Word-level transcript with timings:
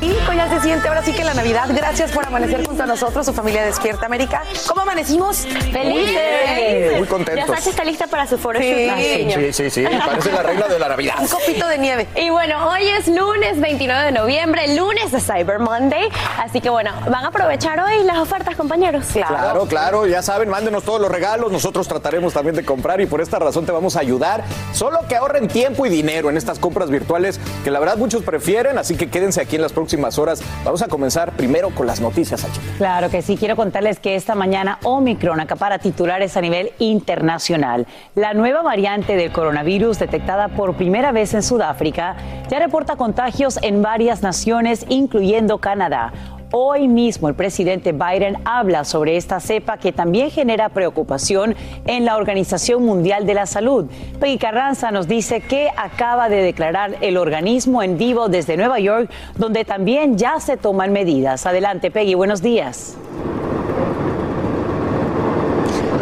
Ya 0.00 0.48
se 0.48 0.60
siente 0.60 0.88
ahora 0.88 1.02
sí 1.02 1.12
que 1.12 1.24
la 1.24 1.34
Navidad. 1.34 1.68
Gracias 1.74 2.12
por 2.12 2.24
amanecer 2.24 2.64
junto 2.64 2.82
a 2.82 2.86
nosotros, 2.86 3.26
su 3.26 3.32
familia 3.32 3.64
Despierta 3.64 4.06
América. 4.06 4.42
¿Cómo 4.66 4.82
amanecimos? 4.82 5.38
¡Felices! 5.72 6.98
Muy 6.98 7.06
contentos. 7.06 7.46
Ya 7.46 7.56
Sacha 7.56 7.70
está 7.70 7.84
lista 7.84 8.06
para 8.06 8.26
su 8.26 8.38
foro 8.38 8.58
Sí. 8.58 8.88
Sí, 9.34 9.52
sí, 9.52 9.70
sí, 9.70 9.84
parece 10.06 10.32
la 10.32 10.42
regla 10.42 10.68
de 10.68 10.78
la 10.78 10.88
Navidad. 10.88 11.16
Un 11.20 11.28
copito 11.28 11.66
de 11.68 11.78
nieve. 11.78 12.06
Y 12.16 12.30
bueno, 12.30 12.68
hoy 12.70 12.88
es 12.88 13.08
lunes 13.08 13.60
29 13.60 14.04
de 14.04 14.12
noviembre, 14.12 14.74
lunes 14.74 15.12
de 15.12 15.20
Cyber 15.20 15.58
Monday. 15.58 16.08
Así 16.38 16.60
que 16.60 16.70
bueno, 16.70 16.92
van 17.10 17.24
a 17.24 17.28
aprovechar 17.28 17.78
hoy 17.80 18.04
las 18.04 18.18
ofertas, 18.18 18.56
compañeros. 18.56 19.06
Claro, 19.12 19.66
claro, 19.66 20.06
ya 20.06 20.22
saben, 20.22 20.48
mándenos 20.48 20.84
todos 20.84 21.00
los 21.00 21.10
regalos, 21.10 21.52
nosotros 21.52 21.86
trataremos 21.86 22.32
también 22.32 22.56
de 22.56 22.64
comprar 22.64 23.00
y 23.00 23.06
por 23.06 23.20
esta 23.20 23.38
razón 23.38 23.66
te 23.66 23.72
vamos 23.72 23.96
a 23.96 24.00
ayudar. 24.00 24.44
Solo 24.72 25.00
que 25.08 25.16
ahorren 25.16 25.48
tiempo 25.48 25.86
y 25.86 25.90
dinero 25.90 26.30
en 26.30 26.36
estas 26.36 26.58
compras 26.58 26.90
virtuales 26.90 27.40
que 27.64 27.70
la 27.70 27.80
verdad 27.80 27.96
muchos 27.96 28.22
prefieren, 28.22 28.78
así 28.78 28.96
que 28.96 29.10
quédense 29.10 29.40
aquí 29.40 29.56
en 29.56 29.62
las 29.62 29.72
próximas 29.72 29.89
horas. 30.18 30.42
Vamos 30.64 30.82
a 30.82 30.88
comenzar 30.88 31.32
primero 31.32 31.70
con 31.70 31.86
las 31.86 32.00
noticias, 32.00 32.40
Sacha. 32.40 32.60
Claro 32.78 33.10
que 33.10 33.22
sí, 33.22 33.36
quiero 33.36 33.56
contarles 33.56 33.98
que 33.98 34.14
esta 34.14 34.34
mañana 34.34 34.78
Omicron 34.84 35.40
acapara 35.40 35.78
titulares 35.78 36.36
a 36.36 36.40
nivel 36.40 36.72
internacional. 36.78 37.86
La 38.14 38.34
nueva 38.34 38.62
variante 38.62 39.16
del 39.16 39.32
coronavirus 39.32 39.98
detectada 39.98 40.48
por 40.48 40.74
primera 40.74 41.12
vez 41.12 41.34
en 41.34 41.42
Sudáfrica 41.42 42.16
ya 42.48 42.58
reporta 42.58 42.96
contagios 42.96 43.58
en 43.62 43.82
varias 43.82 44.22
naciones, 44.22 44.84
incluyendo 44.88 45.58
Canadá. 45.58 46.12
Hoy 46.52 46.88
mismo 46.88 47.28
el 47.28 47.36
presidente 47.36 47.92
Biden 47.92 48.38
habla 48.44 48.84
sobre 48.84 49.16
esta 49.16 49.38
cepa 49.38 49.78
que 49.78 49.92
también 49.92 50.32
genera 50.32 50.68
preocupación 50.68 51.54
en 51.86 52.04
la 52.04 52.16
Organización 52.16 52.84
Mundial 52.84 53.24
de 53.24 53.34
la 53.34 53.46
Salud. 53.46 53.86
Peggy 54.18 54.36
Carranza 54.36 54.90
nos 54.90 55.06
dice 55.06 55.42
que 55.42 55.68
acaba 55.76 56.28
de 56.28 56.42
declarar 56.42 56.96
el 57.02 57.18
organismo 57.18 57.84
en 57.84 57.98
vivo 57.98 58.28
desde 58.28 58.56
Nueva 58.56 58.80
York, 58.80 59.08
donde 59.36 59.64
también 59.64 60.18
ya 60.18 60.40
se 60.40 60.56
toman 60.56 60.92
medidas. 60.92 61.46
Adelante, 61.46 61.92
Peggy, 61.92 62.14
buenos 62.14 62.42
días. 62.42 62.96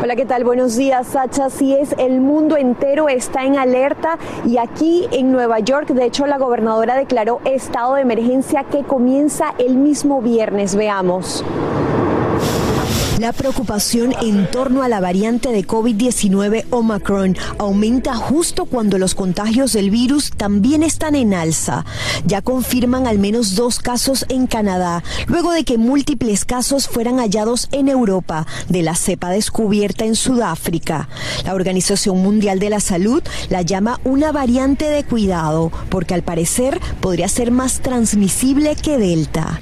Hola, 0.09 0.17
¿qué 0.17 0.25
tal? 0.25 0.43
Buenos 0.43 0.75
días, 0.75 1.09
Sacha. 1.09 1.51
Sí 1.51 1.75
es, 1.75 1.95
el 1.99 2.23
mundo 2.23 2.57
entero 2.57 3.11
está 3.11 3.45
en 3.45 3.59
alerta 3.59 4.17
y 4.47 4.57
aquí 4.57 5.07
en 5.13 5.33
Nueva 5.33 5.59
York, 5.59 5.89
de 5.89 6.07
hecho, 6.07 6.27
la 6.27 6.39
gobernadora 6.39 6.97
declaró 6.97 7.43
estado 7.45 7.97
de 7.97 8.01
emergencia 8.01 8.65
que 8.65 8.85
comienza 8.85 9.53
el 9.59 9.77
mismo 9.77 10.23
viernes. 10.23 10.77
Veamos. 10.77 11.45
La 13.19 13.33
preocupación 13.33 14.15
en 14.23 14.49
torno 14.49 14.85
a 14.85 14.89
la 14.89 15.01
variante 15.01 15.49
de 15.51 15.67
COVID-19 15.67 16.67
Omicron 16.71 17.37
aumenta 17.59 18.15
justo 18.15 18.65
cuando 18.65 18.97
los 18.97 19.17
contagios 19.17 19.73
del 19.73 19.91
virus 19.91 20.31
también 20.31 20.85
están 20.85 21.17
en 21.17 21.35
alza. 21.35 21.85
Ya 22.27 22.43
confirman 22.43 23.09
al 23.09 23.19
menos 23.19 23.57
dos 23.57 23.81
casos 23.81 24.25
en 24.29 24.47
Canadá, 24.47 25.03
luego 25.27 25.51
de 25.51 25.65
que 25.65 25.79
múltiples 25.79 26.45
casos 26.45 26.87
fueran 26.87 27.17
hallados 27.17 27.69
en 27.73 27.89
Europa 27.89 28.47
de 28.69 28.83
la 28.83 28.95
cepa 28.95 29.31
descubierta 29.31 30.05
en 30.05 30.15
Sudáfrica. 30.15 31.09
La 31.45 31.55
Organización 31.55 32.23
Mundial 32.23 32.61
de 32.61 32.71
la 32.71 32.79
Salud 32.79 33.25
la 33.49 33.63
llama 33.63 34.01
una 34.05 34.31
variante 34.31 34.89
de 34.89 35.03
cuidado, 35.03 35.73
porque 35.89 36.15
al 36.15 36.23
parecer 36.23 36.79
podría 37.01 37.27
ser 37.27 37.51
más 37.51 37.81
transmisible 37.81 38.77
que 38.77 38.97
Delta. 38.97 39.59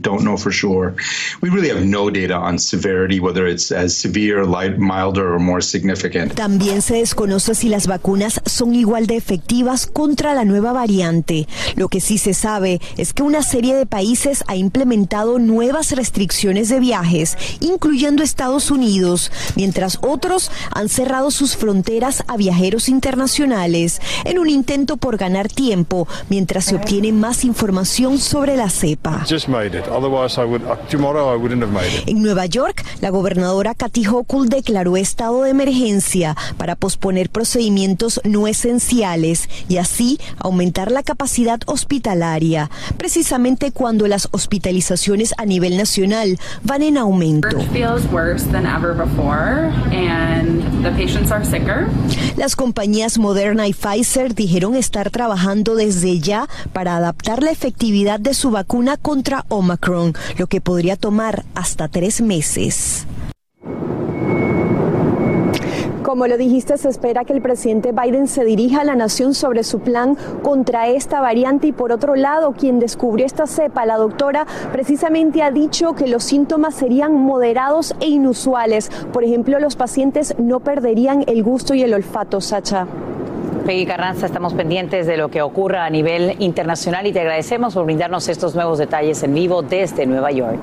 Don't 0.00 0.22
know 0.22 0.36
for 0.36 0.52
sure. 0.52 0.94
We 1.42 1.50
really 1.50 1.68
have 1.68 1.84
no 1.84 2.10
data 2.10 2.36
on 2.36 2.58
severity, 2.58 3.20
whether 3.20 3.46
it's 3.46 3.72
as 3.72 3.96
severe, 3.96 4.44
light, 4.44 4.78
milder, 4.78 5.34
or 5.34 5.38
more 5.38 5.62
significant. 5.62 6.34
También 6.34 6.82
se 6.82 6.96
desconoce 6.96 7.54
si 7.54 7.68
las 7.68 7.86
vacunas 7.86 8.40
son 8.46 8.74
igual 8.74 9.06
de 9.06 9.16
efectivas 9.16 9.86
contra 9.86 10.34
la 10.34 10.44
nueva 10.44 10.72
variante. 10.72 11.46
Lo 11.76 11.88
que 11.88 12.00
sí 12.00 12.18
se 12.18 12.34
sabe 12.34 12.80
es 12.96 13.12
que 13.12 13.22
una 13.22 13.42
serie 13.42 13.74
de 13.74 13.86
países 13.86 14.44
ha 14.46 14.56
implementado 14.56 15.38
nuevas 15.38 15.92
restricciones 15.92 16.68
de 16.68 16.80
viajes, 16.80 17.36
incluyendo 17.60 18.22
Estados 18.22 18.70
Unidos, 18.70 19.30
mientras 19.56 19.98
otros 20.02 20.50
han 20.74 20.88
cerrado 20.88 21.30
sus 21.30 21.56
fronteras 21.56 22.24
a 22.26 22.36
viajeros 22.36 22.88
internacionales 22.88 24.00
en 24.24 24.38
un 24.38 24.48
intento 24.48 24.96
por 24.96 25.16
ganar 25.16 25.48
tiempo 25.48 26.06
mientras 26.28 26.64
se 26.64 26.76
obtiene 26.76 27.12
más 27.12 27.44
información 27.44 28.18
sobre 28.18 28.56
la 28.56 28.70
cepa. 28.70 29.24
Just 29.28 29.48
made 29.48 29.78
it. 29.78 29.84
Otherwise, 29.90 30.38
I 30.40 30.44
would, 30.44 30.62
uh, 30.62 30.76
tomorrow 30.88 31.32
I 31.32 31.36
wouldn't 31.36 31.62
have 31.62 31.72
made 31.72 31.86
it. 31.92 32.08
En 32.08 32.22
Nueva 32.22 32.46
York, 32.46 32.84
la 33.00 33.10
gobernadora 33.10 33.74
Kathy 33.74 34.04
Hochul 34.06 34.48
declaró 34.48 34.96
estado 34.96 35.42
de 35.42 35.50
emergencia 35.50 36.36
para 36.56 36.76
posponer 36.76 37.30
procedimientos 37.30 38.20
no 38.24 38.46
esenciales 38.46 39.48
y 39.68 39.78
así 39.78 40.18
aumentar 40.38 40.90
la 40.90 41.02
capacidad 41.02 41.60
hospitalaria, 41.66 42.70
precisamente 42.96 43.72
cuando 43.72 44.06
las 44.06 44.28
hospitalizaciones 44.30 45.34
a 45.38 45.46
nivel 45.46 45.76
nacional 45.76 46.38
van 46.62 46.82
en 46.82 46.96
aumento. 46.96 47.58
feels 47.72 48.04
worse 48.12 48.44
than 48.50 48.66
ever 48.66 48.94
before 48.94 49.70
and 49.92 50.62
the 50.84 50.90
patients 50.92 51.30
are 51.30 51.44
sicker. 51.44 51.88
Las 52.36 52.56
compañías 52.56 53.18
Moderna 53.18 53.66
y 53.68 53.72
Pfizer 53.72 54.34
dijeron 54.34 54.74
estar 54.76 55.10
trabajando 55.10 55.74
desde 55.74 56.18
ya 56.20 56.48
para 56.72 56.96
adaptar 56.96 57.42
la 57.42 57.50
efectividad 57.50 58.20
de 58.20 58.34
su 58.34 58.50
vacuna 58.50 58.96
contra 58.96 59.44
Omicron, 59.48 59.79
lo 60.38 60.46
que 60.46 60.60
podría 60.60 60.96
tomar 60.96 61.44
hasta 61.54 61.88
tres 61.88 62.20
meses. 62.20 63.06
Como 66.02 66.26
lo 66.26 66.36
dijiste, 66.36 66.76
se 66.76 66.88
espera 66.88 67.24
que 67.24 67.32
el 67.32 67.40
presidente 67.40 67.92
Biden 67.92 68.26
se 68.26 68.44
dirija 68.44 68.80
a 68.80 68.84
la 68.84 68.96
nación 68.96 69.32
sobre 69.32 69.62
su 69.62 69.78
plan 69.78 70.16
contra 70.42 70.88
esta 70.88 71.20
variante 71.20 71.68
y 71.68 71.72
por 71.72 71.92
otro 71.92 72.16
lado, 72.16 72.52
quien 72.52 72.80
descubrió 72.80 73.24
esta 73.24 73.46
cepa, 73.46 73.86
la 73.86 73.96
doctora, 73.96 74.46
precisamente 74.72 75.42
ha 75.42 75.52
dicho 75.52 75.94
que 75.94 76.08
los 76.08 76.24
síntomas 76.24 76.74
serían 76.74 77.14
moderados 77.14 77.94
e 78.00 78.08
inusuales. 78.08 78.90
Por 79.12 79.22
ejemplo, 79.22 79.60
los 79.60 79.76
pacientes 79.76 80.34
no 80.38 80.58
perderían 80.60 81.22
el 81.28 81.44
gusto 81.44 81.74
y 81.74 81.82
el 81.82 81.94
olfato, 81.94 82.40
Sacha. 82.40 82.88
Peggy 83.64 83.86
Carranza, 83.86 84.26
estamos 84.26 84.54
pendientes 84.54 85.06
de 85.06 85.16
lo 85.16 85.28
que 85.28 85.42
ocurra 85.42 85.84
a 85.84 85.90
nivel 85.90 86.36
internacional 86.38 87.06
y 87.06 87.12
te 87.12 87.20
agradecemos 87.20 87.74
por 87.74 87.84
brindarnos 87.84 88.28
estos 88.28 88.54
nuevos 88.54 88.78
detalles 88.78 89.22
en 89.22 89.34
vivo 89.34 89.62
desde 89.62 90.06
Nueva 90.06 90.30
York. 90.30 90.58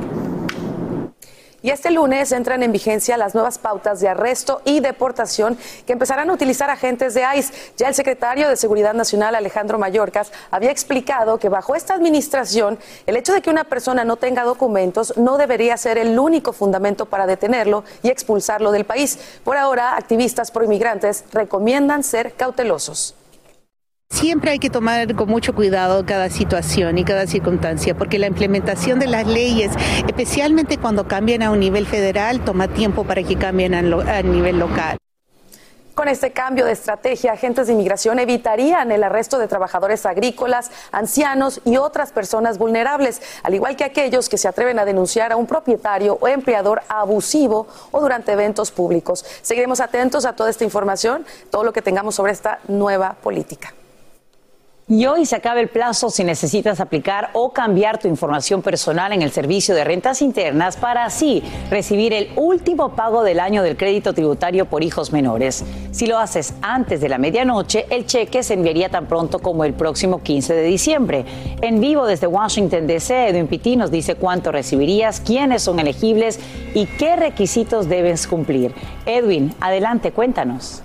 Y 1.68 1.70
este 1.70 1.92
lunes 1.92 2.32
entran 2.32 2.64
en 2.64 2.72
vigencia 2.72 3.18
las 3.18 3.34
nuevas 3.34 3.58
pautas 3.58 4.00
de 4.00 4.08
arresto 4.08 4.62
y 4.64 4.80
deportación 4.80 5.58
que 5.86 5.92
empezarán 5.92 6.30
a 6.30 6.34
utilizar 6.34 6.70
agentes 6.70 7.14
de 7.14 7.26
ICE. 7.36 7.54
Ya 7.76 7.90
el 7.90 7.94
secretario 7.94 8.48
de 8.48 8.56
Seguridad 8.56 8.94
Nacional, 8.94 9.36
Alejandro 9.36 9.78
Mayorkas, 9.78 10.32
había 10.50 10.72
explicado 10.72 11.40
que 11.40 11.50
bajo 11.50 11.76
esta 11.76 11.94
administración, 11.94 12.80
el 13.06 13.18
hecho 13.18 13.34
de 13.34 13.42
que 13.42 13.50
una 13.50 13.66
persona 13.66 14.06
no 14.06 14.16
tenga 14.16 14.46
documentos 14.46 15.18
no 15.18 15.38
debería 15.38 15.76
ser 15.76 15.98
el 15.98 16.18
único 16.18 16.54
fundamento 16.54 17.06
para 17.06 17.28
detenerlo 17.28 17.84
y 18.02 18.08
expulsarlo 18.08 18.72
del 18.72 18.86
país. 18.86 19.20
Por 19.44 19.58
ahora, 19.58 19.98
activistas 19.98 20.52
pro 20.52 20.64
inmigrantes 20.64 21.26
recomiendan 21.34 22.06
ser 22.06 22.32
cautelosos. 22.36 23.14
Siempre 24.18 24.50
hay 24.50 24.58
que 24.58 24.72
tomar 24.72 25.14
con 25.16 25.30
mucho 25.30 25.54
cuidado 25.54 26.04
cada 26.04 26.32
situación 26.32 26.98
y 26.98 27.04
cada 27.04 27.28
circunstancia, 27.28 27.96
porque 27.96 28.18
la 28.18 28.26
implementación 28.26 28.98
de 28.98 29.06
las 29.06 29.28
leyes, 29.28 29.72
especialmente 30.08 30.80
cuando 30.80 31.08
cambian 31.08 31.44
a 31.44 31.52
un 31.52 31.60
nivel 31.60 31.86
federal, 31.86 32.44
toma 32.44 32.68
tiempo 32.68 33.04
para 33.04 33.22
que 33.22 33.36
cambien 33.36 33.76
a, 33.76 34.22
nivel 34.24 34.58
local. 34.58 34.98
Con 35.94 36.08
este 36.08 36.32
cambio 36.32 36.66
de 36.66 36.72
estrategia, 36.72 37.34
agentes 37.34 37.68
de 37.68 37.74
inmigración 37.74 38.18
evitarían 38.18 38.92
el 38.92 39.04
arresto 39.04 39.38
de 39.38 39.48
trabajadores 39.48 40.04
agrícolas, 40.08 40.72
ancianos 40.92 41.62
y 41.64 41.78
otras 41.78 42.12
personas 42.12 42.58
vulnerables, 42.58 43.22
al 43.44 43.54
igual 43.54 43.76
que 43.76 43.84
aquellos 43.84 44.30
que 44.30 44.40
se 44.40 44.48
atreven 44.48 44.80
a 44.80 44.86
denunciar 44.86 45.32
a 45.32 45.36
un 45.36 45.46
propietario 45.46 46.18
o 46.20 46.28
empleador 46.28 46.82
abusivo 46.90 47.68
o 47.92 48.02
durante 48.02 48.32
eventos 48.32 48.72
públicos. 48.72 49.24
Seguiremos 49.44 49.80
atentos 49.80 50.26
a 50.26 50.34
toda 50.34 50.50
esta 50.50 50.64
información, 50.64 51.24
todo 51.52 51.64
lo 51.64 51.72
que 51.72 51.84
tengamos 51.84 52.16
sobre 52.16 52.32
esta 52.32 52.60
nueva 52.68 53.14
política. 53.22 53.74
Y 54.90 55.06
hoy 55.06 55.26
se 55.26 55.36
acaba 55.36 55.60
el 55.60 55.68
plazo 55.68 56.10
si 56.10 56.24
necesitas 56.24 56.80
aplicar 56.80 57.30
o 57.34 57.52
cambiar 57.52 57.98
tu 57.98 58.08
información 58.08 58.62
personal 58.62 59.12
en 59.12 59.22
el 59.22 59.32
servicio 59.32 59.76
de 59.76 59.84
rentas 59.84 60.22
internas 60.22 60.78
para 60.78 61.04
así 61.04 61.44
recibir 61.70 62.14
el 62.14 62.30
último 62.38 62.96
pago 62.96 63.24
del 63.24 63.42
año 63.42 63.64
del 63.64 63.76
crédito 63.76 64.14
tributario 64.14 64.64
por 64.64 64.86
hijos 64.86 65.12
menores. 65.12 65.66
Si 65.92 66.08
lo 66.08 66.18
haces 66.18 66.54
antes 66.62 67.02
de 67.02 67.10
la 67.10 67.18
medianoche, 67.18 67.86
el 67.90 68.06
cheque 68.06 68.44
se 68.44 68.54
enviaría 68.54 68.88
tan 68.88 69.08
pronto 69.08 69.40
como 69.40 69.66
el 69.66 69.74
próximo 69.74 70.24
15 70.24 70.54
de 70.54 70.64
diciembre. 70.64 71.26
En 71.60 71.82
vivo 71.82 72.06
desde 72.06 72.28
Washington 72.28 72.88
DC, 72.88 73.28
Edwin 73.28 73.48
Pitti 73.48 73.76
nos 73.76 73.92
dice 73.92 74.16
cuánto 74.16 74.54
recibirías, 74.54 75.20
quiénes 75.20 75.64
son 75.64 75.82
elegibles 75.82 76.40
y 76.74 76.86
qué 76.86 77.18
requisitos 77.18 77.90
debes 77.90 78.26
cumplir. 78.26 78.74
Edwin, 79.06 79.54
adelante, 79.60 80.14
cuéntanos. 80.14 80.82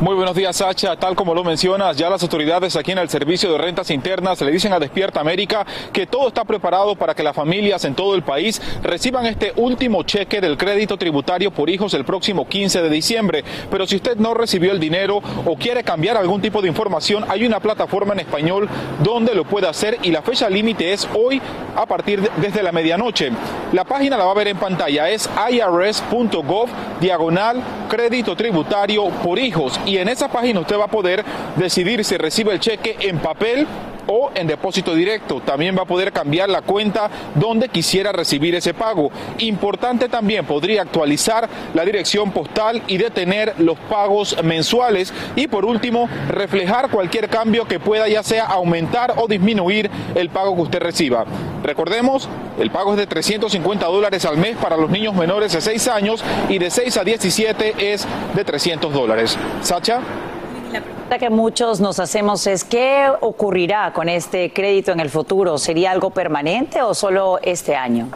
Muy 0.00 0.16
buenos 0.16 0.34
días, 0.34 0.56
Sacha. 0.56 0.96
Tal 0.96 1.14
como 1.14 1.34
lo 1.34 1.44
mencionas, 1.44 1.96
ya 1.96 2.10
las 2.10 2.20
autoridades 2.24 2.74
aquí 2.74 2.90
en 2.90 2.98
el 2.98 3.08
Servicio 3.08 3.52
de 3.52 3.58
Rentas 3.58 3.90
Internas 3.90 4.40
le 4.40 4.50
dicen 4.50 4.72
a 4.72 4.80
Despierta 4.80 5.20
América 5.20 5.64
que 5.92 6.06
todo 6.08 6.28
está 6.28 6.44
preparado 6.44 6.96
para 6.96 7.14
que 7.14 7.22
las 7.22 7.34
familias 7.34 7.84
en 7.84 7.94
todo 7.94 8.16
el 8.16 8.22
país 8.22 8.60
reciban 8.82 9.24
este 9.24 9.52
último 9.54 10.02
cheque 10.02 10.40
del 10.40 10.58
crédito 10.58 10.96
tributario 10.96 11.52
por 11.52 11.70
hijos 11.70 11.94
el 11.94 12.04
próximo 12.04 12.48
15 12.48 12.82
de 12.82 12.90
diciembre. 12.90 13.44
Pero 13.70 13.86
si 13.86 13.94
usted 13.94 14.16
no 14.16 14.34
recibió 14.34 14.72
el 14.72 14.80
dinero 14.80 15.22
o 15.46 15.56
quiere 15.56 15.84
cambiar 15.84 16.16
algún 16.16 16.42
tipo 16.42 16.60
de 16.60 16.68
información, 16.68 17.24
hay 17.28 17.46
una 17.46 17.60
plataforma 17.60 18.14
en 18.14 18.20
español 18.20 18.68
donde 19.02 19.32
lo 19.32 19.44
puede 19.44 19.68
hacer 19.68 19.98
y 20.02 20.10
la 20.10 20.22
fecha 20.22 20.50
límite 20.50 20.92
es 20.92 21.08
hoy 21.14 21.40
a 21.76 21.86
partir 21.86 22.20
de, 22.20 22.30
desde 22.38 22.64
la 22.64 22.72
medianoche. 22.72 23.30
La 23.72 23.84
página 23.84 24.16
la 24.16 24.24
va 24.24 24.32
a 24.32 24.34
ver 24.34 24.48
en 24.48 24.58
pantalla, 24.58 25.08
es 25.08 25.30
irs.gov 25.50 26.68
diagonal 27.00 27.62
crédito 27.88 28.34
tributario 28.34 29.08
por 29.22 29.38
hijos 29.38 29.78
en 29.98 30.08
esa 30.08 30.28
página 30.28 30.60
usted 30.60 30.78
va 30.78 30.84
a 30.84 30.88
poder 30.88 31.24
decidir 31.56 32.04
si 32.04 32.16
recibe 32.16 32.52
el 32.52 32.60
cheque 32.60 32.96
en 33.00 33.18
papel 33.18 33.66
o 34.06 34.30
en 34.34 34.46
depósito 34.46 34.94
directo. 34.94 35.40
También 35.40 35.76
va 35.76 35.82
a 35.82 35.86
poder 35.86 36.12
cambiar 36.12 36.48
la 36.48 36.62
cuenta 36.62 37.10
donde 37.34 37.68
quisiera 37.68 38.12
recibir 38.12 38.54
ese 38.54 38.74
pago. 38.74 39.10
Importante 39.38 40.08
también, 40.08 40.44
podría 40.44 40.82
actualizar 40.82 41.48
la 41.74 41.84
dirección 41.84 42.30
postal 42.32 42.82
y 42.86 42.96
detener 42.96 43.54
los 43.58 43.78
pagos 43.78 44.36
mensuales. 44.42 45.12
Y 45.36 45.46
por 45.46 45.64
último, 45.64 46.08
reflejar 46.28 46.90
cualquier 46.90 47.28
cambio 47.28 47.66
que 47.66 47.80
pueda 47.80 48.08
ya 48.08 48.22
sea 48.22 48.44
aumentar 48.44 49.14
o 49.16 49.26
disminuir 49.26 49.90
el 50.14 50.28
pago 50.28 50.54
que 50.54 50.62
usted 50.62 50.80
reciba. 50.80 51.24
Recordemos, 51.62 52.28
el 52.58 52.70
pago 52.70 52.92
es 52.92 52.98
de 52.98 53.06
350 53.06 53.86
dólares 53.86 54.24
al 54.24 54.36
mes 54.36 54.56
para 54.56 54.76
los 54.76 54.90
niños 54.90 55.14
menores 55.14 55.52
de 55.52 55.60
6 55.60 55.88
años 55.88 56.22
y 56.48 56.58
de 56.58 56.70
6 56.70 56.96
a 56.98 57.04
17 57.04 57.92
es 57.92 58.06
de 58.34 58.44
300 58.44 58.92
dólares. 58.92 59.38
Sacha. 59.62 60.00
La 61.10 61.18
que 61.18 61.28
muchos 61.28 61.80
nos 61.80 62.00
hacemos 62.00 62.46
es, 62.46 62.64
¿qué 62.64 63.10
ocurrirá 63.20 63.92
con 63.92 64.08
este 64.08 64.52
crédito 64.52 64.90
en 64.90 65.00
el 65.00 65.10
futuro? 65.10 65.58
¿Sería 65.58 65.90
algo 65.90 66.10
permanente 66.10 66.80
o 66.80 66.94
solo 66.94 67.38
este 67.42 67.76
año? 67.76 68.08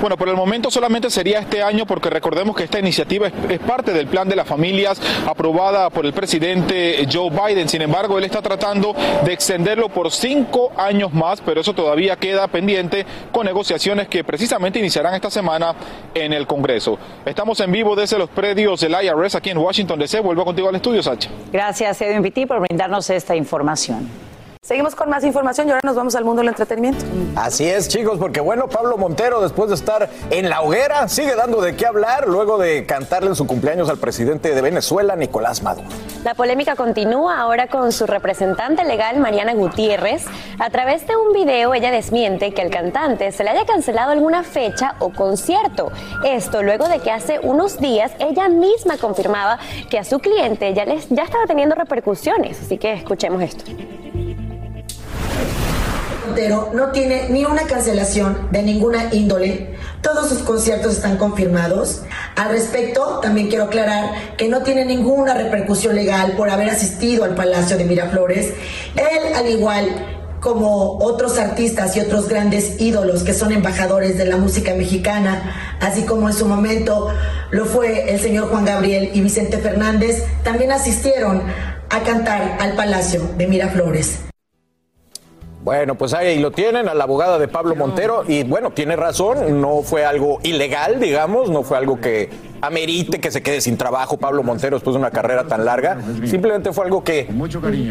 Bueno, 0.00 0.16
por 0.16 0.28
el 0.28 0.36
momento 0.36 0.70
solamente 0.70 1.10
sería 1.10 1.40
este 1.40 1.60
año 1.60 1.84
porque 1.84 2.08
recordemos 2.08 2.54
que 2.54 2.62
esta 2.62 2.78
iniciativa 2.78 3.26
es, 3.48 3.58
parte 3.58 3.92
del 3.92 4.06
plan 4.06 4.28
de 4.28 4.36
las 4.36 4.46
familias 4.46 5.00
aprobada 5.26 5.90
por 5.90 6.06
el 6.06 6.12
presidente 6.12 7.04
Joe 7.12 7.30
Biden. 7.30 7.68
Sin 7.68 7.82
embargo, 7.82 8.16
él 8.16 8.24
está 8.24 8.40
tratando 8.40 8.94
de 9.24 9.32
extenderlo 9.32 9.88
por 9.88 10.12
cinco 10.12 10.70
años 10.76 11.12
más, 11.12 11.40
pero 11.40 11.60
eso 11.60 11.74
todavía 11.74 12.14
queda 12.14 12.46
pendiente 12.46 13.04
con 13.32 13.44
negociaciones 13.46 14.06
que 14.06 14.22
precisamente 14.22 14.78
iniciarán 14.78 15.14
esta 15.14 15.30
semana 15.30 15.74
en 16.14 16.32
el 16.32 16.46
Congreso. 16.46 16.96
Estamos 17.26 17.58
en 17.58 17.72
vivo 17.72 17.96
desde 17.96 18.18
los 18.18 18.30
predios 18.30 18.80
del 18.80 18.92
IRS 19.02 19.34
aquí 19.34 19.50
en 19.50 19.58
Washington 19.58 19.98
DC. 19.98 20.20
Vuelvo 20.20 20.44
contigo 20.44 20.68
al 20.68 20.76
estudio, 20.76 21.02
Sacha. 21.02 21.28
Gracias, 21.52 22.00
Edwin 22.02 22.22
Pitti, 22.22 22.46
por 22.46 22.60
brindarnos 22.60 23.10
esta 23.10 23.34
información. 23.34 24.27
Seguimos 24.68 24.94
con 24.94 25.08
más 25.08 25.24
información 25.24 25.66
y 25.66 25.70
ahora 25.70 25.80
nos 25.82 25.96
vamos 25.96 26.14
al 26.14 26.26
mundo 26.26 26.40
del 26.40 26.48
entretenimiento. 26.48 27.02
Así 27.36 27.64
es, 27.64 27.88
chicos, 27.88 28.18
porque 28.18 28.40
bueno, 28.40 28.68
Pablo 28.68 28.98
Montero, 28.98 29.40
después 29.40 29.70
de 29.70 29.74
estar 29.74 30.10
en 30.28 30.50
la 30.50 30.60
hoguera, 30.60 31.08
sigue 31.08 31.34
dando 31.34 31.62
de 31.62 31.74
qué 31.74 31.86
hablar 31.86 32.28
luego 32.28 32.58
de 32.58 32.84
cantarle 32.84 33.30
en 33.30 33.34
su 33.34 33.46
cumpleaños 33.46 33.88
al 33.88 33.96
presidente 33.96 34.54
de 34.54 34.60
Venezuela, 34.60 35.16
Nicolás 35.16 35.62
Maduro. 35.62 35.88
La 36.22 36.34
polémica 36.34 36.76
continúa 36.76 37.38
ahora 37.38 37.68
con 37.68 37.92
su 37.92 38.06
representante 38.06 38.84
legal, 38.84 39.18
Mariana 39.20 39.54
Gutiérrez. 39.54 40.26
A 40.58 40.68
través 40.68 41.06
de 41.06 41.16
un 41.16 41.32
video, 41.32 41.72
ella 41.72 41.90
desmiente 41.90 42.52
que 42.52 42.60
al 42.60 42.68
cantante 42.68 43.32
se 43.32 43.44
le 43.44 43.50
haya 43.50 43.64
cancelado 43.64 44.10
alguna 44.10 44.42
fecha 44.42 44.96
o 44.98 45.14
concierto. 45.14 45.90
Esto 46.26 46.62
luego 46.62 46.88
de 46.88 46.98
que 46.98 47.10
hace 47.10 47.40
unos 47.42 47.80
días 47.80 48.12
ella 48.18 48.50
misma 48.50 48.98
confirmaba 48.98 49.58
que 49.88 49.98
a 49.98 50.04
su 50.04 50.18
cliente 50.18 50.74
ya, 50.74 50.84
les, 50.84 51.08
ya 51.08 51.22
estaba 51.22 51.46
teniendo 51.46 51.74
repercusiones. 51.74 52.60
Así 52.60 52.76
que 52.76 52.92
escuchemos 52.92 53.40
esto 53.40 53.64
no 56.46 56.92
tiene 56.92 57.28
ni 57.30 57.44
una 57.44 57.62
cancelación 57.62 58.48
de 58.52 58.62
ninguna 58.62 59.08
índole. 59.12 59.74
Todos 60.02 60.28
sus 60.28 60.38
conciertos 60.38 60.92
están 60.92 61.16
confirmados. 61.16 62.02
Al 62.36 62.50
respecto, 62.50 63.18
también 63.20 63.48
quiero 63.48 63.64
aclarar 63.64 64.36
que 64.36 64.48
no 64.48 64.62
tiene 64.62 64.84
ninguna 64.84 65.34
repercusión 65.34 65.96
legal 65.96 66.34
por 66.36 66.50
haber 66.50 66.70
asistido 66.70 67.24
al 67.24 67.34
Palacio 67.34 67.76
de 67.76 67.84
Miraflores. 67.84 68.52
Él, 68.94 69.34
al 69.34 69.48
igual 69.48 69.88
como 70.40 70.98
otros 70.98 71.36
artistas 71.38 71.96
y 71.96 72.00
otros 72.00 72.28
grandes 72.28 72.80
ídolos 72.80 73.24
que 73.24 73.34
son 73.34 73.50
embajadores 73.50 74.16
de 74.16 74.24
la 74.24 74.36
música 74.36 74.72
mexicana, 74.74 75.76
así 75.80 76.02
como 76.02 76.28
en 76.28 76.34
su 76.34 76.46
momento 76.46 77.08
lo 77.50 77.64
fue 77.64 78.12
el 78.12 78.20
señor 78.20 78.48
Juan 78.48 78.64
Gabriel 78.64 79.10
y 79.12 79.20
Vicente 79.20 79.58
Fernández, 79.58 80.22
también 80.44 80.70
asistieron 80.70 81.42
a 81.90 82.00
cantar 82.04 82.58
al 82.60 82.74
Palacio 82.74 83.22
de 83.36 83.48
Miraflores. 83.48 84.27
Bueno, 85.68 85.96
pues 85.96 86.14
ahí 86.14 86.38
lo 86.38 86.50
tienen, 86.50 86.88
a 86.88 86.94
la 86.94 87.04
abogada 87.04 87.38
de 87.38 87.46
Pablo 87.46 87.76
Montero, 87.76 88.24
y 88.26 88.42
bueno, 88.42 88.70
tiene 88.70 88.96
razón, 88.96 89.60
no 89.60 89.82
fue 89.82 90.02
algo 90.02 90.40
ilegal, 90.42 90.98
digamos, 90.98 91.50
no 91.50 91.62
fue 91.62 91.76
algo 91.76 92.00
que 92.00 92.30
amerite 92.62 93.20
que 93.20 93.30
se 93.30 93.42
quede 93.42 93.60
sin 93.60 93.76
trabajo 93.76 94.16
Pablo 94.16 94.42
Montero 94.42 94.76
después 94.76 94.94
de 94.94 95.00
una 95.00 95.10
carrera 95.10 95.46
tan 95.46 95.66
larga, 95.66 95.98
simplemente 96.24 96.72
fue 96.72 96.86
algo 96.86 97.04
que 97.04 97.28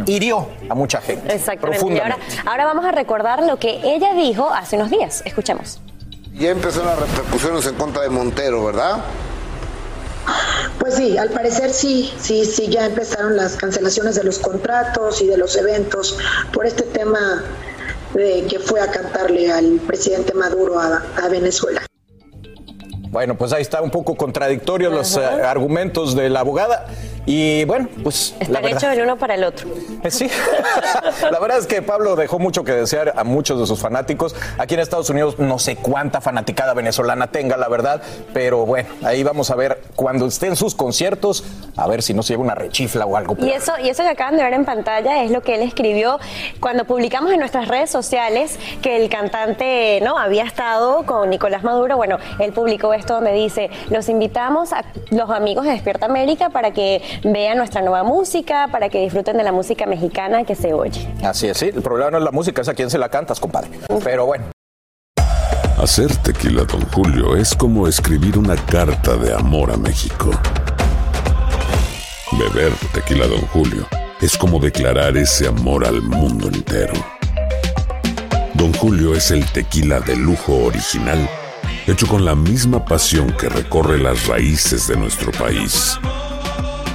hirió 0.07 0.47
a 0.67 0.73
mucha 0.73 1.01
gente. 1.01 1.35
Exactamente. 1.35 1.85
Y 1.87 1.99
ahora, 1.99 2.17
ahora 2.47 2.65
vamos 2.65 2.83
a 2.83 2.91
recordar 2.93 3.43
lo 3.43 3.57
que 3.57 3.79
ella 3.83 4.15
dijo 4.15 4.49
hace 4.49 4.77
unos 4.77 4.89
días. 4.89 5.21
Escuchemos. 5.23 5.79
Ya 6.33 6.49
empezaron 6.49 6.87
las 6.87 6.99
repercusiones 6.99 7.67
en 7.67 7.75
contra 7.75 8.01
de 8.01 8.09
Montero, 8.09 8.65
¿verdad? 8.65 9.03
Pues 10.79 10.95
sí, 10.95 11.17
al 11.17 11.29
parecer 11.29 11.71
sí, 11.71 12.13
sí, 12.17 12.45
sí, 12.45 12.67
ya 12.67 12.85
empezaron 12.85 13.35
las 13.35 13.55
cancelaciones 13.55 14.15
de 14.15 14.23
los 14.23 14.39
contratos 14.39 15.21
y 15.21 15.27
de 15.27 15.37
los 15.37 15.55
eventos 15.55 16.17
por 16.53 16.65
este 16.65 16.83
tema 16.83 17.43
de 18.13 18.45
que 18.49 18.59
fue 18.59 18.79
a 18.81 18.89
cantarle 18.89 19.51
al 19.51 19.79
presidente 19.85 20.33
Maduro 20.33 20.79
a, 20.79 21.27
Venezuela. 21.29 21.81
Bueno, 23.09 23.37
pues 23.37 23.53
ahí 23.53 23.61
está 23.61 23.81
un 23.81 23.91
poco 23.91 24.15
contradictorios 24.15 24.93
los 24.93 25.17
eh, 25.17 25.21
argumentos 25.21 26.15
de 26.15 26.29
la 26.29 26.41
abogada. 26.41 26.87
Y 27.27 27.65
bueno, 27.65 27.89
pues. 28.03 28.33
Están 28.39 28.63
hechos 28.63 28.83
el 28.85 29.01
uno 29.01 29.17
para 29.17 29.35
el 29.35 29.43
otro. 29.43 29.67
Eh, 30.01 30.09
sí. 30.09 30.29
la 31.29 31.39
verdad 31.39 31.57
es 31.57 31.67
que 31.67 31.81
Pablo 31.81 32.15
dejó 32.15 32.39
mucho 32.39 32.63
que 32.63 32.71
desear 32.71 33.13
a 33.17 33.25
muchos 33.25 33.59
de 33.59 33.67
sus 33.67 33.81
fanáticos. 33.81 34.33
Aquí 34.57 34.75
en 34.75 34.79
Estados 34.79 35.09
Unidos 35.09 35.37
no 35.37 35.59
sé 35.59 35.75
cuánta 35.75 36.21
fanaticada 36.21 36.73
venezolana 36.73 37.27
tenga, 37.27 37.57
la 37.57 37.67
verdad. 37.67 38.01
Pero 38.33 38.65
bueno, 38.65 38.87
ahí 39.03 39.23
vamos 39.23 39.51
a 39.51 39.55
ver 39.55 39.81
cuando 39.97 40.25
esté 40.25 40.47
en 40.47 40.55
sus 40.55 40.73
conciertos, 40.73 41.43
a 41.75 41.85
ver 41.85 42.01
si 42.01 42.13
no 42.13 42.23
se 42.23 42.31
lleva 42.31 42.43
una 42.43 42.55
rechifla 42.55 43.05
o 43.05 43.17
algo. 43.17 43.35
Y 43.39 43.49
eso, 43.49 43.73
y 43.83 43.89
eso 43.89 44.03
que 44.03 44.09
acaban 44.09 44.37
de 44.37 44.43
ver 44.43 44.53
en 44.53 44.63
pantalla 44.63 45.21
es 45.21 45.29
lo 45.29 45.41
que 45.41 45.55
él 45.55 45.63
escribió 45.63 46.19
cuando 46.61 46.85
publicamos 46.85 47.33
en 47.33 47.39
nuestras 47.39 47.67
redes 47.67 47.89
sociales 47.89 48.57
que 48.81 48.95
el 48.95 49.09
cantante 49.09 49.99
no 50.01 50.17
había 50.17 50.43
estado 50.43 51.05
con 51.05 51.29
Nicolás 51.29 51.65
Maduro. 51.65 51.97
Bueno, 51.97 52.19
él 52.39 52.53
publicó 52.53 52.93
esto 52.93 53.15
donde 53.15 53.33
dice: 53.33 53.69
Los 53.89 54.07
invitamos 54.07 54.71
a 54.71 54.85
los 55.09 55.29
amigos 55.29 55.65
de 55.65 55.71
Despierta 55.71 56.05
América 56.05 56.51
para 56.51 56.71
que 56.71 57.01
vean 57.23 57.57
nuestra 57.57 57.81
nueva 57.81 58.03
música, 58.03 58.67
para 58.71 58.89
que 58.89 58.99
disfruten 59.01 59.37
de 59.37 59.43
la 59.43 59.51
música 59.51 59.85
mexicana 59.85 60.43
que 60.43 60.55
se 60.55 60.73
oye. 60.73 61.07
Así 61.23 61.47
es, 61.47 61.57
sí. 61.57 61.67
El 61.67 61.81
problema 61.81 62.11
no 62.11 62.17
es 62.17 62.23
la 62.23 62.31
música, 62.31 62.61
es 62.61 62.69
a 62.69 62.73
quién 62.73 62.89
se 62.89 62.97
la 62.97 63.09
cantas, 63.09 63.39
compadre. 63.39 63.69
Pero 64.03 64.25
bueno. 64.25 64.45
Hacer 65.77 66.15
tequila, 66.17 66.63
don 66.63 66.81
Julio, 66.91 67.35
es 67.35 67.53
como 67.55 67.87
escribir 67.87 68.37
una 68.37 68.55
carta 68.55 69.15
de 69.15 69.33
amor 69.33 69.71
a 69.71 69.77
México. 69.77 70.31
Beber 72.31 72.73
tequila, 72.93 73.25
Don 73.25 73.41
Julio, 73.47 73.87
es 74.21 74.37
como 74.37 74.59
declarar 74.59 75.17
ese 75.17 75.47
amor 75.47 75.85
al 75.85 76.01
mundo 76.01 76.47
entero. 76.47 76.93
Don 78.53 78.73
Julio 78.73 79.15
es 79.15 79.31
el 79.31 79.45
tequila 79.45 79.99
de 80.01 80.15
lujo 80.15 80.65
original, 80.65 81.29
hecho 81.87 82.05
con 82.07 82.25
la 82.25 82.35
misma 82.35 82.83
pasión 82.83 83.31
que 83.37 83.49
recorre 83.49 83.97
las 83.97 84.27
raíces 84.27 84.87
de 84.87 84.97
nuestro 84.97 85.31
país. 85.31 85.97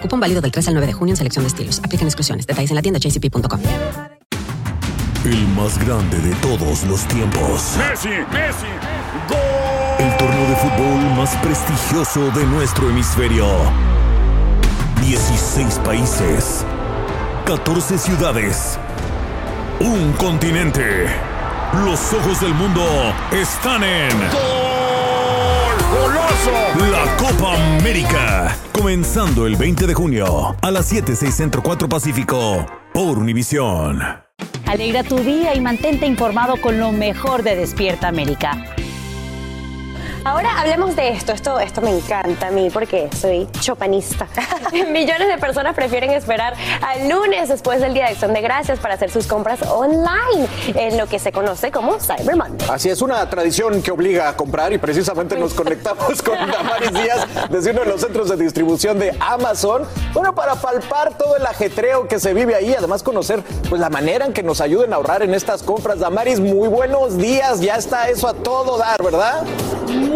Cupón 0.00 0.20
válido 0.20 0.40
del 0.40 0.52
3 0.52 0.68
al 0.68 0.74
9 0.74 0.86
de 0.86 0.92
junio 0.92 1.12
en 1.12 1.16
selección 1.16 1.44
de 1.44 1.48
estilos. 1.48 1.80
Aplican 1.82 2.06
exclusiones. 2.06 2.46
Detalles 2.46 2.70
en 2.70 2.76
la 2.76 2.82
tienda 2.82 3.00
jcp.com. 3.00 3.60
El 5.24 5.48
más 5.48 5.78
grande 5.84 6.18
de 6.20 6.34
todos 6.36 6.84
los 6.84 7.04
tiempos. 7.08 7.74
Messi, 7.78 8.08
Messi, 8.08 8.66
El 9.98 10.16
torneo 10.18 10.48
de 10.48 10.56
fútbol 10.56 11.16
más 11.16 11.34
prestigioso 11.36 12.30
de 12.30 12.46
nuestro 12.46 12.88
hemisferio. 12.90 13.46
16 15.02 15.80
países. 15.84 16.64
14 17.44 17.98
ciudades. 17.98 18.78
Un 19.80 20.12
continente. 20.12 21.06
Los 21.84 22.12
ojos 22.12 22.40
del 22.40 22.54
mundo 22.54 22.82
están 23.32 23.82
en. 23.82 24.10
¡Goloso! 24.10 24.55
Copa 27.18 27.76
América. 27.78 28.56
Comenzando 28.72 29.46
el 29.46 29.56
20 29.56 29.86
de 29.86 29.94
junio 29.94 30.56
a 30.60 30.70
las 30.70 30.86
7, 30.86 31.16
6 31.16 31.34
Centro 31.34 31.62
4 31.62 31.88
Pacífico 31.88 32.66
por 32.92 33.18
Univisión. 33.18 34.00
Alegra 34.66 35.04
tu 35.04 35.16
día 35.18 35.54
y 35.54 35.60
mantente 35.60 36.06
informado 36.06 36.60
con 36.60 36.78
lo 36.78 36.92
mejor 36.92 37.42
de 37.42 37.56
Despierta 37.56 38.08
América. 38.08 38.75
Ahora 40.26 40.58
hablemos 40.58 40.96
de 40.96 41.10
esto. 41.10 41.30
Esto, 41.30 41.60
esto 41.60 41.80
me 41.80 41.96
encanta 41.96 42.48
a 42.48 42.50
mí 42.50 42.68
porque 42.68 43.08
soy 43.16 43.46
chopanista. 43.60 44.26
Millones 44.72 45.28
de 45.28 45.38
personas 45.38 45.76
prefieren 45.76 46.10
esperar 46.10 46.54
al 46.82 47.08
lunes 47.08 47.48
después 47.48 47.80
del 47.80 47.94
Día 47.94 48.06
de 48.06 48.10
Acción 48.10 48.34
de 48.34 48.40
Gracias 48.40 48.80
para 48.80 48.94
hacer 48.94 49.08
sus 49.08 49.28
compras 49.28 49.60
online 49.62 50.48
en 50.74 50.98
lo 50.98 51.06
que 51.06 51.20
se 51.20 51.30
conoce 51.30 51.70
como 51.70 52.00
Cyber 52.00 52.34
Monday. 52.34 52.68
Así 52.68 52.90
es 52.90 53.02
una 53.02 53.30
tradición 53.30 53.80
que 53.82 53.92
obliga 53.92 54.28
a 54.28 54.36
comprar 54.36 54.72
y 54.72 54.78
precisamente 54.78 55.38
nos 55.38 55.54
conectamos 55.54 56.20
con 56.22 56.34
Damaris 56.50 56.92
Díaz 56.92 57.26
desde 57.48 57.70
uno 57.70 57.82
de 57.82 57.86
los 57.86 58.00
centros 58.00 58.28
de 58.28 58.36
distribución 58.36 58.98
de 58.98 59.16
Amazon. 59.20 59.84
Bueno, 60.12 60.34
para 60.34 60.56
palpar 60.56 61.16
todo 61.16 61.36
el 61.36 61.46
ajetreo 61.46 62.08
que 62.08 62.18
se 62.18 62.34
vive 62.34 62.56
ahí, 62.56 62.74
además 62.76 63.04
conocer 63.04 63.44
pues 63.68 63.80
la 63.80 63.90
manera 63.90 64.26
en 64.26 64.32
que 64.32 64.42
nos 64.42 64.60
ayuden 64.60 64.92
a 64.92 64.96
ahorrar 64.96 65.22
en 65.22 65.34
estas 65.34 65.62
compras. 65.62 66.00
Damaris, 66.00 66.40
muy 66.40 66.66
buenos 66.66 67.16
días. 67.16 67.60
Ya 67.60 67.76
está 67.76 68.08
eso 68.08 68.26
a 68.26 68.34
todo 68.34 68.76
dar, 68.76 69.00
¿verdad? 69.04 69.44
Muy 69.86 70.15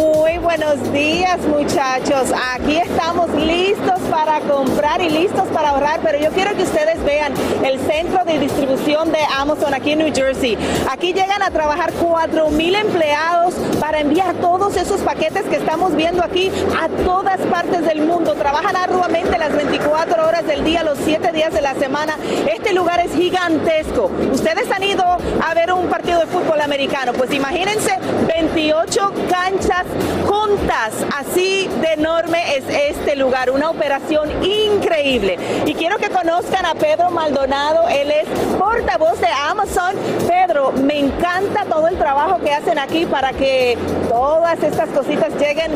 buenos 0.50 0.92
días 0.92 1.38
muchachos. 1.47 2.33
Aquí 2.54 2.76
estamos 2.76 3.30
listos 3.35 3.99
para 4.11 4.40
comprar 4.40 5.00
y 5.00 5.09
listos 5.09 5.47
para 5.49 5.71
ahorrar, 5.71 6.00
pero 6.02 6.19
yo 6.19 6.30
quiero 6.30 6.57
que 6.57 6.64
ustedes 6.64 7.02
vean 7.04 7.33
el 7.64 7.78
centro 7.80 8.25
de 8.25 8.38
distribución 8.38 9.12
de 9.12 9.19
Amazon 9.37 9.75
aquí 9.75 9.92
en 9.92 10.00
New 10.00 10.12
Jersey. 10.14 10.59
Aquí 10.90 11.12
llegan 11.12 11.42
a 11.42 11.50
trabajar 11.50 11.92
4 11.92 12.50
mil 12.50 12.75
empleados 12.75 13.54
para 13.78 14.00
enviar 14.00 14.35
todos 14.37 14.76
esos 14.76 15.00
paquetes 15.02 15.45
que 15.45 15.57
estamos 15.57 15.95
viendo 15.95 16.23
aquí 16.23 16.50
a 16.80 16.88
todas 17.04 17.38
partes 17.42 17.85
del 17.85 18.00
mundo. 18.02 18.35
Trabajan 18.35 18.76
arduamente 18.76 19.38
las 19.38 19.54
24 19.54 20.26
horas 20.26 20.47
del 20.47 20.64
día, 20.64 20.83
los 20.83 20.99
7 21.04 21.33
días 21.33 21.52
de 21.52 21.61
la 21.61 21.75
semana. 21.75 22.16
Este 22.52 22.73
lugar 22.73 23.00
es 23.00 23.14
gigantesco. 23.14 24.11
Ustedes 24.33 24.71
han 24.71 24.83
ido 24.83 25.04
a 25.04 25.54
ver 25.54 25.73
un 25.73 25.88
partido 25.88 26.21
de 26.21 26.26
fútbol 26.26 26.61
americano, 26.61 27.12
pues 27.12 27.33
imagínense 27.33 27.97
28 28.26 29.12
canchas 29.30 29.85
juntas. 30.26 30.92
Así 31.16 31.68
de 31.80 31.94
enorme 31.94 32.56
es 32.56 32.64
este 32.68 33.16
lugar, 33.16 33.50
una 33.50 33.70
operación 33.70 34.30
increíble. 34.44 35.38
Y 35.66 35.75
quiero 35.75 35.99
que 35.99 36.11
conozcan 36.11 36.66
a 36.66 36.75
Pedro 36.75 37.11
Maldonado, 37.11 37.88
él 37.88 38.11
es 38.11 38.28
portavoz 38.59 39.20
de 39.20 39.28
Amazon. 39.28 39.94
Pedro, 40.26 40.73
me 40.73 40.99
encanta 40.99 41.64
todo 41.64 41.88
el 41.88 41.97
trabajo 41.99 42.38
que 42.40 42.52
hacen 42.52 42.78
aquí 42.78 43.06
para 43.06 43.32
que 43.32 43.76
todas 44.09 44.62
estas 44.62 44.88
cositas 44.90 45.32
lleguen 45.38 45.73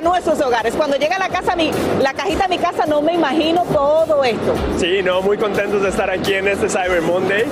nuestros 0.00 0.40
hogares. 0.40 0.74
Cuando 0.74 0.96
llega 0.96 1.18
la 1.18 1.28
casa, 1.28 1.56
mi, 1.56 1.70
la 2.00 2.14
cajita 2.14 2.44
a 2.44 2.48
mi 2.48 2.58
casa, 2.58 2.86
no 2.86 3.02
me 3.02 3.14
imagino 3.14 3.64
todo 3.64 4.24
esto. 4.24 4.54
Sí, 4.78 5.02
no, 5.02 5.22
muy 5.22 5.38
contentos 5.38 5.82
de 5.82 5.88
estar 5.88 6.10
aquí 6.10 6.34
en 6.34 6.48
este 6.48 6.68
Cyber 6.68 7.02
Monday, 7.02 7.44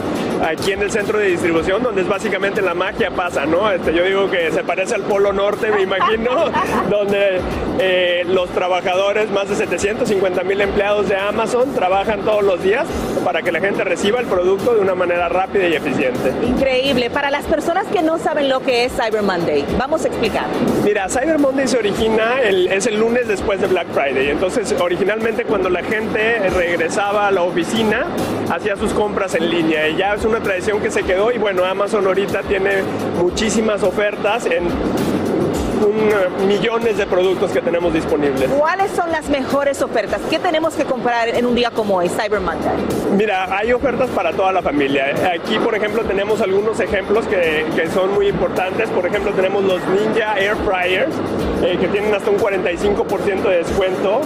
aquí 0.47 0.73
en 0.73 0.83
el 0.83 0.91
centro 0.91 1.19
de 1.19 1.27
distribución, 1.27 1.83
donde 1.83 2.03
es 2.03 2.09
básicamente 2.09 2.63
la 2.63 2.75
magia 2.75 3.11
pasa, 3.11 3.47
¿no? 3.47 3.71
Este, 3.71 3.95
yo 3.95 4.05
digo 4.05 4.31
que 4.31 4.51
se 4.51 4.63
parece 4.65 4.95
al 4.95 5.03
Polo 5.03 5.33
Norte, 5.33 5.71
me 5.71 5.83
imagino, 5.83 6.51
donde 6.91 7.41
eh, 7.79 8.25
los 8.27 8.49
trabajadores, 8.51 9.31
más 9.31 9.49
de 9.49 9.57
750 9.57 10.43
mil 10.43 10.61
empleados 10.61 11.09
de 11.09 11.17
Amazon, 11.17 11.73
trabajan 11.75 12.21
todos 12.23 12.43
los 12.43 12.63
días 12.63 12.87
para 13.25 13.43
que 13.43 13.53
la 13.53 13.61
gente 13.61 13.85
reciba 13.85 14.21
el 14.21 14.27
producto 14.27 14.75
de 14.75 14.81
una 14.81 14.95
manera 14.95 15.29
rápida 15.29 15.69
y 15.69 15.75
eficiente. 15.75 16.33
Increíble. 16.47 17.11
Para 17.11 17.31
las 17.31 17.45
personas 17.47 17.87
que 17.87 18.03
no 18.03 18.19
saben 18.19 18.49
lo 18.49 18.61
que 18.61 18.85
es 18.85 18.93
Cyber 18.93 19.23
Monday, 19.23 19.65
vamos 19.79 20.05
a 20.05 20.09
explicar. 20.09 20.47
Mira, 20.85 21.09
Cyber 21.09 21.39
Monday 21.39 21.69
se 21.69 21.79
origina, 21.79 22.41
el- 22.43 22.69
es 22.69 22.87
el 22.87 22.99
lunes 22.99 23.29
después 23.29 23.61
de 23.61 23.67
Black 23.67 23.87
Friday. 23.93 24.31
Entonces, 24.31 24.75
originalmente 24.81 25.45
cuando 25.45 25.69
la 25.71 25.83
gente 25.83 26.39
regresaba 26.51 27.29
a 27.29 27.31
la 27.31 27.43
oficina, 27.43 28.07
hacía 28.51 28.77
sus 28.77 28.93
compras 28.93 29.35
en 29.35 29.49
línea. 29.51 29.89
Y 29.89 29.97
ya 29.97 30.15
es 30.15 30.25
una 30.25 30.41
tradición 30.41 30.81
que 30.81 30.91
se 30.91 31.03
quedó. 31.03 31.31
Y 31.33 31.39
bueno, 31.39 31.65
Amazon 31.65 32.07
ahorita 32.07 32.43
tiene 32.43 32.83
muchísimas 33.21 33.83
ofertas 33.83 34.47
en 34.47 34.69
un, 35.83 35.97
eh, 36.09 36.47
millones 36.47 36.97
de 36.97 37.07
productos 37.07 37.51
que 37.51 37.61
tenemos 37.61 37.93
disponibles. 37.93 38.51
¿Cuáles 38.51 38.91
son 38.93 39.11
las 39.11 39.29
mejores 39.29 39.83
ofertas? 39.83 40.21
¿Qué 40.31 40.39
tenemos 40.39 40.75
que 40.75 40.85
comprar 40.85 41.29
en 41.29 41.47
un 41.47 41.55
día 41.55 41.71
como 41.71 41.97
hoy, 41.97 42.09
Cyber 42.09 42.41
Monday? 42.41 42.73
Mira, 43.17 43.57
hay 43.57 43.73
ofertas 43.73 44.09
para 44.11 44.33
toda 44.33 44.53
la 44.53 44.63
familia. 44.63 45.15
Aquí, 45.35 45.59
por 45.59 45.75
ejemplo, 45.75 46.03
tenemos 46.05 46.41
algunos 46.41 46.81
ejemplos 46.81 47.27
que, 47.27 47.67
que 47.75 47.89
son 47.89 48.15
muy 48.15 48.29
importantes. 48.29 48.89
Por 48.91 49.07
ejemplo, 49.07 49.33
tenemos 49.33 49.65
los 49.65 49.81
Ninja 49.89 50.39
Air 50.39 50.57
Fryers, 50.65 51.15
eh, 51.63 51.77
que 51.81 51.89
tienen 51.89 52.15
hasta 52.15 52.31
un 52.31 52.39
45% 52.39 53.43
de 53.43 53.57
descuento. 53.59 54.21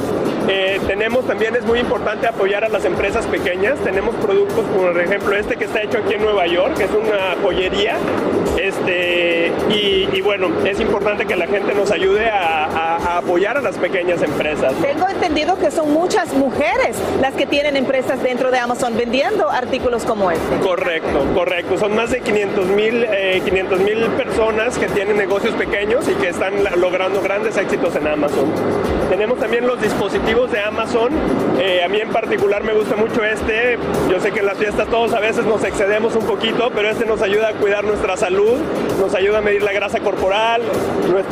Eh, 0.48 0.80
tenemos 0.86 1.26
también, 1.26 1.54
es 1.56 1.64
muy 1.64 1.78
importante 1.78 2.26
apoyar 2.26 2.64
a 2.64 2.68
las 2.68 2.84
empresas 2.84 3.26
pequeñas. 3.26 3.78
Tenemos 3.80 4.14
productos, 4.16 4.64
por 4.66 5.00
ejemplo, 5.00 5.36
este 5.36 5.56
que 5.56 5.64
está 5.64 5.82
hecho 5.82 5.98
aquí 5.98 6.14
en 6.14 6.22
Nueva 6.22 6.46
York, 6.46 6.76
que 6.76 6.84
es 6.84 6.90
una 6.90 7.36
joyería. 7.42 7.96
Este, 8.60 9.52
y, 9.70 10.08
y 10.12 10.20
bueno, 10.20 10.48
es 10.64 10.80
importante 10.80 11.26
que 11.26 11.36
la 11.36 11.41
gente 11.46 11.74
nos 11.74 11.90
ayude 11.90 12.28
a, 12.28 12.64
a- 12.66 12.96
a 12.96 13.18
apoyar 13.18 13.56
a 13.58 13.60
las 13.60 13.76
pequeñas 13.78 14.22
empresas. 14.22 14.72
Tengo 14.82 15.08
entendido 15.08 15.58
que 15.58 15.70
son 15.70 15.92
muchas 15.92 16.32
mujeres 16.34 16.96
las 17.20 17.34
que 17.34 17.46
tienen 17.46 17.76
empresas 17.76 18.22
dentro 18.22 18.50
de 18.50 18.58
Amazon 18.58 18.96
vendiendo 18.96 19.50
artículos 19.50 20.04
como 20.04 20.30
este. 20.30 20.56
Correcto, 20.62 21.24
correcto. 21.34 21.78
Son 21.78 21.94
más 21.94 22.10
de 22.10 22.20
500 22.20 22.66
mil 22.68 23.06
personas 24.16 24.78
que 24.78 24.86
tienen 24.88 25.16
negocios 25.16 25.54
pequeños 25.54 26.08
y 26.08 26.14
que 26.14 26.28
están 26.28 26.62
la- 26.64 26.70
logrando 26.76 27.20
grandes 27.20 27.56
éxitos 27.56 27.94
en 27.96 28.06
Amazon. 28.06 28.46
Tenemos 29.08 29.38
también 29.38 29.66
los 29.66 29.80
dispositivos 29.80 30.50
de 30.52 30.60
Amazon. 30.60 31.10
Eh, 31.60 31.82
a 31.84 31.88
mí 31.88 32.00
en 32.00 32.08
particular 32.10 32.62
me 32.62 32.72
gusta 32.72 32.96
mucho 32.96 33.22
este. 33.24 33.78
Yo 34.10 34.20
sé 34.20 34.30
que 34.32 34.40
en 34.40 34.46
las 34.46 34.58
fiestas 34.58 34.88
todos 34.88 35.12
a 35.12 35.20
veces 35.20 35.44
nos 35.44 35.62
excedemos 35.64 36.14
un 36.16 36.24
poquito, 36.26 36.70
pero 36.74 36.88
este 36.90 37.04
nos 37.04 37.20
ayuda 37.22 37.48
a 37.48 37.52
cuidar 37.52 37.84
nuestra 37.84 38.16
salud, 38.16 38.58
nos 39.00 39.14
ayuda 39.14 39.38
a 39.38 39.40
medir 39.40 39.62
la 39.62 39.72
grasa 39.72 40.00
corporal, 40.00 40.62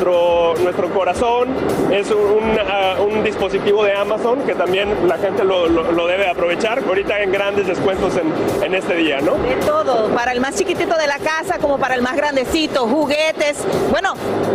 nuestro, 0.05 0.53
nuestro 0.63 0.89
corazón. 0.89 1.49
Es 1.91 2.09
un, 2.11 2.57
ah, 2.67 2.95
un 3.01 3.23
dispositivo 3.23 3.83
de 3.83 3.93
Amazon 3.93 4.39
que 4.45 4.55
también 4.55 4.89
la 5.07 5.17
gente 5.17 5.43
lo, 5.43 5.67
lo- 5.67 5.91
lo 5.91 6.07
debe 6.07 6.27
aprovechar. 6.27 6.79
Ahorita 6.87 7.21
en 7.21 7.31
grandes 7.31 7.67
descuentos 7.67 8.13
en, 8.17 8.63
en 8.63 8.73
este 8.75 8.95
día, 8.95 9.19
¿no? 9.21 9.33
De 9.35 9.55
todo, 9.65 10.07
para 10.09 10.31
el 10.31 10.39
más 10.41 10.55
chiquitito 10.55 10.95
de 10.97 11.07
la 11.07 11.19
casa 11.19 11.57
como 11.59 11.77
para 11.77 11.95
el 11.95 12.01
más 12.01 12.15
grandecito, 12.15 12.87
juguetes. 12.87 13.57
Bueno, 13.91 14.13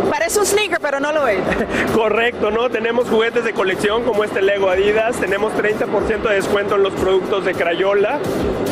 parece 0.09 0.39
un 0.39 0.45
sneaker, 0.45 0.79
pero 0.81 0.99
no 0.99 1.11
lo 1.13 1.27
es. 1.27 1.39
Correcto, 1.95 2.51
¿no? 2.51 2.69
Tenemos 2.69 3.07
juguetes 3.09 3.43
de 3.45 3.53
colección 3.53 4.03
como 4.03 4.23
este 4.23 4.41
Lego 4.41 4.69
Adidas, 4.69 5.15
tenemos 5.17 5.53
30% 5.53 6.21
de 6.27 6.35
descuento 6.35 6.75
en 6.75 6.83
los 6.83 6.93
productos 6.93 7.45
de 7.45 7.53
Crayola. 7.53 8.19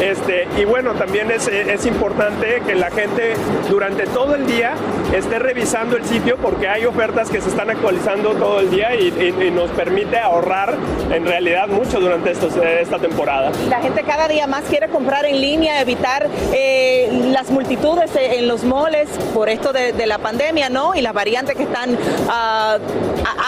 Este, 0.01 0.48
y 0.58 0.65
bueno, 0.65 0.91
también 0.94 1.32
es, 1.32 1.48
es 1.48 1.86
importante 1.86 2.62
que 2.65 2.75
la 2.75 2.91
gente 2.91 3.34
durante 3.70 4.05
todo 4.08 4.36
el 4.36 4.46
día 4.46 4.74
esté 5.15 5.39
revisando 5.39 5.96
el 5.96 6.03
sitio 6.05 6.36
porque 6.38 6.64
hay 6.67 6.86
ofertas 6.86 7.29
que 7.29 7.41
se 7.41 7.50
están 7.50 7.69
actualizando 7.69 8.31
todo 8.34 8.60
el 8.60 8.69
día 8.69 8.95
y, 8.95 9.07
y- 9.07 9.48
y 9.48 9.51
nos 9.51 9.69
permite 9.72 10.17
ahorrar 10.17 10.74
en 11.12 11.25
realidad 11.25 11.67
mucho 11.67 12.00
durante 12.00 12.31
estos- 12.31 12.55
esta 12.55 12.98
temporada. 13.00 13.51
La 13.69 13.79
gente 13.81 14.03
cada 14.03 14.27
día 14.27 14.48
más 14.48 14.63
quiere 14.69 14.88
comprar 14.89 15.25
en 15.25 15.39
línea, 15.41 15.81
evitar 15.81 16.27
eh, 16.53 17.10
las 17.31 17.50
multitudes 17.50 18.15
eh, 18.15 18.39
en 18.39 18.48
los 18.48 18.63
moles 18.63 19.10
por 19.34 19.50
esto 19.50 19.74
de, 19.74 19.93
de 19.93 20.05
la 20.07 20.17
pandemia, 20.17 20.69
¿no? 20.69 20.95
Y 20.95 21.01
las 21.01 21.13
variantes 21.13 21.55
que 21.55 21.63
están 21.63 21.98
ah, 22.29 22.77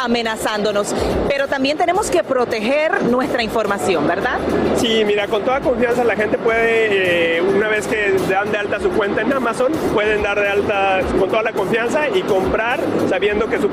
amenazándonos. 0.03 0.93
Pero 1.27 1.47
también 1.47 1.77
tenemos 1.77 2.09
que 2.09 2.23
proteger 2.23 3.03
nuestra 3.03 3.43
información, 3.43 4.07
¿verdad? 4.07 4.37
Sí, 4.77 5.03
mira, 5.05 5.27
con 5.27 5.43
toda 5.43 5.59
confianza 5.61 6.03
la 6.03 6.15
gente 6.15 6.37
puede, 6.37 7.37
eh, 7.37 7.41
una 7.41 7.67
vez 7.67 7.87
que 7.87 8.13
dan 8.29 8.51
de 8.51 8.57
alta 8.57 8.79
su 8.79 8.89
cuenta 8.91 9.21
en 9.21 9.33
Amazon, 9.33 9.71
pueden 9.93 10.21
dar 10.23 10.39
de 10.39 10.47
alta 10.47 10.99
con 11.19 11.29
toda 11.29 11.43
la 11.43 11.51
confianza 11.53 12.07
y 12.09 12.21
comprar 12.21 12.79
sabiendo 13.09 13.47
que 13.47 13.57
su, 13.57 13.69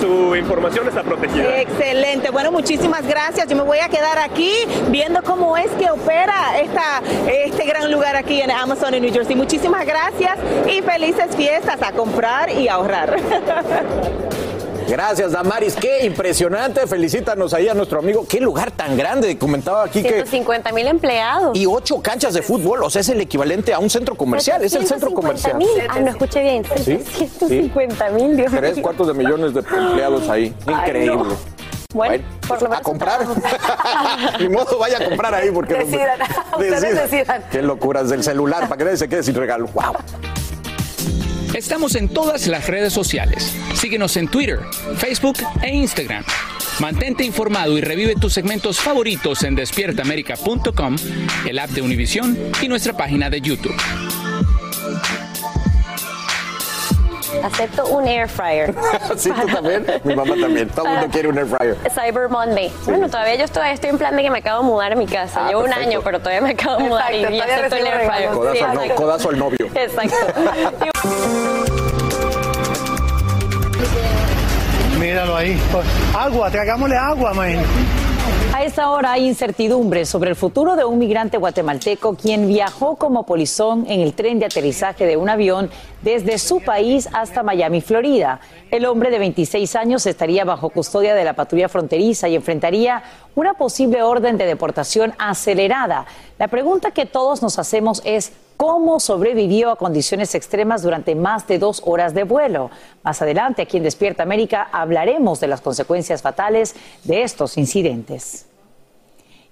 su 0.00 0.36
información 0.36 0.88
está 0.88 1.02
protegida. 1.02 1.60
Excelente. 1.60 2.30
Bueno, 2.30 2.50
muchísimas 2.52 3.06
gracias. 3.06 3.48
Yo 3.48 3.56
me 3.56 3.62
voy 3.62 3.78
a 3.78 3.88
quedar 3.88 4.18
aquí 4.18 4.52
viendo 4.88 5.22
cómo 5.22 5.56
es 5.56 5.70
que 5.72 5.90
opera 5.90 6.60
esta, 6.60 7.02
este 7.30 7.64
gran 7.64 7.90
lugar 7.90 8.16
aquí 8.16 8.40
en 8.40 8.50
Amazon 8.50 8.94
en 8.94 9.02
New 9.02 9.12
Jersey. 9.12 9.36
Muchísimas 9.36 9.86
gracias 9.86 10.36
y 10.66 10.82
felices 10.82 11.34
fiestas 11.36 11.82
a 11.82 11.92
comprar 11.92 12.50
y 12.50 12.68
ahorrar. 12.68 13.16
Gracias, 14.92 15.32
Damaris. 15.32 15.74
Qué 15.74 16.04
impresionante. 16.04 16.86
Felicítanos 16.86 17.54
ahí 17.54 17.66
a 17.66 17.72
nuestro 17.72 18.00
amigo. 18.00 18.26
Qué 18.28 18.42
lugar 18.42 18.70
tan 18.72 18.94
grande. 18.94 19.38
Comentaba 19.38 19.84
aquí 19.84 20.02
que. 20.02 20.10
150 20.10 20.70
mil 20.72 20.86
empleados. 20.86 21.56
Y 21.56 21.64
ocho 21.64 22.02
canchas 22.02 22.34
de 22.34 22.42
fútbol. 22.42 22.82
O 22.82 22.90
sea, 22.90 23.00
es 23.00 23.08
el 23.08 23.18
equivalente 23.22 23.72
a 23.72 23.78
un 23.78 23.88
centro 23.88 24.14
comercial. 24.16 24.62
Es 24.62 24.74
el 24.74 24.86
centro 24.86 25.14
comercial. 25.14 25.56
mil. 25.56 25.66
Ah, 25.88 25.98
no 25.98 26.10
escuché 26.10 26.42
bien. 26.42 26.62
Sí, 26.76 26.98
150 26.98 28.10
mil, 28.10 28.36
Dios 28.36 28.52
Tres 28.54 28.78
cuartos 28.80 29.06
de 29.06 29.14
millones 29.14 29.54
de 29.54 29.60
empleados 29.60 30.28
ahí. 30.28 30.54
Increíble. 30.68 31.16
no. 31.16 31.36
Bueno, 31.94 32.24
por 32.46 32.60
lo 32.60 32.66
a 32.66 32.70
menos 32.70 32.82
comprar. 32.84 33.20
Ni 34.40 34.48
modo, 34.50 34.78
vaya 34.78 34.98
a 34.98 35.04
comprar 35.08 35.34
ahí 35.34 35.50
porque 35.50 35.72
Decidan. 35.84 36.20
Ustedes 36.52 37.10
decidan. 37.10 37.44
Qué 37.50 37.62
locuras 37.62 38.10
del 38.10 38.22
celular 38.22 38.68
para 38.68 38.76
que 38.76 38.84
nadie 38.84 38.98
se 38.98 39.08
quede 39.08 39.22
sin 39.22 39.34
regalo. 39.34 39.68
Wow. 39.68 39.94
Estamos 41.54 41.96
en 41.96 42.08
todas 42.08 42.46
las 42.46 42.66
redes 42.66 42.94
sociales. 42.94 43.54
Síguenos 43.74 44.16
en 44.16 44.28
Twitter, 44.28 44.60
Facebook 44.96 45.36
e 45.62 45.68
Instagram. 45.68 46.24
Mantente 46.80 47.24
informado 47.24 47.76
y 47.76 47.82
revive 47.82 48.14
tus 48.14 48.32
segmentos 48.32 48.80
favoritos 48.80 49.42
en 49.42 49.54
despiertaamerica.com, 49.54 50.96
el 51.46 51.58
app 51.58 51.70
de 51.70 51.82
Univision 51.82 52.38
y 52.62 52.68
nuestra 52.68 52.96
página 52.96 53.28
de 53.28 53.42
YouTube. 53.42 53.76
Acepto 57.44 57.86
un 57.86 58.06
air 58.06 58.28
fryer. 58.28 58.74
sí, 59.16 59.30
tú 59.30 59.46
también. 59.48 59.84
Mi 60.04 60.14
mamá 60.14 60.34
también. 60.40 60.68
Todo 60.68 60.86
el 60.86 60.92
mundo 60.92 61.08
quiere 61.10 61.28
un 61.28 61.38
air 61.38 61.46
fryer. 61.46 61.76
Cyber 61.90 62.28
Monday. 62.28 62.72
Bueno, 62.84 63.08
todavía 63.08 63.34
yo 63.36 63.44
estoy, 63.44 63.68
estoy 63.70 63.90
en 63.90 63.98
plan 63.98 64.16
de 64.16 64.22
que 64.22 64.30
me 64.30 64.38
acabo 64.38 64.62
de 64.62 64.68
mudar 64.68 64.92
a 64.92 64.96
mi 64.96 65.06
casa. 65.06 65.44
Ah, 65.44 65.48
Llevo 65.48 65.60
un 65.62 65.66
perfecto. 65.66 65.90
año, 65.90 66.00
pero 66.02 66.18
todavía 66.20 66.40
me 66.40 66.50
acabo 66.50 66.76
de 66.78 66.84
mudar 66.88 67.12
Exacto, 67.12 67.34
y 67.36 67.40
acepto 67.40 67.76
el 67.76 67.86
air 67.86 68.06
fryer. 68.10 68.30
Codazo, 68.30 68.56
Sí, 68.56 68.62
al 68.64 68.74
no- 68.88 68.94
codazo 68.94 69.28
al 69.30 69.38
novio. 69.38 69.66
Exacto. 69.74 70.16
Míralo 74.98 75.36
ahí. 75.36 75.60
Pues, 75.72 75.84
agua, 76.16 76.50
tragámosle 76.50 76.96
agua, 76.96 77.34
man. 77.34 77.56
A 78.54 78.64
esta 78.64 78.90
hora 78.90 79.12
hay 79.12 79.26
incertidumbre 79.26 80.04
sobre 80.04 80.28
el 80.28 80.36
futuro 80.36 80.76
de 80.76 80.84
un 80.84 80.98
migrante 80.98 81.38
guatemalteco 81.38 82.16
quien 82.16 82.46
viajó 82.48 82.96
como 82.96 83.24
polizón 83.24 83.86
en 83.88 84.00
el 84.00 84.12
tren 84.12 84.38
de 84.38 84.44
aterrizaje 84.44 85.06
de 85.06 85.16
un 85.16 85.30
avión 85.30 85.70
desde 86.02 86.36
su 86.36 86.60
país 86.60 87.08
hasta 87.14 87.42
Miami, 87.42 87.80
Florida. 87.80 88.40
El 88.70 88.84
hombre 88.84 89.10
de 89.10 89.18
26 89.18 89.74
años 89.74 90.04
estaría 90.04 90.44
bajo 90.44 90.68
custodia 90.68 91.14
de 91.14 91.24
la 91.24 91.32
patrulla 91.32 91.70
fronteriza 91.70 92.28
y 92.28 92.36
enfrentaría 92.36 93.02
una 93.34 93.54
posible 93.54 94.02
orden 94.02 94.36
de 94.36 94.44
deportación 94.44 95.14
acelerada. 95.18 96.04
La 96.38 96.48
pregunta 96.48 96.90
que 96.90 97.06
todos 97.06 97.40
nos 97.40 97.58
hacemos 97.58 98.02
es 98.04 98.32
cómo 98.56 99.00
sobrevivió 99.00 99.70
a 99.70 99.76
condiciones 99.76 100.34
extremas 100.34 100.82
durante 100.82 101.14
más 101.14 101.46
de 101.46 101.58
dos 101.58 101.82
horas 101.84 102.14
de 102.14 102.24
vuelo. 102.24 102.70
Más 103.02 103.20
adelante, 103.22 103.62
aquí 103.62 103.76
en 103.76 103.82
Despierta 103.82 104.22
América, 104.22 104.68
hablaremos 104.72 105.40
de 105.40 105.48
las 105.48 105.60
consecuencias 105.60 106.22
fatales 106.22 106.74
de 107.04 107.22
estos 107.22 107.58
incidentes. 107.58 108.46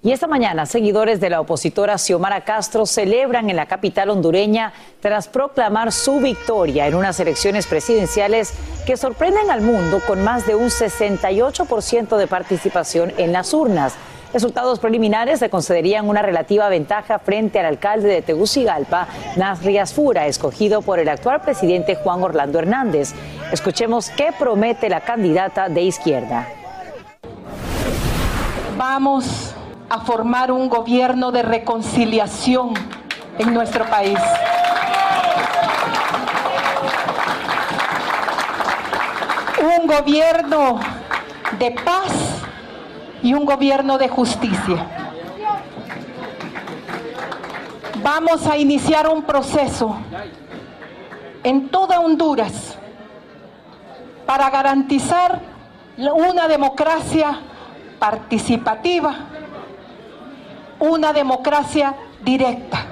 Y 0.02 0.12
esta 0.12 0.26
mañana, 0.26 0.64
seguidores 0.64 1.20
de 1.20 1.28
la 1.28 1.42
opositora 1.42 1.98
Xiomara 1.98 2.42
Castro 2.42 2.86
celebran 2.86 3.50
en 3.50 3.56
la 3.56 3.66
capital 3.66 4.08
hondureña 4.08 4.72
tras 5.00 5.28
proclamar 5.28 5.92
su 5.92 6.20
victoria 6.20 6.86
en 6.86 6.94
unas 6.94 7.20
elecciones 7.20 7.66
presidenciales 7.66 8.54
que 8.86 8.96
sorprenden 8.96 9.50
al 9.50 9.60
mundo 9.60 10.00
con 10.06 10.24
más 10.24 10.46
de 10.46 10.54
un 10.54 10.70
68% 10.70 12.16
de 12.16 12.26
participación 12.26 13.12
en 13.18 13.32
las 13.34 13.52
urnas. 13.52 13.92
Resultados 14.32 14.78
preliminares 14.78 15.40
le 15.40 15.50
concederían 15.50 16.08
una 16.08 16.22
relativa 16.22 16.68
ventaja 16.68 17.18
frente 17.18 17.58
al 17.58 17.66
alcalde 17.66 18.08
de 18.08 18.22
Tegucigalpa, 18.22 19.08
Nasri 19.36 19.76
Asfura, 19.76 20.26
escogido 20.26 20.82
por 20.82 21.00
el 21.00 21.08
actual 21.08 21.40
presidente 21.40 21.96
Juan 21.96 22.22
Orlando 22.22 22.60
Hernández. 22.60 23.12
Escuchemos 23.50 24.08
qué 24.10 24.30
promete 24.38 24.88
la 24.88 25.00
candidata 25.00 25.68
de 25.68 25.82
izquierda. 25.82 26.46
Vamos 28.78 29.52
a 29.88 30.00
formar 30.02 30.52
un 30.52 30.68
gobierno 30.68 31.32
de 31.32 31.42
reconciliación 31.42 32.74
en 33.36 33.52
nuestro 33.52 33.84
país. 33.86 34.18
Un 39.80 39.88
gobierno 39.88 40.78
de 41.58 41.72
paz 41.72 42.40
y 43.22 43.34
un 43.34 43.44
gobierno 43.44 43.98
de 43.98 44.08
justicia. 44.08 44.86
Vamos 48.02 48.46
a 48.46 48.56
iniciar 48.56 49.08
un 49.08 49.22
proceso 49.22 49.96
en 51.42 51.68
toda 51.68 52.00
Honduras 52.00 52.76
para 54.26 54.48
garantizar 54.48 55.40
una 55.96 56.48
democracia 56.48 57.40
participativa, 57.98 59.14
una 60.78 61.12
democracia 61.12 61.94
directa. 62.22 62.89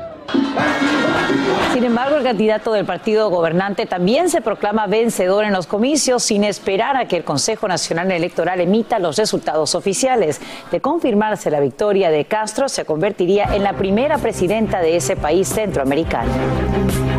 Sin 1.72 1.84
embargo, 1.84 2.16
el 2.16 2.24
candidato 2.24 2.72
del 2.72 2.84
partido 2.84 3.30
gobernante 3.30 3.86
también 3.86 4.28
se 4.30 4.40
proclama 4.40 4.86
vencedor 4.86 5.44
en 5.44 5.52
los 5.52 5.66
comicios 5.66 6.22
sin 6.22 6.44
esperar 6.44 6.96
a 6.96 7.06
que 7.06 7.16
el 7.16 7.24
Consejo 7.24 7.68
Nacional 7.68 8.10
Electoral 8.10 8.60
emita 8.60 8.98
los 8.98 9.16
resultados 9.16 9.74
oficiales. 9.74 10.40
De 10.70 10.80
confirmarse 10.80 11.50
la 11.50 11.60
victoria 11.60 12.10
de 12.10 12.24
Castro, 12.24 12.68
se 12.68 12.84
convertiría 12.84 13.54
en 13.54 13.62
la 13.62 13.74
primera 13.74 14.18
presidenta 14.18 14.80
de 14.80 14.96
ese 14.96 15.16
país 15.16 15.48
centroamericano. 15.48 16.32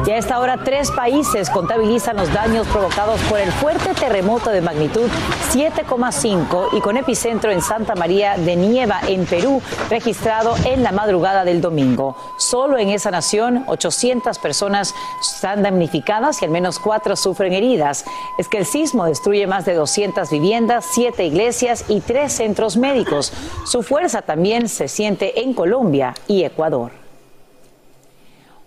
Y 0.05 0.11
a 0.11 0.17
esta 0.17 0.39
hora, 0.39 0.57
tres 0.63 0.89
países 0.91 1.49
contabilizan 1.49 2.15
los 2.15 2.33
daños 2.33 2.65
provocados 2.67 3.19
por 3.29 3.39
el 3.39 3.51
fuerte 3.51 3.93
terremoto 3.93 4.49
de 4.49 4.61
magnitud 4.61 5.07
7,5 5.53 6.69
y 6.73 6.79
con 6.79 6.97
epicentro 6.97 7.51
en 7.51 7.61
Santa 7.61 7.95
María 7.95 8.37
de 8.37 8.55
Nieva, 8.55 9.01
en 9.07 9.25
Perú, 9.25 9.61
registrado 9.89 10.55
en 10.65 10.83
la 10.83 10.91
madrugada 10.91 11.43
del 11.43 11.61
domingo. 11.61 12.15
Solo 12.37 12.77
en 12.77 12.89
esa 12.89 13.11
nación, 13.11 13.65
800 13.67 14.39
personas 14.39 14.95
están 15.21 15.63
damnificadas 15.63 16.41
y 16.41 16.45
al 16.45 16.51
menos 16.51 16.79
cuatro 16.79 17.15
sufren 17.15 17.53
heridas. 17.53 18.05
Es 18.37 18.47
que 18.47 18.57
el 18.57 18.65
sismo 18.65 19.05
destruye 19.05 19.47
más 19.47 19.65
de 19.65 19.73
200 19.73 20.29
viviendas, 20.31 20.85
siete 20.91 21.25
iglesias 21.25 21.85
y 21.87 21.99
tres 21.99 22.33
centros 22.33 22.77
médicos. 22.77 23.33
Su 23.65 23.83
fuerza 23.83 24.21
también 24.21 24.69
se 24.69 24.87
siente 24.87 25.41
en 25.41 25.53
Colombia 25.53 26.15
y 26.27 26.43
Ecuador. 26.43 27.08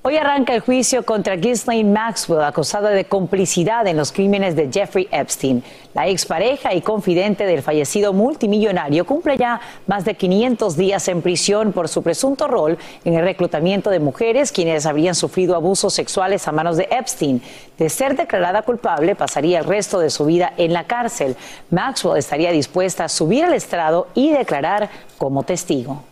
Hoy 0.04 0.16
arranca 0.16 0.52
el 0.52 0.62
juicio 0.62 1.04
contra 1.04 1.36
Ghislaine 1.36 1.92
Maxwell, 1.92 2.42
acusada 2.42 2.90
de 2.90 3.04
complicidad 3.04 3.86
en 3.86 3.96
los 3.96 4.10
crímenes 4.10 4.56
de 4.56 4.68
Jeffrey 4.68 5.06
Epstein. 5.12 5.62
La 5.94 6.08
expareja 6.08 6.74
y 6.74 6.80
confidente 6.80 7.46
del 7.46 7.62
fallecido 7.62 8.12
multimillonario 8.12 9.06
cumple 9.06 9.36
ya 9.36 9.60
más 9.86 10.04
de 10.04 10.16
500 10.16 10.76
días 10.76 11.06
en 11.06 11.22
prisión 11.22 11.72
por 11.72 11.88
su 11.88 12.02
presunto 12.02 12.48
rol 12.48 12.78
en 13.04 13.14
el 13.14 13.22
reclutamiento 13.22 13.90
de 13.90 14.00
mujeres 14.00 14.50
quienes 14.50 14.86
habrían 14.86 15.14
sufrido 15.14 15.54
abusos 15.54 15.94
sexuales 15.94 16.48
a 16.48 16.52
manos 16.52 16.76
de 16.76 16.88
Epstein. 16.90 17.40
De 17.78 17.88
ser 17.88 18.16
declarada 18.16 18.62
culpable, 18.62 19.14
pasaría 19.14 19.60
el 19.60 19.66
resto 19.66 20.00
de 20.00 20.10
su 20.10 20.24
vida 20.24 20.52
en 20.56 20.72
la 20.72 20.82
cárcel. 20.82 21.36
Maxwell 21.70 22.18
estaría 22.18 22.50
dispuesta 22.50 23.04
a 23.04 23.08
subir 23.08 23.44
al 23.44 23.54
estrado 23.54 24.08
y 24.14 24.32
declarar 24.32 24.90
como 25.16 25.44
testigo. 25.44 26.02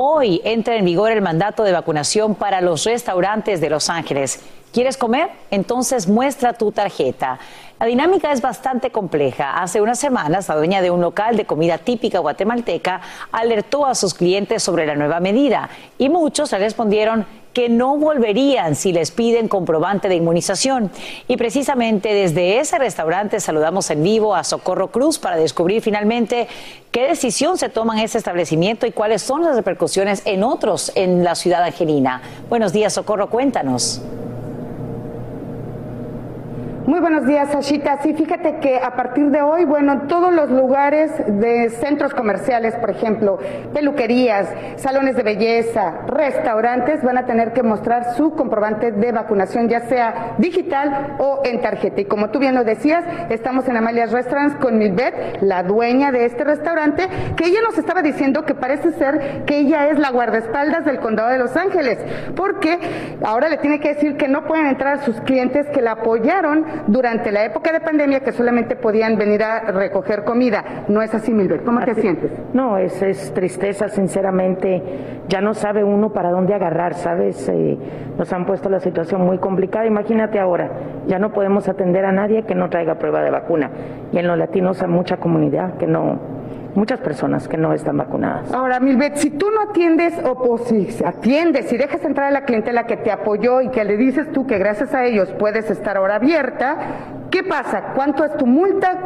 Hoy 0.00 0.40
entra 0.44 0.76
en 0.76 0.84
vigor 0.84 1.10
el 1.10 1.22
mandato 1.22 1.64
de 1.64 1.72
vacunación 1.72 2.36
para 2.36 2.60
los 2.60 2.84
restaurantes 2.84 3.60
de 3.60 3.68
Los 3.68 3.90
Ángeles. 3.90 4.38
¿Quieres 4.72 4.96
comer? 4.96 5.28
Entonces 5.50 6.06
muestra 6.06 6.52
tu 6.52 6.70
tarjeta. 6.70 7.40
La 7.80 7.86
dinámica 7.86 8.30
es 8.30 8.40
bastante 8.40 8.90
compleja. 8.90 9.60
Hace 9.60 9.80
unas 9.80 9.98
semanas, 9.98 10.48
la 10.48 10.54
dueña 10.54 10.82
de 10.82 10.92
un 10.92 11.00
local 11.00 11.36
de 11.36 11.46
comida 11.46 11.78
típica 11.78 12.20
guatemalteca 12.20 13.00
alertó 13.32 13.86
a 13.86 13.96
sus 13.96 14.14
clientes 14.14 14.62
sobre 14.62 14.86
la 14.86 14.94
nueva 14.94 15.18
medida 15.18 15.68
y 15.98 16.08
muchos 16.08 16.52
le 16.52 16.58
respondieron 16.58 17.26
que 17.52 17.68
no 17.68 17.96
volverían 17.96 18.74
si 18.74 18.92
les 18.92 19.10
piden 19.10 19.48
comprobante 19.48 20.08
de 20.08 20.14
inmunización. 20.16 20.90
Y 21.26 21.36
precisamente 21.36 22.12
desde 22.14 22.58
ese 22.60 22.78
restaurante 22.78 23.40
saludamos 23.40 23.90
en 23.90 24.02
vivo 24.02 24.34
a 24.34 24.44
Socorro 24.44 24.88
Cruz 24.90 25.18
para 25.18 25.36
descubrir 25.36 25.82
finalmente 25.82 26.48
qué 26.90 27.08
decisión 27.08 27.58
se 27.58 27.68
toma 27.68 27.98
en 27.98 28.04
ese 28.04 28.18
establecimiento 28.18 28.86
y 28.86 28.92
cuáles 28.92 29.22
son 29.22 29.42
las 29.44 29.56
repercusiones 29.56 30.22
en 30.24 30.42
otros 30.42 30.92
en 30.94 31.24
la 31.24 31.34
ciudad 31.34 31.62
angelina. 31.62 32.22
Buenos 32.48 32.72
días, 32.72 32.92
Socorro, 32.92 33.28
cuéntanos. 33.30 34.00
Muy 36.88 37.00
buenos 37.00 37.26
días, 37.26 37.50
Sashita. 37.50 37.98
Sí, 38.02 38.14
fíjate 38.14 38.60
que 38.60 38.78
a 38.78 38.96
partir 38.96 39.26
de 39.30 39.42
hoy, 39.42 39.66
bueno, 39.66 40.06
todos 40.08 40.32
los 40.32 40.50
lugares 40.50 41.12
de 41.26 41.68
centros 41.68 42.14
comerciales, 42.14 42.74
por 42.76 42.88
ejemplo, 42.88 43.38
peluquerías, 43.74 44.48
salones 44.76 45.14
de 45.14 45.22
belleza, 45.22 46.06
restaurantes, 46.06 47.04
van 47.04 47.18
a 47.18 47.26
tener 47.26 47.52
que 47.52 47.62
mostrar 47.62 48.14
su 48.14 48.30
comprobante 48.30 48.90
de 48.90 49.12
vacunación, 49.12 49.68
ya 49.68 49.80
sea 49.80 50.36
digital 50.38 51.16
o 51.18 51.42
en 51.44 51.60
tarjeta. 51.60 52.00
Y 52.00 52.06
como 52.06 52.30
tú 52.30 52.38
bien 52.38 52.54
lo 52.54 52.64
decías, 52.64 53.04
estamos 53.28 53.68
en 53.68 53.76
Amalia's 53.76 54.10
Restaurants 54.10 54.56
con 54.56 54.78
Milbet, 54.78 55.42
la 55.42 55.64
dueña 55.64 56.10
de 56.10 56.24
este 56.24 56.42
restaurante, 56.42 57.06
que 57.36 57.48
ella 57.48 57.60
nos 57.66 57.76
estaba 57.76 58.00
diciendo 58.00 58.46
que 58.46 58.54
parece 58.54 58.92
ser 58.92 59.44
que 59.44 59.58
ella 59.58 59.88
es 59.88 59.98
la 59.98 60.08
guardaespaldas 60.08 60.86
del 60.86 61.00
condado 61.00 61.28
de 61.28 61.36
Los 61.36 61.54
Ángeles, 61.54 61.98
porque 62.34 62.78
ahora 63.22 63.50
le 63.50 63.58
tiene 63.58 63.78
que 63.78 63.92
decir 63.92 64.16
que 64.16 64.26
no 64.26 64.46
pueden 64.46 64.64
entrar 64.64 65.04
sus 65.04 65.20
clientes 65.20 65.66
que 65.68 65.82
la 65.82 65.92
apoyaron 65.92 66.77
durante 66.86 67.32
la 67.32 67.44
época 67.44 67.72
de 67.72 67.80
pandemia 67.80 68.20
que 68.20 68.32
solamente 68.32 68.76
podían 68.76 69.16
venir 69.16 69.42
a 69.42 69.60
recoger 69.72 70.24
comida. 70.24 70.84
No 70.88 71.02
es 71.02 71.14
así, 71.14 71.32
Milbert. 71.32 71.64
¿Cómo 71.64 71.80
te 71.84 71.94
sientes? 71.94 72.30
No, 72.52 72.78
es, 72.78 73.00
es 73.02 73.32
tristeza, 73.34 73.88
sinceramente. 73.88 74.82
Ya 75.28 75.40
no 75.40 75.54
sabe 75.54 75.84
uno 75.84 76.12
para 76.12 76.30
dónde 76.30 76.54
agarrar, 76.54 76.94
¿sabes? 76.94 77.48
Eh, 77.48 77.76
nos 78.16 78.32
han 78.32 78.46
puesto 78.46 78.68
la 78.68 78.80
situación 78.80 79.22
muy 79.22 79.38
complicada. 79.38 79.86
Imagínate 79.86 80.38
ahora, 80.38 80.70
ya 81.06 81.18
no 81.18 81.32
podemos 81.32 81.68
atender 81.68 82.04
a 82.04 82.12
nadie 82.12 82.44
que 82.44 82.54
no 82.54 82.68
traiga 82.70 82.94
prueba 82.96 83.22
de 83.22 83.30
vacuna. 83.30 83.70
Y 84.12 84.18
en 84.18 84.26
los 84.26 84.38
latinos 84.38 84.82
hay 84.82 84.88
mucha 84.88 85.18
comunidad 85.18 85.74
que 85.76 85.86
no, 85.86 86.37
muchas 86.78 87.00
personas 87.00 87.48
que 87.48 87.56
no 87.56 87.72
están 87.72 87.96
vacunadas. 87.96 88.52
Ahora, 88.54 88.80
Milbet, 88.80 89.16
si 89.16 89.30
tú 89.30 89.46
no 89.50 89.70
atiendes 89.70 90.14
o, 90.24 90.58
si 90.58 90.88
atiendes, 91.04 91.66
si 91.66 91.76
dejas 91.76 92.04
entrar 92.04 92.28
a 92.28 92.30
la 92.30 92.42
clientela 92.42 92.86
que 92.86 92.96
te 92.96 93.10
apoyó 93.10 93.60
y 93.60 93.68
que 93.68 93.84
le 93.84 93.96
dices 93.96 94.30
tú 94.32 94.46
que 94.46 94.58
gracias 94.58 94.94
a 94.94 95.04
ellos 95.04 95.34
puedes 95.38 95.70
estar 95.70 95.96
ahora 95.96 96.16
abierta, 96.16 96.76
¿qué 97.30 97.42
pasa? 97.42 97.92
¿Cuánto 97.94 98.24
es 98.24 98.36
tu 98.36 98.46
multa 98.46 99.02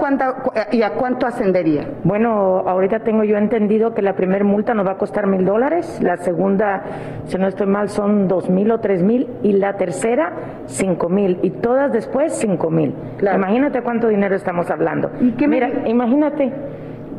y 0.71 0.83
a 0.83 0.91
cuánto 0.91 1.27
ascendería? 1.27 1.89
Bueno, 2.05 2.63
ahorita 2.67 3.01
tengo 3.01 3.25
yo 3.25 3.37
entendido 3.37 3.95
que 3.95 4.03
la 4.03 4.15
primera 4.15 4.45
multa 4.45 4.75
nos 4.75 4.87
va 4.87 4.93
a 4.93 4.99
costar 4.99 5.27
mil 5.27 5.45
dólares, 5.45 5.99
la 6.03 6.19
segunda, 6.19 6.83
si 7.25 7.39
no 7.39 7.49
estoy 7.49 7.67
mal, 7.67 7.89
son 7.89 8.29
dos 8.29 8.51
mil 8.51 8.71
o 8.71 8.81
tres 8.81 9.03
mil 9.03 9.29
y 9.43 9.53
la 9.53 9.77
tercera 9.77 10.33
cinco 10.67 11.09
mil 11.09 11.39
y 11.43 11.51
todas 11.51 11.91
después 11.93 12.35
cinco 12.35 12.71
mil. 12.71 12.95
Imagínate 13.21 13.81
cuánto 13.83 14.09
dinero 14.09 14.37
estamos 14.37 14.71
hablando. 14.71 15.11
¿Y 15.21 15.33
qué 15.33 15.49
Mira, 15.49 15.87
imagínate 15.87 16.53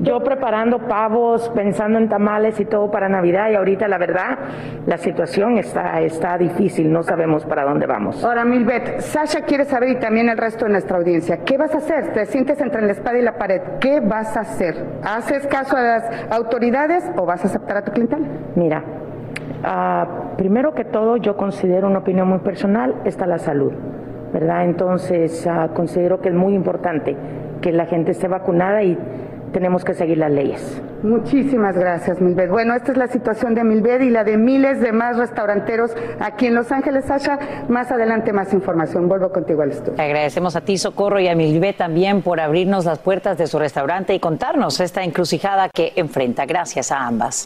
yo 0.01 0.23
preparando 0.23 0.79
pavos, 0.79 1.49
pensando 1.49 1.97
en 1.97 2.09
tamales 2.09 2.59
y 2.59 2.65
todo 2.65 2.91
para 2.91 3.09
Navidad 3.09 3.49
y 3.51 3.55
ahorita 3.55 3.87
la 3.87 3.97
verdad 3.97 4.37
la 4.85 4.97
situación 4.97 5.57
está, 5.57 6.01
está 6.01 6.37
difícil, 6.37 6.91
no 6.91 7.03
sabemos 7.03 7.45
para 7.45 7.63
dónde 7.63 7.85
vamos. 7.85 8.23
Ahora, 8.23 8.45
Milbet, 8.45 8.99
Sasha 8.99 9.41
quiere 9.41 9.65
saber 9.65 9.89
y 9.89 9.95
también 9.99 10.29
el 10.29 10.37
resto 10.37 10.65
de 10.65 10.71
nuestra 10.71 10.97
audiencia, 10.97 11.37
¿qué 11.45 11.57
vas 11.57 11.73
a 11.73 11.77
hacer? 11.77 12.13
¿Te 12.13 12.25
sientes 12.25 12.59
entre 12.61 12.81
la 12.81 12.91
espada 12.91 13.17
y 13.17 13.21
la 13.21 13.37
pared? 13.37 13.61
¿Qué 13.79 13.99
vas 13.99 14.35
a 14.35 14.41
hacer? 14.41 14.75
¿Haces 15.03 15.47
caso 15.47 15.77
a 15.77 15.81
las 15.81 16.31
autoridades 16.31 17.09
o 17.17 17.25
vas 17.25 17.43
a 17.43 17.47
aceptar 17.47 17.77
a 17.77 17.83
tu 17.83 17.91
clientela? 17.91 18.27
Mira, 18.55 18.83
ah, 19.63 20.07
primero 20.37 20.73
que 20.73 20.85
todo 20.85 21.17
yo 21.17 21.37
considero 21.37 21.87
una 21.87 21.99
opinión 21.99 22.27
muy 22.27 22.39
personal, 22.39 22.95
está 23.05 23.25
la 23.25 23.37
salud. 23.37 23.73
¿verdad? 24.33 24.65
Entonces, 24.65 25.45
ah, 25.45 25.69
considero 25.75 26.19
que 26.19 26.29
es 26.29 26.35
muy 26.35 26.55
importante 26.55 27.15
que 27.61 27.71
la 27.71 27.85
gente 27.85 28.11
esté 28.11 28.27
vacunada 28.27 28.83
y 28.83 28.97
tenemos 29.53 29.85
que 29.85 29.93
seguir 29.93 30.17
las 30.17 30.31
leyes. 30.31 30.81
Muchísimas 31.03 31.77
gracias, 31.77 32.19
Milved. 32.19 32.49
Bueno, 32.49 32.75
esta 32.75 32.91
es 32.91 32.97
la 32.97 33.07
situación 33.07 33.55
de 33.55 33.63
Milved 33.63 34.01
y 34.01 34.09
la 34.09 34.23
de 34.23 34.37
miles 34.37 34.81
de 34.81 34.91
más 34.91 35.17
restauranteros 35.17 35.91
aquí 36.19 36.47
en 36.47 36.55
Los 36.55 36.71
Ángeles. 36.71 37.05
Sasha, 37.05 37.39
más 37.69 37.91
adelante 37.91 38.33
más 38.33 38.53
información. 38.53 39.07
Vuelvo 39.07 39.31
contigo 39.31 39.61
al 39.61 39.71
estudio. 39.71 40.01
agradecemos 40.01 40.55
a 40.55 40.61
ti, 40.61 40.77
Socorro, 40.77 41.19
y 41.19 41.27
a 41.27 41.35
Milved 41.35 41.75
también 41.75 42.21
por 42.21 42.39
abrirnos 42.39 42.85
las 42.85 42.99
puertas 42.99 43.37
de 43.37 43.47
su 43.47 43.59
restaurante 43.59 44.13
y 44.13 44.19
contarnos 44.19 44.79
esta 44.79 45.03
encrucijada 45.03 45.69
que 45.69 45.93
enfrenta. 45.95 46.45
Gracias 46.45 46.91
a 46.91 47.05
ambas. 47.05 47.45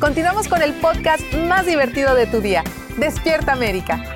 Continuamos 0.00 0.48
con 0.48 0.62
el 0.62 0.74
podcast 0.74 1.22
más 1.48 1.66
divertido 1.66 2.14
de 2.14 2.26
tu 2.26 2.40
día, 2.40 2.64
Despierta 2.98 3.52
América. 3.52 4.14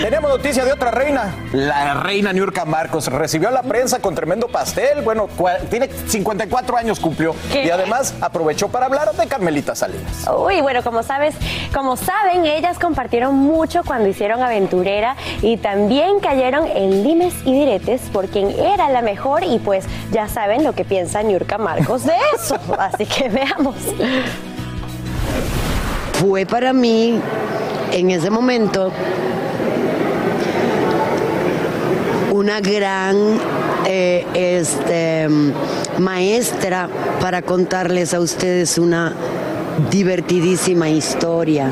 Tenemos 0.00 0.30
noticia 0.30 0.64
de 0.64 0.72
otra 0.72 0.90
reina. 0.90 1.34
La 1.52 1.94
reina 1.94 2.32
Niurka 2.32 2.64
Marcos 2.66 3.06
recibió 3.06 3.48
a 3.48 3.50
la 3.50 3.62
prensa 3.62 3.98
con 3.98 4.14
tremendo 4.14 4.46
pastel. 4.46 5.00
Bueno, 5.02 5.28
tiene 5.70 5.88
54 5.88 6.76
años 6.76 7.00
cumplió. 7.00 7.34
Y 7.52 7.70
además 7.70 8.14
aprovechó 8.20 8.68
para 8.68 8.86
hablar 8.86 9.14
de 9.14 9.26
Carmelita 9.26 9.74
Salinas. 9.74 10.28
Uy, 10.36 10.60
bueno, 10.60 10.82
como 10.82 11.02
sabes, 11.02 11.34
como 11.74 11.96
saben, 11.96 12.44
ellas 12.44 12.78
compartieron 12.78 13.34
mucho 13.34 13.82
cuando 13.84 14.08
hicieron 14.08 14.42
Aventurera 14.42 15.16
y 15.40 15.56
también 15.56 16.20
cayeron 16.20 16.66
en 16.66 17.02
limes 17.02 17.34
y 17.44 17.54
diretes 17.54 18.02
por 18.12 18.28
quien 18.28 18.50
era 18.50 18.90
la 18.90 19.00
mejor 19.00 19.44
y 19.44 19.58
pues 19.58 19.86
ya 20.12 20.28
saben 20.28 20.62
lo 20.62 20.74
que 20.74 20.84
piensa 20.84 21.22
Niurka 21.22 21.56
Marcos 21.56 22.04
de 22.04 22.14
eso. 22.34 22.58
Así 22.78 23.06
que 23.06 23.30
veamos. 23.30 23.76
Fue 26.20 26.44
para 26.44 26.72
mí 26.72 27.20
en 27.92 28.10
ese 28.10 28.30
momento 28.30 28.92
una 32.36 32.60
gran 32.60 33.16
eh, 33.86 34.26
este, 34.34 35.26
maestra 35.98 36.88
para 37.20 37.40
contarles 37.40 38.12
a 38.12 38.20
ustedes 38.20 38.76
una 38.76 39.14
divertidísima 39.90 40.90
historia 40.90 41.70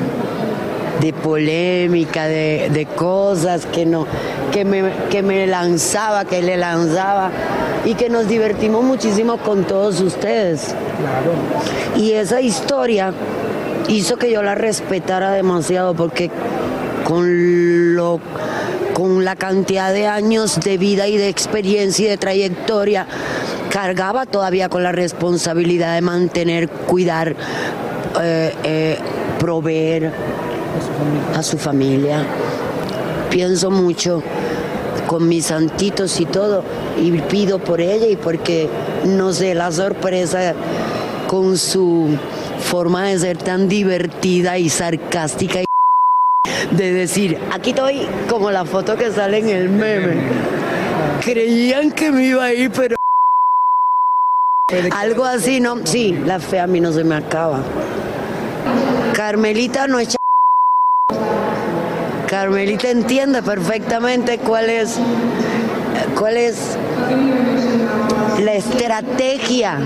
de 1.03 1.13
polémica, 1.13 2.25
de, 2.27 2.89
cosas 2.97 3.67
que, 3.67 3.85
no, 3.85 4.07
que, 4.53 4.65
me, 4.65 4.91
que 5.11 5.23
me 5.23 5.47
lanzaba, 5.47 6.25
que 6.25 6.41
le 6.41 6.57
lanzaba 6.57 7.31
y 7.85 7.95
que 7.95 8.09
nos 8.09 8.27
divertimos 8.27 8.83
muchísimo 8.83 9.37
con 9.37 9.65
todos 9.65 10.01
ustedes. 10.01 10.75
Y 11.97 12.13
esa 12.13 12.41
historia 12.41 13.13
hizo 13.89 14.17
que 14.17 14.31
yo 14.31 14.43
la 14.43 14.55
respetara 14.55 15.33
demasiado 15.33 15.95
porque 15.95 16.31
con 17.05 17.95
lo 17.95 18.19
con 18.95 19.25
la 19.25 19.37
cantidad 19.37 19.93
de 19.93 20.07
años 20.07 20.61
de 20.61 20.79
vida 20.79 21.09
y 21.09 21.19
de 21.19 21.29
experiencia 21.29 22.07
y 22.07 22.09
de 22.09 22.17
trayectoria 22.17 23.07
cargaba 23.71 24.25
todavía 24.25 24.69
con 24.69 24.85
la 24.85 24.93
responsabilidad 24.93 25.97
de 25.97 26.01
mantener, 26.01 26.69
cuidar, 26.69 27.35
eh, 28.23 28.55
eh, 28.63 28.99
proveer 29.41 30.13
a 31.37 31.43
su 31.43 31.59
familia. 31.59 32.25
Pienso 33.31 33.71
mucho 33.71 34.23
con 35.09 35.29
mis 35.29 35.47
santitos 35.47 36.21
y 36.21 36.27
todo 36.27 36.63
y 36.97 37.11
pido 37.23 37.59
por 37.59 37.81
ella 37.81 38.07
y 38.07 38.17
porque 38.17 38.69
no 39.05 39.33
sé 39.33 39.55
la 39.55 39.73
sorpresa 39.73 40.55
con 41.27 41.59
su 41.59 42.17
forma 42.61 43.09
de 43.09 43.19
ser 43.19 43.39
tan 43.39 43.69
divertida 43.69 44.57
y 44.57 44.69
sarcástica 44.69 45.65
de 46.77 46.93
decir, 46.93 47.39
aquí 47.53 47.71
estoy 47.71 48.07
como 48.29 48.51
la 48.51 48.65
foto 48.65 48.97
que 48.97 49.11
sale 49.11 49.39
en 49.39 49.49
el 49.49 49.69
meme. 49.69 50.15
Creían 51.23 51.91
que 51.91 52.11
me 52.11 52.27
iba 52.27 52.45
a 52.45 52.53
ir, 52.53 52.71
pero 52.71 52.97
algo 54.93 55.25
así, 55.25 55.61
¿no? 55.61 55.87
Sí, 55.87 56.19
la 56.25 56.41
fe 56.41 56.59
a 56.61 56.67
mí 56.67 56.81
no 56.81 56.93
se 56.93 57.05
me 57.05 57.15
acaba. 57.15 57.61
Carmelita 59.13 59.87
no 59.87 59.99
es 59.99 60.17
Carmelita 62.29 62.91
entiende 62.91 63.43
perfectamente 63.43 64.39
cuál 64.39 64.69
es 64.71 64.99
cuál 66.19 66.37
es 66.37 66.77
la 68.43 68.55
estrategia 68.55 69.79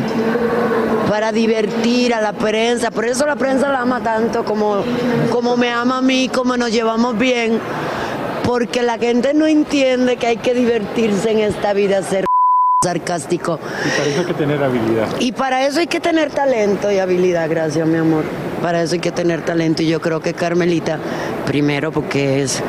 para 1.09 1.33
divertir 1.33 2.15
a 2.15 2.21
la 2.21 2.33
prensa. 2.33 2.91
Por 2.91 3.07
eso 3.07 3.27
la 3.27 3.37
prensa 3.37 3.69
la 3.69 3.81
ama 3.81 4.03
tanto 4.03 4.45
como, 4.45 4.83
como 5.31 5.57
me 5.57 5.71
ama 5.71 5.99
a 5.99 6.03
mí, 6.03 6.29
como 6.29 6.57
nos 6.57 6.71
llevamos 6.71 7.19
bien. 7.19 7.59
Porque 8.45 8.83
la 8.83 8.99
gente 8.99 9.35
no 9.35 9.47
entiende 9.47 10.17
que 10.17 10.27
hay 10.27 10.37
que 10.39 10.55
divertirse 10.55 11.31
en 11.31 11.41
esta 11.41 11.73
vida, 11.73 12.03
ser 12.03 12.27
sarcástico. 12.83 13.59
Y 13.85 13.91
para 13.91 14.09
eso 14.09 14.21
hay 14.21 14.27
que 14.27 14.35
tener 14.35 14.63
habilidad. 14.63 15.09
Y 15.19 15.33
para 15.33 15.67
eso 15.67 15.81
hay 15.81 15.87
que 15.87 16.01
tener 16.01 16.31
talento 16.31 16.91
y 16.91 16.99
habilidad, 16.99 17.49
gracias 17.51 17.87
mi 17.87 17.99
amor. 17.99 18.25
Para 18.63 18.83
eso 18.83 18.95
hay 18.95 19.01
que 19.01 19.13
tener 19.13 19.45
talento 19.45 19.83
y 19.83 19.89
yo 19.89 20.01
creo 20.01 20.21
que 20.21 20.33
Carmelita, 20.33 20.99
primero 21.47 21.93
porque 21.93 22.43
es 22.43 22.63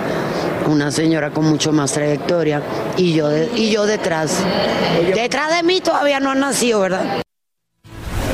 una 0.67 0.91
señora 0.91 1.32
con 1.32 1.45
mucho 1.45 1.72
más 1.72 1.91
trayectoria 1.93 2.62
y 2.98 3.13
yo, 3.13 3.30
de- 3.30 3.50
y 3.56 3.72
yo 3.72 3.86
detrás. 3.86 4.38
Detrás 5.15 5.56
de 5.56 5.63
mí 5.63 5.82
todavía 5.82 6.19
no 6.19 6.32
han 6.32 6.39
nacido, 6.39 6.82
¿verdad? 6.82 7.22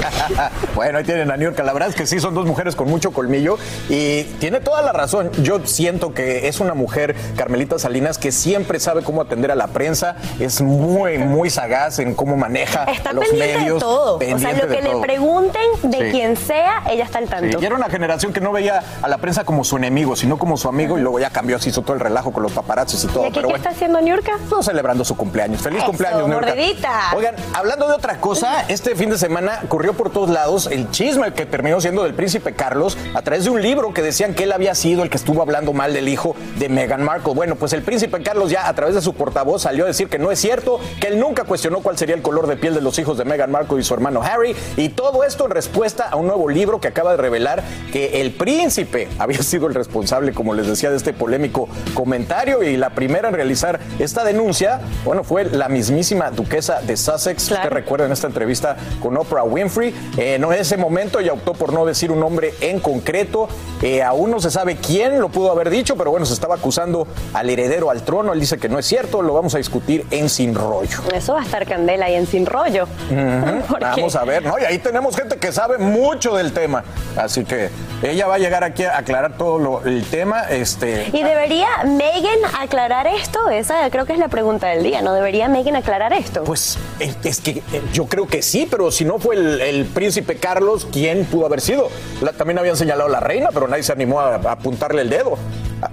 bueno, 0.76 0.98
ahí 0.98 1.04
tienen 1.04 1.32
a 1.32 1.38
Niurka. 1.38 1.64
La 1.64 1.74
verdad 1.74 1.90
es 1.90 1.96
que 1.96 2.06
sí, 2.06 2.20
son 2.20 2.34
dos 2.36 2.46
mujeres 2.46 2.76
con 2.76 2.88
mucho 2.90 3.12
colmillo 3.12 3.58
y 3.90 4.24
tiene 4.40 4.60
toda 4.60 4.82
la 4.82 4.92
razón. 4.94 5.32
Yo 5.42 5.66
siento 5.66 6.14
que 6.14 6.48
es 6.48 6.60
una 6.60 6.74
mujer, 6.74 7.16
Carmelita 7.36 7.80
Salinas, 7.80 8.18
que 8.18 8.32
siempre 8.32 8.80
sabe 8.80 9.02
cómo 9.04 9.22
atender 9.22 9.52
a 9.52 9.56
la 9.56 9.68
prensa, 9.68 10.16
es 10.40 10.62
muy, 10.62 11.18
muy 11.18 11.50
sagaz 11.50 12.00
en 12.00 12.14
cómo 12.14 12.36
maneja 12.38 12.84
Está 12.86 13.12
a 13.12 13.14
los 13.14 13.26
pendiente 13.28 13.58
medios. 13.58 13.76
de 13.76 13.80
todo. 13.80 14.16
O 14.18 14.40
sea, 14.40 14.54
lo 14.54 14.68
que 14.68 14.82
le 14.82 14.90
todo. 14.90 15.02
pregunten 15.02 15.62
de 15.84 15.98
Sí. 15.98 16.12
quien 16.12 16.36
sea, 16.38 16.84
ella 16.90 17.06
está 17.06 17.20
al 17.20 17.26
Sí, 17.26 17.32
tanto. 17.32 17.62
y 17.62 17.66
era 17.66 17.76
una 17.76 17.90
generación 17.90 18.34
que 18.34 18.42
no 18.42 18.52
veía 18.52 18.84
a 19.02 19.08
la 19.08 19.18
prensa 19.18 19.44
como 19.46 19.64
su 19.64 19.78
enemigo, 19.78 20.16
sino 20.16 20.38
como 20.38 20.58
su 20.58 20.68
amigo, 20.68 20.98
y 20.98 21.02
luego 21.02 21.20
ya 21.20 21.30
cambió, 21.30 21.58
se 21.60 21.70
hizo 21.70 21.82
todo 21.82 21.94
el 21.94 22.00
relajo 22.00 22.32
con 22.34 22.44
los 22.44 22.52
paparazzis 22.52 23.04
y 23.06 23.08
todo. 23.08 23.24
¿Y 23.24 23.28
aquí 23.28 23.36
pero 23.36 23.48
qué 23.48 23.54
bueno, 23.54 23.58
está 23.58 23.70
haciendo 23.70 24.02
Niurka? 24.02 24.34
Estamos 24.44 24.66
celebrando 24.66 25.06
su 25.06 25.16
cumpleaños. 25.16 25.62
Feliz 25.62 25.80
Eso, 25.80 25.88
cumpleaños, 25.88 26.28
Niurka. 26.28 26.48
mordidita. 26.48 27.00
Oigan, 27.16 27.36
hablando 27.54 27.88
de 27.88 27.94
otra 27.94 28.18
cosa, 28.20 28.66
este 28.68 28.96
fin 28.96 29.10
de 29.10 29.18
semana 29.18 29.62
corrió 29.70 29.94
por 29.94 30.10
todos 30.12 30.30
lados 30.30 30.65
el 30.68 30.90
chisme 30.92 31.34
que 31.34 31.46
terminó 31.46 31.82
siendo 31.82 32.04
del 32.04 32.14
príncipe 32.14 32.54
Carlos 32.54 32.98
a 33.14 33.22
través 33.22 33.46
de 33.46 33.50
un 33.50 33.62
libro 33.62 33.94
que 33.94 34.02
decían 34.02 34.34
que 34.34 34.44
él 34.44 34.52
había 34.52 34.76
sido 34.76 35.04
el 35.04 35.10
que 35.10 35.18
estuvo 35.18 35.42
hablando 35.42 35.74
mal 35.74 35.94
del 35.94 36.08
hijo 36.08 36.36
de 36.60 36.70
Meghan 36.70 37.04
Markle. 37.04 37.34
Bueno, 37.34 37.56
pues 37.56 37.74
el 37.74 37.82
príncipe 37.82 38.22
Carlos 38.22 38.50
ya 38.52 38.68
a 38.68 38.74
través 38.74 38.96
de 38.96 39.02
su 39.02 39.14
portavoz 39.14 39.64
salió 39.64 39.86
a 39.86 39.88
decir 39.88 40.08
que 40.08 40.20
no 40.20 40.32
es 40.32 40.40
cierto, 40.40 40.80
que 41.00 41.08
él 41.08 41.20
nunca 41.20 41.44
cuestionó 41.44 41.80
cuál 41.80 41.98
sería 41.98 42.16
el 42.16 42.22
color 42.22 42.48
de 42.48 42.58
piel 42.58 42.74
de 42.74 42.82
los 42.82 42.98
hijos 43.00 43.18
de 43.18 43.26
Meghan 43.26 43.52
Markle 43.52 43.80
y 43.80 43.84
su 43.84 43.94
hermano 43.94 44.22
Harry. 44.24 44.56
Y 44.78 44.90
todo 44.90 45.24
esto 45.24 45.46
en 45.46 45.52
respuesta 45.52 46.08
a 46.10 46.16
un 46.16 46.28
nuevo 46.28 46.50
libro 46.50 46.80
que 46.80 46.88
acaba 46.88 47.12
de 47.12 47.18
revelar 47.18 47.64
que 47.92 48.22
el 48.22 48.32
príncipe 48.32 49.08
había 49.20 49.42
sido 49.42 49.68
el 49.68 49.74
responsable, 49.74 50.34
como 50.34 50.54
les 50.54 50.68
decía, 50.68 50.90
de 50.90 50.98
este 50.98 51.14
polémico 51.14 51.68
comentario. 51.94 52.64
Y 52.64 52.78
la 52.78 52.92
primera 52.92 53.30
en 53.30 53.36
realizar 53.36 53.80
esta 54.00 54.24
denuncia, 54.24 54.82
bueno, 55.04 55.24
fue 55.24 55.46
la 55.46 55.70
mismísima 55.70 56.32
duquesa 56.32 56.82
de 56.82 56.98
Sussex. 56.98 57.52
Usted 57.52 57.70
recuerda 57.70 58.06
en 58.06 58.12
esta 58.12 58.28
entrevista 58.28 58.78
con 59.02 59.18
Oprah 59.18 59.44
Winfrey. 59.44 59.94
Eh, 60.18 60.38
no, 60.40 60.52
en 60.56 60.62
ese 60.62 60.78
momento 60.78 61.20
ella 61.20 61.34
optó 61.34 61.54
por 61.54 61.74
no 61.74 61.86
decir 61.86 62.12
un 62.12 62.20
nombre 62.20 62.54
en 62.62 62.80
concreto. 62.80 63.48
Eh, 63.82 64.02
aún 64.02 64.32
no 64.32 64.40
se 64.40 64.50
sabe 64.50 64.78
quién 64.78 65.20
lo 65.20 65.30
pudo 65.30 65.52
haber 65.52 65.70
dicho, 65.70 65.96
pero 65.98 66.12
bueno, 66.12 66.26
se 66.26 66.34
estaba 66.34 66.56
acusando 66.56 67.08
al 67.34 67.50
heredero 67.50 67.92
al 67.92 68.04
trono. 68.04 68.34
Él 68.34 68.40
dice 68.40 68.58
que 68.58 68.70
no 68.70 68.80
es 68.80 68.86
cierto. 68.86 69.22
Lo 69.22 69.34
vamos 69.34 69.54
a 69.56 69.58
discutir 69.58 70.06
en 70.12 70.30
Sin 70.30 70.56
Rollo. 70.56 70.98
Eso 71.14 71.34
va 71.34 71.42
a 71.42 71.44
estar 71.44 71.66
candela 71.66 72.10
y 72.10 72.16
en 72.16 72.26
sin 72.28 72.46
rollo. 72.46 72.88
Vamos 73.80 74.16
a 74.16 74.24
ver, 74.24 74.44
¿no? 74.44 74.58
Y 74.60 74.64
ahí 74.66 74.78
tenemos 74.80 75.16
gente 75.16 75.38
que 75.38 75.52
sabe 75.52 75.78
mucho 75.78 76.36
del 76.36 76.54
tema. 76.54 76.84
Así 77.18 77.44
que 77.46 77.70
ella 78.04 78.28
va 78.28 78.36
a 78.36 78.38
llegar 78.38 78.64
aquí 78.64 78.84
a 78.84 78.98
aclarar 78.98 79.38
todo 79.38 79.58
lo- 79.60 79.84
el 79.86 80.04
tema. 80.06 80.44
Este, 80.50 81.10
¿Y 81.14 81.24
debería 81.24 81.68
Megan 81.86 82.40
aclarar 82.60 83.08
esto? 83.08 83.50
Esa 83.50 83.90
creo 83.90 84.06
que 84.06 84.14
es 84.14 84.20
la 84.20 84.28
pregunta 84.30 84.68
del 84.68 84.84
día, 84.84 85.02
¿no? 85.02 85.14
¿Debería 85.14 85.48
Megan 85.48 85.76
aclarar 85.76 86.14
esto? 86.14 86.44
Pues 86.44 86.78
es 87.00 87.40
que 87.42 87.52
eh, 87.52 87.82
yo 87.94 88.06
creo 88.06 88.28
que 88.28 88.42
sí, 88.42 88.68
pero 88.70 88.92
si 88.92 89.06
no 89.06 89.20
fue 89.20 89.36
el, 89.36 89.86
príncipe 89.86 90.36
Carlos, 90.38 90.88
¿quién 90.92 91.26
pudo 91.26 91.46
haber 91.46 91.62
sido? 91.62 91.90
La- 92.22 92.34
también 92.34 92.58
habían 92.60 92.78
señalado 92.78 93.10
a 93.10 93.12
la 93.12 93.20
reina, 93.20 93.50
pero 93.54 93.68
nadie 93.68 93.84
se 93.84 93.92
animó 93.92 94.20
a 94.20 94.36
apuntarle 94.36 95.02
el 95.02 95.10
dedo. 95.10 95.38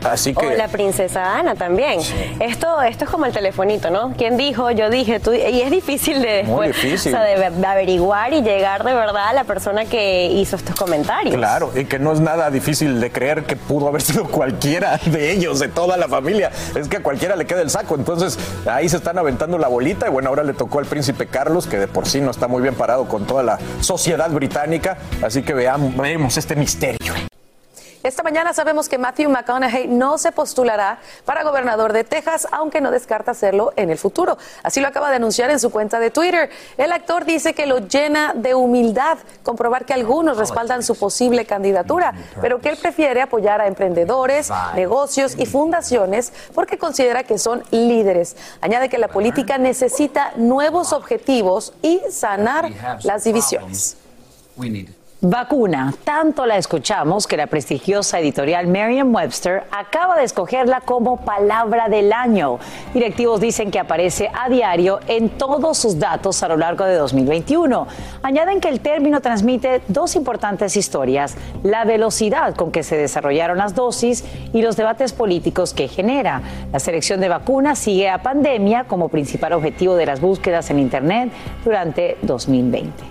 Así 0.05 0.35
que. 0.35 0.47
O 0.47 0.51
la 0.55 0.69
princesa 0.69 1.39
Ana 1.39 1.55
también. 1.55 2.01
Esto, 2.41 2.81
esto 2.83 3.05
es 3.05 3.11
como 3.11 3.27
el 3.27 3.33
telefonito, 3.33 3.91
¿no? 3.91 4.15
¿Quién 4.17 4.37
dijo? 4.37 4.71
Yo 4.71 4.91
dije, 4.91 5.21
tú. 5.21 5.33
Y 5.33 5.61
es 5.61 5.71
difícil 5.71 6.23
de 6.23 6.45
Muy 6.45 6.69
después, 6.69 6.83
difícil. 6.83 7.15
o 7.15 7.17
sea, 7.19 7.25
de, 7.25 7.51
de 7.51 7.67
averiguar 7.67 8.33
y 8.33 8.43
llegar 8.43 8.85
de 8.85 8.95
verdad 8.95 9.29
a 9.29 9.33
la 9.33 9.45
persona 9.45 9.85
que 9.85 10.27
hizo 10.27 10.57
estos 10.57 10.77
comentarios. 10.77 11.35
Claro, 11.35 11.71
y 11.75 11.85
que 11.85 11.99
no 11.99 12.13
es 12.13 12.21
nada 12.21 12.51
difícil 12.51 13.01
de 13.01 13.11
creer 13.11 13.45
que 13.45 13.57
pudo 13.57 13.89
haber 13.89 14.03
sido 14.03 14.25
cualquiera 14.25 14.99
de 15.05 15.33
ellos, 15.33 15.59
de 15.61 15.69
toda 15.69 15.97
la 15.97 16.09
familia. 16.09 16.51
Es 16.75 16.89
que 16.89 16.99
a 16.99 17.03
cualquiera 17.03 17.37
le 17.37 17.47
queda 17.47 17.61
el 17.63 17.71
saco. 17.71 17.95
Entonces 17.95 18.39
ahí 18.67 18.89
se 18.89 18.97
están 18.97 19.19
aventando 19.19 19.59
la 19.59 19.69
bolita 19.69 20.07
y 20.07 20.11
bueno, 20.11 20.29
ahora 20.29 20.43
le 20.45 20.55
tocó 20.55 20.79
al 20.79 20.87
príncipe 20.87 21.27
Carlos, 21.27 21.67
que 21.67 21.79
de 21.79 21.89
por 21.89 22.07
sí 22.07 22.21
no 22.21 22.31
está 22.31 22.49
muy 22.49 22.63
bien 22.63 22.75
parado 22.75 23.07
con 23.07 23.27
toda 23.27 23.43
la 23.43 23.59
sociedad 23.81 24.31
británica. 24.31 24.97
Así 25.23 25.43
que 25.43 25.55
veamos, 25.55 25.97
veamos 25.97 26.37
este 26.37 26.57
misterio. 26.57 27.13
Esta 28.03 28.25
mañana 28.25 28.53
sabemos 28.53 28.89
que 28.89 28.99
Matthew 28.99 29.31
McConaughey 29.31 29.87
no 29.87 30.19
se 30.19 30.33
postulará 30.33 30.99
para 31.25 31.45
gobernador 31.45 31.93
de 31.93 32.03
Texas, 32.03 32.49
aunque 32.51 32.81
no 32.81 32.91
descarta 32.91 33.31
hacerlo 33.31 33.73
en 33.77 33.91
el 33.91 33.99
futuro. 33.99 34.39
Así 34.65 34.81
lo 34.81 34.89
acaba 34.89 35.09
de 35.11 35.17
anunciar 35.17 35.51
en 35.51 35.61
su 35.61 35.71
cuenta 35.71 36.01
de 36.01 36.11
Twitter. 36.11 36.51
El 36.77 36.91
actor 36.91 37.25
dice 37.25 37.55
que 37.55 37.67
lo 37.67 37.79
llena 37.79 38.33
de 38.35 38.57
humildad 38.57 39.19
comprobar 39.45 39.85
que 39.85 39.95
algunos 39.95 40.37
respaldan 40.37 40.83
su 40.83 40.97
posible 40.97 41.45
candidatura, 41.45 42.13
pero 42.41 42.61
que 42.61 42.71
él 42.71 42.77
prefiere 42.77 43.23
apoyar 43.23 43.61
a 43.61 43.69
emprendedores, 43.69 44.51
negocios 44.75 45.37
y 45.39 45.47
fundaciones 45.47 46.33
porque 46.57 46.79
considera 46.79 47.23
que 47.23 47.39
son 47.39 47.63
líderes. 47.71 48.37
Añade 48.61 48.89
que 48.89 48.99
la 48.99 49.09
política 49.09 49.59
necesita 49.59 50.33
nuevos 50.35 50.93
objetivos 50.93 51.73
y 51.83 52.01
sanar 52.11 52.69
las 53.05 53.23
divisiones. 53.23 53.97
Vacuna, 55.25 55.95
tanto 56.03 56.47
la 56.47 56.57
escuchamos 56.57 57.29
que 57.29 57.37
la 57.37 57.47
prestigiosa 57.47 58.19
editorial 58.19 58.67
Merriam-Webster 58.67 59.63
acaba 59.71 60.17
de 60.17 60.25
escogerla 60.25 60.81
como 60.81 61.19
palabra 61.19 61.89
del 61.89 62.13
año. 62.13 62.59
Directivos 62.93 63.41
dicen 63.41 63.71
que 63.71 63.79
aparece 63.79 64.33
a 64.35 64.49
diario 64.49 64.99
en 65.07 65.29
todos 65.29 65.79
sus 65.79 66.01
datos 66.01 66.43
a 66.43 66.49
lo 66.49 66.57
largo 66.57 66.85
de 66.87 66.97
2021. 66.97 67.87
Añaden 68.25 68.61
que 68.61 68.69
el 68.69 68.81
término 68.81 69.21
transmite 69.21 69.83
dos 69.87 70.17
importantes 70.17 70.77
historias, 70.77 71.37
la 71.63 71.85
velocidad 71.85 72.57
con 72.57 72.73
que 72.73 72.83
se 72.83 72.97
desarrollaron 72.97 73.59
las 73.59 73.77
dosis 73.77 74.25
y 74.53 74.61
los 74.61 74.77
debates 74.77 75.13
políticos 75.13 75.73
que 75.73 75.87
genera. 75.87 76.43
La 76.73 76.81
selección 76.81 77.21
de 77.21 77.29
vacunas 77.29 77.79
sigue 77.79 78.11
a 78.11 78.25
pandemia 78.25 78.89
como 78.89 79.09
principal 79.09 79.53
objetivo 79.53 79.95
de 79.95 80.07
las 80.07 80.21
búsquedas 80.21 80.69
en 80.73 80.81
Internet 80.81 81.31
durante 81.65 82.19
2020. 82.23 83.05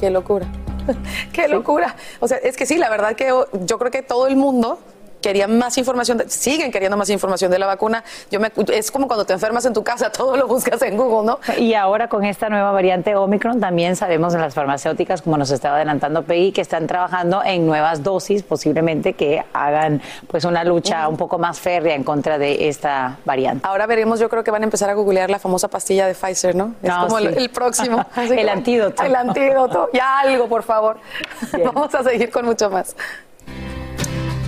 Qué 0.00 0.10
locura. 0.10 0.48
Qué 1.32 1.48
locura. 1.48 1.96
O 2.20 2.28
sea, 2.28 2.38
es 2.38 2.56
que 2.56 2.66
sí, 2.66 2.78
la 2.78 2.90
verdad 2.90 3.16
que 3.16 3.28
yo 3.28 3.78
creo 3.78 3.90
que 3.90 4.02
todo 4.02 4.26
el 4.26 4.36
mundo 4.36 4.78
quería 5.20 5.48
más 5.48 5.76
información, 5.78 6.18
de- 6.18 6.28
siguen 6.30 6.70
queriendo 6.70 6.96
más 6.96 7.10
información 7.10 7.50
de 7.50 7.58
la 7.58 7.66
vacuna. 7.66 8.04
Yo 8.30 8.40
me, 8.40 8.50
es 8.72 8.90
como 8.90 9.06
cuando 9.06 9.24
te 9.24 9.32
enfermas 9.32 9.64
en 9.66 9.72
tu 9.72 9.82
casa, 9.84 10.10
todo 10.12 10.36
lo 10.36 10.46
buscas 10.46 10.80
en 10.82 10.96
Google, 10.96 11.26
¿no? 11.26 11.38
Y 11.58 11.74
ahora 11.74 12.08
con 12.08 12.24
esta 12.24 12.48
nueva 12.48 12.70
variante 12.72 13.14
Omicron 13.16 13.60
también 13.60 13.96
sabemos 13.96 14.34
en 14.34 14.40
las 14.40 14.54
farmacéuticas, 14.54 15.22
como 15.22 15.36
nos 15.36 15.50
estaba 15.50 15.76
adelantando 15.76 16.22
PI, 16.22 16.52
que 16.52 16.60
están 16.60 16.86
trabajando 16.86 17.42
en 17.44 17.66
nuevas 17.66 18.02
dosis, 18.02 18.42
posiblemente 18.42 19.14
que 19.14 19.44
hagan 19.52 20.00
pues 20.28 20.44
una 20.44 20.64
lucha 20.64 21.08
un 21.08 21.16
poco 21.16 21.38
más 21.38 21.58
férrea 21.60 21.94
en 21.94 22.04
contra 22.04 22.38
de 22.38 22.68
esta 22.68 23.18
variante. 23.24 23.66
Ahora 23.66 23.86
veremos, 23.86 24.20
yo 24.20 24.28
creo 24.28 24.44
que 24.44 24.50
van 24.50 24.62
a 24.62 24.64
empezar 24.64 24.90
a 24.90 24.94
googlear 24.94 25.30
la 25.30 25.38
famosa 25.38 25.68
pastilla 25.68 26.06
de 26.06 26.14
Pfizer, 26.14 26.54
¿no? 26.54 26.74
Es 26.82 26.88
No, 26.88 27.02
como 27.06 27.18
el, 27.18 27.34
sí. 27.34 27.40
el 27.42 27.50
próximo. 27.50 28.04
El 28.16 28.48
antídoto. 28.48 29.02
El 29.02 29.14
antídoto. 29.16 29.88
Ya 29.92 30.20
algo, 30.20 30.48
por 30.48 30.62
favor. 30.62 30.98
Vamos 31.64 31.94
a 31.94 32.02
seguir 32.02 32.30
con 32.30 32.44
mucho 32.46 32.70
más. 32.70 32.94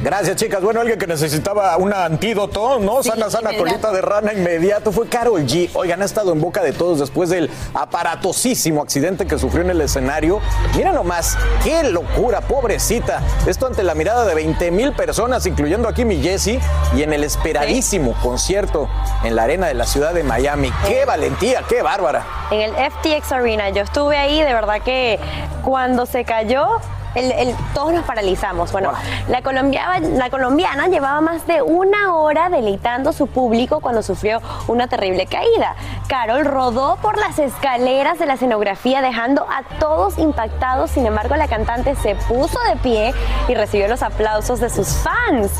Gracias, 0.02 0.36
chicas. 0.36 0.62
Bueno, 0.62 0.80
alguien 0.80 0.98
que 0.98 1.06
necesitaba 1.06 1.76
un 1.76 1.92
antídoto, 1.92 2.78
¿no? 2.78 3.02
Sí, 3.02 3.10
sana, 3.10 3.28
sana, 3.28 3.50
colita 3.58 3.92
de 3.92 4.00
rana 4.00 4.32
inmediato. 4.32 4.92
Fue 4.92 5.06
Carol 5.08 5.42
G. 5.42 5.68
Oigan, 5.74 6.00
ha 6.00 6.06
estado 6.06 6.32
en 6.32 6.40
boca 6.40 6.62
de 6.62 6.72
todos 6.72 7.00
después 7.00 7.28
del 7.28 7.50
aparatosísimo 7.74 8.80
accidente 8.82 9.26
que 9.26 9.38
sufrió 9.38 9.62
en 9.62 9.70
el 9.70 9.80
escenario. 9.82 10.40
Mira 10.74 10.92
nomás, 10.92 11.36
qué 11.62 11.82
locura, 11.82 12.40
pobrecita. 12.40 13.20
Esto 13.46 13.66
ante 13.66 13.82
la 13.82 13.94
mirada 13.94 14.24
de 14.24 14.34
20 14.34 14.70
mil 14.70 14.92
personas, 14.94 15.44
incluyendo 15.44 15.86
aquí 15.86 16.06
mi 16.06 16.22
Jessie, 16.22 16.60
y 16.96 17.02
en 17.02 17.12
el 17.12 17.22
esperadísimo 17.22 18.14
concierto 18.22 18.88
en 19.22 19.36
la 19.36 19.42
arena 19.42 19.66
de 19.66 19.74
la 19.74 19.84
ciudad 19.84 20.14
de 20.14 20.22
Miami. 20.22 20.72
¡Qué 20.86 21.04
valentía, 21.04 21.62
qué 21.68 21.82
bárbara! 21.82 22.24
En 22.50 22.60
el 22.60 22.72
FTX 22.72 23.32
Arena, 23.32 23.68
yo 23.68 23.82
estuve 23.82 24.16
ahí, 24.16 24.42
de 24.42 24.54
verdad 24.54 24.80
que 24.82 25.18
cuando 25.62 26.06
se 26.06 26.24
cayó, 26.24 26.80
el- 27.14 27.33
el- 27.33 27.55
todos 27.75 27.92
nos 27.92 28.05
paralizamos. 28.05 28.73
Bueno, 28.73 28.92
la, 29.29 29.42
colombiana, 29.42 30.01
la 30.01 30.31
colombiana 30.31 30.88
llevaba 30.88 31.20
más 31.20 31.46
de 31.46 31.62
una 31.62 32.14
hora 32.14 32.49
deleitando 32.49 33.11
a 33.11 33.12
su 33.12 33.27
público 33.27 33.81
cuando 33.81 34.03
sufrió 34.03 34.40
una 34.68 34.87
terrible 34.88 35.27
caída. 35.27 35.75
Carol 36.09 36.44
rodó 36.44 36.96
por 37.03 37.18
las 37.18 37.38
escaleras 37.38 38.18
de 38.18 38.27
la 38.27 38.35
escenografía 38.35 39.01
dejando 39.03 39.42
a 39.49 39.62
todos 39.79 40.18
impactados. 40.18 40.90
Sin 40.90 41.07
embargo, 41.07 41.37
la 41.37 41.49
cantante 41.49 41.94
se 41.96 42.14
puso 42.14 42.59
de 42.68 42.77
pie 42.77 43.14
y 43.49 43.55
recibió 43.55 43.88
los 43.88 44.03
aplausos 44.03 44.61
de 44.61 44.70
sus 44.70 44.88
fans. 44.88 45.51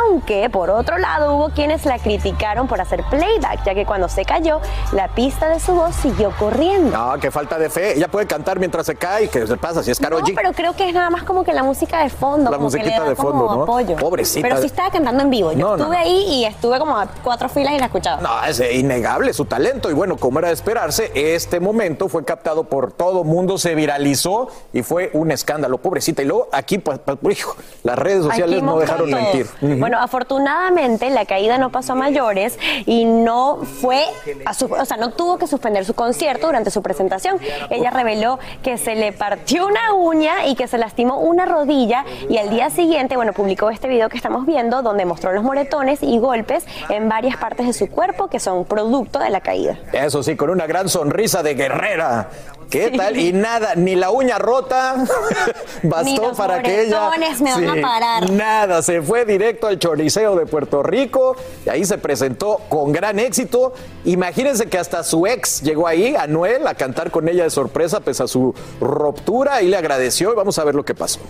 Aunque, 0.00 0.48
por 0.50 0.70
otro 0.70 0.98
lado, 0.98 1.34
hubo 1.34 1.50
quienes 1.50 1.84
la 1.84 1.98
criticaron 1.98 2.66
por 2.68 2.80
hacer 2.80 3.02
playback, 3.04 3.64
ya 3.64 3.74
que 3.74 3.86
cuando 3.86 4.08
se 4.08 4.24
cayó, 4.24 4.60
la 4.92 5.08
pista 5.08 5.48
de 5.48 5.60
su 5.60 5.72
voz 5.74 5.94
siguió 5.96 6.30
corriendo. 6.38 6.96
No, 6.96 7.18
qué 7.20 7.30
falta 7.30 7.58
de 7.58 7.70
fe. 7.70 7.96
Ella 7.96 8.08
puede 8.08 8.26
cantar 8.26 8.58
mientras 8.58 8.86
se 8.86 8.96
cae. 8.96 9.28
¿Qué 9.28 9.46
se 9.46 9.56
pasa? 9.56 9.82
Si 9.82 9.90
es 9.90 9.98
Carol 9.98 10.20
No, 10.20 10.26
G. 10.26 10.32
pero 10.34 10.52
creo 10.52 10.74
que 10.74 10.87
es 10.88 10.94
nada 10.94 11.10
más 11.10 11.22
como 11.24 11.44
que 11.44 11.52
la 11.52 11.62
música 11.62 12.02
de 12.02 12.10
fondo. 12.10 12.50
La 12.50 12.56
como 12.56 12.70
que 12.70 12.76
musiquita 12.78 12.98
le 12.98 13.04
da 13.04 13.08
de 13.10 13.16
fondo, 13.16 13.46
como 13.46 13.56
¿no? 13.56 13.62
apoyo. 13.64 13.96
Pobrecita. 13.96 14.48
Pero 14.48 14.60
sí 14.60 14.66
estaba 14.66 14.90
cantando 14.90 15.22
en 15.22 15.30
vivo. 15.30 15.52
Yo 15.52 15.58
No, 15.58 15.76
estuve 15.76 15.96
no. 15.96 16.02
ahí 16.02 16.24
y 16.28 16.44
estuve 16.44 16.78
como 16.78 16.96
a 16.98 17.06
cuatro 17.22 17.48
filas 17.48 17.74
y 17.74 17.78
la 17.78 17.86
escuchaba. 17.86 18.20
No, 18.22 18.44
es 18.44 18.60
innegable 18.72 19.32
su 19.32 19.44
talento. 19.44 19.90
Y 19.90 19.94
bueno, 19.94 20.16
como 20.16 20.38
era 20.38 20.48
de 20.48 20.54
esperarse, 20.54 21.10
este 21.14 21.60
momento 21.60 22.08
fue 22.08 22.24
captado 22.24 22.64
por 22.64 22.92
todo 22.92 23.24
mundo, 23.24 23.58
se 23.58 23.74
viralizó 23.74 24.48
y 24.72 24.82
fue 24.82 25.10
un 25.12 25.30
escándalo. 25.30 25.78
Pobrecita. 25.78 26.22
Y 26.22 26.26
luego 26.26 26.48
aquí, 26.52 26.78
pues, 26.78 26.98
pues, 27.20 27.38
hijo, 27.38 27.56
las 27.82 27.98
redes 27.98 28.24
sociales 28.24 28.62
no 28.62 28.78
dejaron 28.78 29.10
todo. 29.10 29.20
mentir. 29.20 29.46
Bueno, 29.60 29.98
afortunadamente 30.00 31.10
la 31.10 31.26
caída 31.26 31.58
no 31.58 31.70
pasó 31.70 31.92
a 31.92 31.96
mayores 31.96 32.58
y 32.86 33.04
no 33.04 33.58
fue, 33.80 34.04
a 34.46 34.54
su- 34.54 34.66
o 34.72 34.84
sea, 34.84 34.96
no 34.96 35.10
tuvo 35.10 35.38
que 35.38 35.46
suspender 35.46 35.84
su 35.84 35.94
concierto 35.94 36.46
durante 36.46 36.70
su 36.70 36.82
presentación. 36.82 37.38
Ella 37.70 37.90
reveló 37.90 38.38
que 38.62 38.78
se 38.78 38.94
le 38.94 39.12
partió 39.12 39.66
una 39.66 39.92
uña 39.94 40.46
y 40.46 40.54
que 40.54 40.68
se 40.68 40.77
lastimó 40.78 41.18
una 41.18 41.44
rodilla 41.46 42.04
y 42.28 42.38
al 42.38 42.50
día 42.50 42.70
siguiente, 42.70 43.16
bueno, 43.16 43.32
publicó 43.32 43.70
este 43.70 43.88
video 43.88 44.08
que 44.08 44.16
estamos 44.16 44.46
viendo 44.46 44.82
donde 44.82 45.04
mostró 45.04 45.32
los 45.32 45.42
moretones 45.42 46.02
y 46.02 46.18
golpes 46.18 46.66
en 46.88 47.08
varias 47.08 47.36
partes 47.36 47.66
de 47.66 47.72
su 47.72 47.88
cuerpo 47.88 48.28
que 48.28 48.40
son 48.40 48.64
producto 48.64 49.18
de 49.18 49.30
la 49.30 49.40
caída. 49.40 49.78
Eso 49.92 50.22
sí, 50.22 50.36
con 50.36 50.50
una 50.50 50.66
gran 50.66 50.88
sonrisa 50.88 51.42
de 51.42 51.54
guerrera. 51.54 52.28
¿Qué 52.70 52.90
tal? 52.90 53.16
Y 53.16 53.32
nada, 53.32 53.74
ni 53.76 53.96
la 53.96 54.10
uña 54.10 54.38
rota 54.38 54.96
bastó 55.82 56.04
Ni 56.04 56.16
los 56.16 56.36
para 56.36 56.62
que 56.62 56.82
ella. 56.82 57.10
me 57.40 57.50
van 57.66 57.78
a 57.78 57.82
parar. 57.82 58.30
Nada, 58.30 58.82
se 58.82 59.00
fue 59.00 59.24
directo 59.24 59.68
al 59.68 59.78
choriceo 59.78 60.36
de 60.36 60.44
Puerto 60.44 60.82
Rico 60.82 61.34
y 61.64 61.70
ahí 61.70 61.84
se 61.86 61.96
presentó 61.96 62.60
con 62.68 62.92
gran 62.92 63.18
éxito. 63.18 63.72
Imagínense 64.04 64.66
que 64.66 64.76
hasta 64.78 65.02
su 65.02 65.26
ex 65.26 65.62
llegó 65.62 65.86
ahí, 65.86 66.14
Anuel, 66.14 66.66
a 66.66 66.74
cantar 66.74 67.10
con 67.10 67.26
ella 67.28 67.44
de 67.44 67.50
sorpresa 67.50 68.00
pese 68.00 68.24
a 68.24 68.28
su 68.28 68.54
ruptura 68.80 69.62
y 69.62 69.68
le 69.68 69.76
agradeció 69.76 70.32
y 70.32 70.34
vamos 70.36 70.58
a 70.58 70.64
ver 70.64 70.74
lo 70.74 70.84
que 70.84 70.94
pasó. 70.94 71.20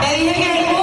Le 0.00 0.18
dije 0.18 0.34
que 0.34 0.81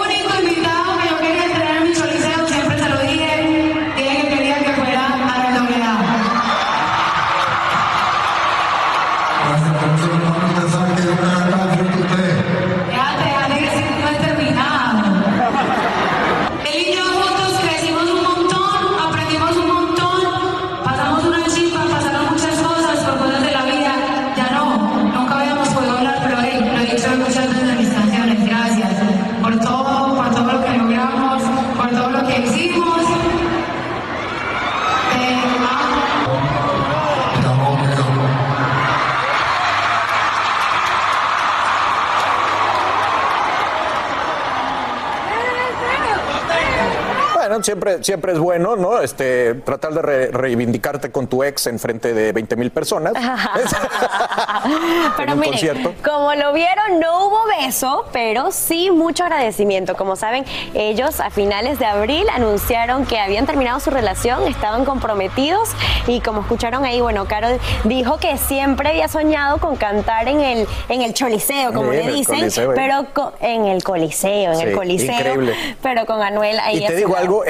siempre, 47.89 48.03
siempre 48.03 48.31
es 48.33 48.39
bueno, 48.39 48.75
¿no? 48.75 48.99
Este, 49.01 49.53
tratar 49.55 49.93
de 49.93 50.01
re- 50.01 50.27
reivindicarte 50.31 51.11
con 51.11 51.27
tu 51.27 51.43
ex 51.43 51.67
en 51.67 51.79
frente 51.79 52.13
de 52.13 52.31
20 52.31 52.55
mil 52.55 52.71
personas. 52.71 53.13
Pero 55.17 55.35
miren, 55.35 55.51
concierto. 55.51 55.93
como 56.03 56.33
lo 56.35 56.53
vieron, 56.53 56.99
no 56.99 57.25
hubo 57.27 57.39
beso, 57.61 58.05
pero 58.11 58.51
sí 58.51 58.91
mucho 58.91 59.23
agradecimiento. 59.23 59.95
Como 59.95 60.15
saben, 60.15 60.45
ellos 60.73 61.19
a 61.19 61.29
finales 61.29 61.79
de 61.79 61.85
abril 61.85 62.25
anunciaron 62.33 63.05
que 63.05 63.19
habían 63.19 63.45
terminado 63.45 63.79
su 63.79 63.89
relación, 63.89 64.47
estaban 64.47 64.85
comprometidos 64.85 65.69
y 66.07 66.19
como 66.21 66.41
escucharon 66.41 66.85
ahí, 66.85 67.01
bueno, 67.01 67.25
Carol 67.27 67.59
dijo 67.83 68.17
que 68.17 68.37
siempre 68.37 68.89
había 68.89 69.07
soñado 69.07 69.57
con 69.59 69.75
cantar 69.75 70.27
en 70.27 70.39
el, 70.41 70.67
en 70.89 71.01
el 71.01 71.13
choliseo, 71.13 71.73
como 71.73 71.91
le 71.91 72.11
dicen, 72.11 72.39
Coliseo, 72.39 72.71
¿eh? 72.73 72.75
pero 72.75 73.33
en 73.41 73.65
el 73.67 73.83
coliseo, 73.83 74.51
en 74.51 74.57
Sí, 74.59 74.63
el 74.63 74.75
coliseo, 74.75 75.13
increíble. 75.13 75.53
pero 75.81 76.05
con 76.05 76.21
Anuel 76.21 76.59
ahí 76.59 76.83
Y 76.83 76.87
te 76.87 76.95
digo 76.95 77.15
algo, 77.15 77.45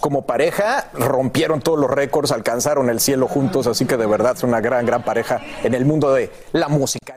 como 0.00 0.22
pareja 0.22 0.90
rompieron 0.92 1.60
todos 1.60 1.78
los 1.78 1.90
récords, 1.90 2.32
alcanzaron 2.32 2.90
el 2.90 3.00
cielo 3.00 3.28
juntos, 3.28 3.66
así 3.66 3.86
que 3.86 3.96
de 3.96 4.06
verdad 4.06 4.34
es 4.36 4.42
una 4.42 4.60
gran, 4.60 4.84
gran 4.86 5.04
pareja 5.04 5.40
en 5.62 5.74
el 5.74 5.84
mundo 5.84 6.12
de 6.12 6.30
la 6.52 6.68
música. 6.68 7.16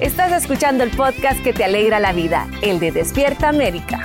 Estás 0.00 0.32
escuchando 0.32 0.82
el 0.82 0.96
podcast 0.96 1.42
que 1.44 1.52
te 1.52 1.62
alegra 1.62 2.00
la 2.00 2.14
vida, 2.14 2.46
el 2.62 2.80
de 2.80 2.90
Despierta 2.90 3.50
América. 3.50 3.98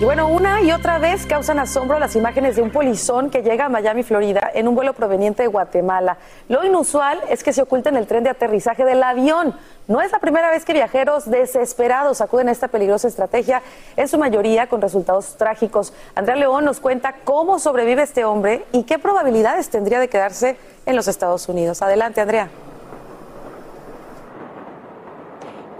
Y 0.00 0.04
bueno, 0.04 0.28
una 0.28 0.62
y 0.62 0.70
otra 0.70 0.98
vez 0.98 1.26
causan 1.26 1.58
asombro 1.58 1.98
las 1.98 2.14
imágenes 2.14 2.54
de 2.54 2.62
un 2.62 2.70
polizón 2.70 3.30
que 3.30 3.42
llega 3.42 3.64
a 3.64 3.68
Miami, 3.68 4.04
Florida, 4.04 4.48
en 4.54 4.68
un 4.68 4.76
vuelo 4.76 4.92
proveniente 4.92 5.42
de 5.42 5.48
Guatemala. 5.48 6.18
Lo 6.48 6.64
inusual 6.64 7.20
es 7.30 7.42
que 7.42 7.52
se 7.52 7.62
oculta 7.62 7.88
en 7.88 7.96
el 7.96 8.06
tren 8.06 8.22
de 8.22 8.30
aterrizaje 8.30 8.84
del 8.84 9.02
avión. 9.02 9.58
No 9.88 10.00
es 10.00 10.12
la 10.12 10.20
primera 10.20 10.48
vez 10.50 10.64
que 10.64 10.72
viajeros 10.72 11.28
desesperados 11.28 12.20
acuden 12.20 12.48
a 12.48 12.52
esta 12.52 12.68
peligrosa 12.68 13.08
estrategia, 13.08 13.60
en 13.96 14.06
su 14.06 14.18
mayoría 14.18 14.68
con 14.68 14.80
resultados 14.80 15.36
trágicos. 15.36 15.92
Andrea 16.14 16.36
León 16.36 16.64
nos 16.64 16.78
cuenta 16.78 17.16
cómo 17.24 17.58
sobrevive 17.58 18.04
este 18.04 18.24
hombre 18.24 18.64
y 18.70 18.84
qué 18.84 19.00
probabilidades 19.00 19.68
tendría 19.68 19.98
de 19.98 20.06
quedarse 20.06 20.56
en 20.86 20.94
los 20.94 21.08
Estados 21.08 21.48
Unidos. 21.48 21.82
Adelante, 21.82 22.20
Andrea. 22.20 22.50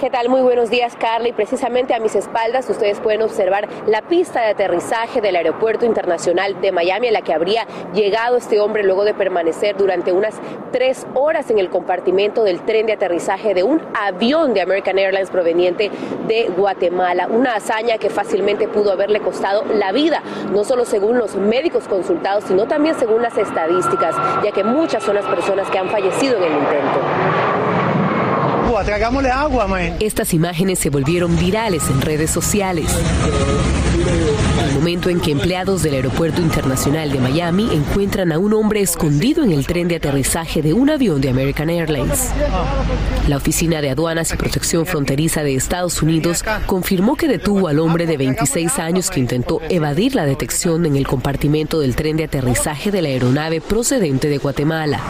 ¿Qué 0.05 0.11
tal? 0.11 0.29
Muy 0.29 0.43
buenos 0.43 0.69
días, 0.69 0.97
Carla. 1.01 1.29
Y 1.29 1.33
precisamente 1.33 1.95
a 1.95 1.99
mis 1.99 2.15
espaldas 2.15 2.69
ustedes 2.69 3.01
pueden 3.01 3.23
observar 3.23 3.67
la 3.87 4.03
pista 4.03 4.43
de 4.43 4.49
aterrizaje 4.49 5.23
del 5.23 5.35
Aeropuerto 5.35 5.87
Internacional 5.87 6.61
de 6.61 6.73
Miami, 6.73 7.09
a 7.09 7.13
la 7.13 7.23
que 7.23 7.33
habría 7.33 7.67
llegado 7.95 8.37
este 8.37 8.61
hombre 8.61 8.83
luego 8.83 9.05
de 9.05 9.15
permanecer 9.15 9.79
durante 9.79 10.13
unas 10.13 10.35
tres 10.73 11.07
horas 11.15 11.49
en 11.49 11.59
el 11.59 11.71
compartimento 11.71 12.45
del 12.45 12.61
tren 12.67 12.85
de 12.85 12.93
aterrizaje 12.93 13.55
de 13.55 13.63
un 13.63 13.81
avión 13.99 14.53
de 14.53 14.61
American 14.61 14.99
Airlines 14.99 15.31
proveniente 15.31 15.91
de 16.29 16.51
Guatemala. 16.55 17.27
Una 17.29 17.55
hazaña 17.55 17.97
que 17.97 18.11
fácilmente 18.11 18.69
pudo 18.69 18.93
haberle 18.93 19.21
costado 19.21 19.65
la 19.73 19.91
vida, 19.93 20.23
no 20.53 20.65
solo 20.65 20.85
según 20.85 21.17
los 21.17 21.35
médicos 21.35 21.89
consultados, 21.89 22.45
sino 22.45 22.67
también 22.67 22.95
según 22.97 23.23
las 23.23 23.39
estadísticas, 23.39 24.15
ya 24.45 24.53
que 24.53 24.65
muchas 24.65 25.03
son 25.03 25.15
las 25.15 25.25
personas 25.25 25.71
que 25.71 25.79
han 25.79 25.89
fallecido 25.89 26.37
en 26.37 26.43
el 26.43 26.53
intento. 26.53 27.01
Estas 30.01 30.35
imágenes 30.35 30.79
se 30.79 30.91
volvieron 30.91 31.39
virales 31.39 31.89
en 31.91 32.01
redes 32.01 32.31
sociales. 32.31 32.87
El 34.65 34.75
momento 34.75 35.09
en 35.09 35.21
que 35.21 35.31
empleados 35.31 35.83
del 35.83 35.95
Aeropuerto 35.95 36.41
Internacional 36.41 37.13
de 37.13 37.21
Miami 37.21 37.69
encuentran 37.73 38.33
a 38.33 38.39
un 38.39 38.53
hombre 38.53 38.81
escondido 38.81 39.45
en 39.45 39.53
el 39.53 39.67
tren 39.67 39.89
de 39.89 39.97
aterrizaje 39.97 40.63
de 40.63 40.73
un 40.73 40.91
avión 40.91 41.21
de 41.21 41.31
American 41.31 41.71
Airlines. 41.71 42.31
La 43.29 43.37
Oficina 43.37 43.81
de 43.81 43.91
Aduanas 43.91 44.33
y 44.33 44.37
Protección 44.37 44.87
Fronteriza 44.87 45.43
de 45.43 45.55
Estados 45.55 46.03
Unidos 46.03 46.45
confirmó 46.67 47.17
que 47.17 47.29
detuvo 47.29 47.69
al 47.69 47.79
hombre 47.79 48.07
de 48.07 48.17
26 48.17 48.79
años 48.79 49.11
que 49.11 49.21
intentó 49.21 49.61
evadir 49.69 50.15
la 50.15 50.27
detección 50.27 50.85
en 50.87 50.97
el 50.97 51.07
compartimento 51.07 51.81
del 51.81 51.95
tren 51.95 52.17
de 52.17 52.25
aterrizaje 52.25 52.91
de 52.91 53.03
la 53.03 53.09
aeronave 53.09 53.61
procedente 53.61 54.29
de 54.29 54.39
Guatemala. 54.39 55.01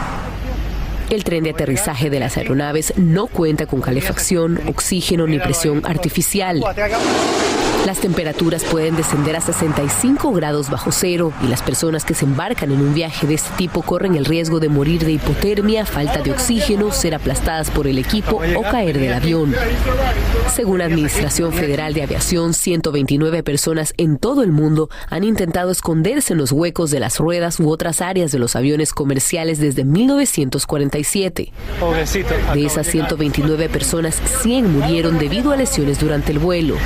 El 1.09 1.23
tren 1.23 1.43
de 1.43 1.51
aterrizaje 1.51 2.09
de 2.09 2.19
las 2.19 2.37
aeronaves 2.37 2.93
no 2.97 3.27
cuenta 3.27 3.67
con 3.67 3.81
calefacción, 3.81 4.59
oxígeno 4.67 5.27
ni 5.27 5.39
presión 5.39 5.81
artificial. 5.85 6.63
Las 7.85 7.99
temperaturas 7.99 8.63
pueden 8.63 8.95
descender 8.95 9.35
a 9.35 9.41
65 9.41 10.31
grados 10.31 10.71
bajo 10.71 10.91
cero 10.91 11.31
y 11.43 11.47
las 11.47 11.61
personas 11.61 12.03
que 12.03 12.15
se 12.15 12.25
embarcan 12.25 12.71
en 12.71 12.81
un 12.81 12.95
viaje 12.95 13.27
de 13.27 13.35
este 13.35 13.55
tipo 13.57 13.83
corren 13.83 14.15
el 14.15 14.25
riesgo 14.25 14.59
de 14.59 14.69
morir 14.69 15.05
de 15.05 15.11
hipotermia, 15.11 15.85
falta 15.85 16.23
de 16.23 16.31
oxígeno, 16.31 16.91
ser 16.91 17.13
aplastadas 17.13 17.69
por 17.69 17.85
el 17.85 17.99
equipo 17.99 18.41
o 18.55 18.61
caer 18.63 18.97
del 18.97 19.13
avión. 19.13 19.53
Según 20.51 20.79
la 20.79 20.85
Administración 20.85 21.53
Federal 21.53 21.93
de 21.93 22.01
Aviación, 22.01 22.55
129 22.55 23.43
personas 23.43 23.93
en 23.97 24.17
todo 24.17 24.41
el 24.41 24.51
mundo 24.51 24.89
han 25.11 25.23
intentado 25.23 25.69
esconderse 25.69 26.33
en 26.33 26.39
los 26.39 26.51
huecos 26.51 26.89
de 26.89 26.99
las 26.99 27.19
ruedas 27.19 27.59
u 27.59 27.69
otras 27.69 28.01
áreas 28.01 28.31
de 28.31 28.39
los 28.39 28.55
aviones 28.55 28.93
comerciales 28.93 29.59
desde 29.59 29.83
1947. 29.83 31.51
De 32.55 32.65
esas 32.65 32.87
129 32.87 33.69
personas, 33.69 34.19
100 34.41 34.71
murieron 34.79 35.19
debido 35.19 35.51
a 35.51 35.55
lesiones 35.55 35.99
durante 35.99 36.31
el 36.31 36.39
vuelo. 36.39 36.77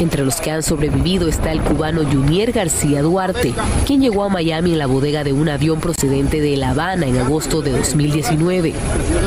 Entre 0.00 0.21
los 0.24 0.40
que 0.40 0.50
han 0.50 0.62
sobrevivido 0.62 1.28
está 1.28 1.52
el 1.52 1.60
cubano 1.60 2.02
Junier 2.04 2.52
García 2.52 3.02
Duarte, 3.02 3.54
quien 3.86 4.00
llegó 4.00 4.24
a 4.24 4.28
Miami 4.28 4.72
en 4.72 4.78
la 4.78 4.86
bodega 4.86 5.24
de 5.24 5.32
un 5.32 5.48
avión 5.48 5.80
procedente 5.80 6.40
de 6.40 6.56
La 6.56 6.70
Habana 6.70 7.06
en 7.06 7.16
agosto 7.18 7.62
de 7.62 7.72
2019. 7.72 8.72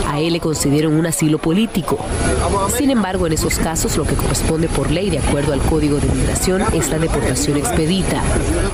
A 0.08 0.20
él 0.20 0.34
le 0.34 0.40
concedieron 0.40 0.94
un 0.94 1.06
asilo 1.06 1.38
político. 1.38 1.98
Sin 2.78 2.90
embargo, 2.90 3.28
en 3.28 3.34
esos 3.34 3.58
casos, 3.60 3.98
lo 3.98 4.06
que 4.06 4.16
corresponde 4.16 4.68
por 4.68 4.92
ley, 4.92 5.10
de 5.10 5.20
acuerdo 5.20 5.54
al 5.54 5.62
Código 5.62 5.98
de 5.98 6.08
Migración, 6.08 6.62
es 6.74 6.90
la 6.90 7.00
deportación 7.00 7.58
expedita. 7.58 8.22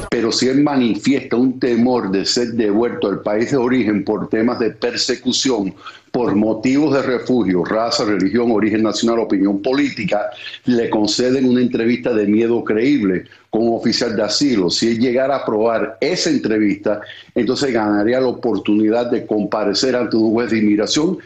Pero 0.10 0.32
si 0.32 0.48
él 0.48 0.64
manifiesta 0.64 1.36
un 1.36 1.60
temor 1.60 2.12
de 2.12 2.26
ser 2.26 2.54
devuelto 2.54 3.08
al 3.08 3.22
país 3.22 3.52
de 3.52 3.58
origen 3.58 4.04
por 4.04 4.30
temas 4.30 4.60
de 4.60 4.72
persecución, 4.72 5.74
por 6.12 6.36
motivos 6.36 6.94
de 6.94 7.02
refugio, 7.02 7.64
raza, 7.64 8.04
religión, 8.04 8.52
origen 8.52 8.84
nacional, 8.84 9.20
opinión 9.20 9.62
política, 9.62 10.30
le 10.66 10.90
conceden 10.90 11.48
una 11.48 11.62
entrevista 11.62 12.14
de 12.14 12.28
miedo 12.28 12.64
creíble 12.64 13.26
con 13.50 13.68
un 13.68 13.76
oficial 13.76 14.16
de 14.16 14.24
asilo. 14.24 14.70
Si 14.70 14.90
él 14.90 15.00
llegara 15.00 15.36
a 15.36 15.40
aprobar 15.40 15.98
esa 16.02 16.30
entrevista, 16.30 17.02
entonces 17.34 17.74
ganaría 17.74 18.20
la 18.20 18.28
oportunidad 18.28 19.10
de 19.10 19.26
comparecer 19.26 19.96
ante 19.96 20.18
un 20.18 20.32
juez 20.32 20.52
de 20.52 20.58
inmigración 20.58 21.18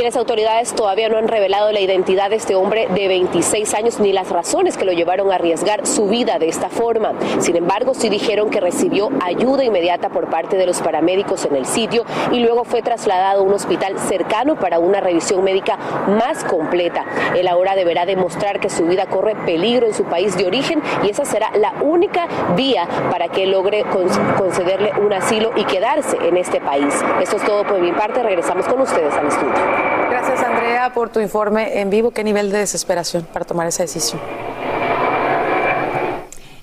y 0.00 0.02
las 0.02 0.16
autoridades 0.16 0.74
todavía 0.74 1.10
no 1.10 1.18
han 1.18 1.28
revelado 1.28 1.70
la 1.72 1.80
identidad 1.80 2.30
de 2.30 2.36
este 2.36 2.54
hombre 2.54 2.88
de 2.88 3.06
26 3.06 3.74
años 3.74 4.00
ni 4.00 4.14
las 4.14 4.30
razones 4.30 4.78
que 4.78 4.86
lo 4.86 4.92
llevaron 4.92 5.30
a 5.30 5.34
arriesgar 5.34 5.86
su 5.86 6.08
vida 6.08 6.38
de 6.38 6.48
esta 6.48 6.70
forma. 6.70 7.12
Sin 7.40 7.54
embargo, 7.54 7.92
sí 7.92 8.08
dijeron 8.08 8.48
que 8.48 8.60
recibió 8.60 9.10
ayuda 9.22 9.62
inmediata 9.62 10.08
por 10.08 10.30
parte 10.30 10.56
de 10.56 10.64
los 10.64 10.80
paramédicos 10.80 11.44
en 11.44 11.54
el 11.54 11.66
sitio 11.66 12.06
y 12.32 12.40
luego 12.40 12.64
fue 12.64 12.80
trasladado 12.80 13.40
a 13.40 13.44
un 13.44 13.52
hospital 13.52 13.98
cercano 13.98 14.56
para 14.56 14.78
una 14.78 15.00
revisión 15.00 15.44
médica 15.44 15.76
más 16.08 16.44
completa. 16.44 17.04
Él 17.36 17.46
ahora 17.46 17.74
deberá 17.74 18.06
demostrar 18.06 18.58
que 18.58 18.70
su 18.70 18.86
vida 18.86 19.04
corre 19.04 19.36
peligro 19.44 19.86
en 19.86 19.92
su 19.92 20.04
país 20.04 20.34
de 20.34 20.46
origen 20.46 20.82
y 21.04 21.10
esa 21.10 21.26
será 21.26 21.50
la 21.58 21.74
única 21.82 22.26
vía 22.56 22.88
para 23.10 23.28
que 23.28 23.46
logre 23.46 23.84
concederle 24.38 24.92
un 24.98 25.12
asilo 25.12 25.50
y 25.56 25.64
quedarse 25.64 26.16
en 26.22 26.38
este 26.38 26.58
país. 26.58 26.94
Esto 27.20 27.36
es 27.36 27.44
todo 27.44 27.64
por 27.64 27.80
mi 27.80 27.92
parte. 27.92 28.22
Regresamos 28.22 28.66
con 28.66 28.80
ustedes 28.80 29.12
al 29.12 29.26
estudio. 29.26 29.89
Gracias, 30.10 30.42
Andrea, 30.42 30.92
por 30.92 31.10
tu 31.10 31.20
informe 31.20 31.80
en 31.80 31.90
vivo. 31.90 32.10
¿Qué 32.10 32.24
nivel 32.24 32.50
de 32.50 32.58
desesperación 32.58 33.26
para 33.32 33.44
tomar 33.44 33.66
esa 33.66 33.82
decisión? 33.82 34.20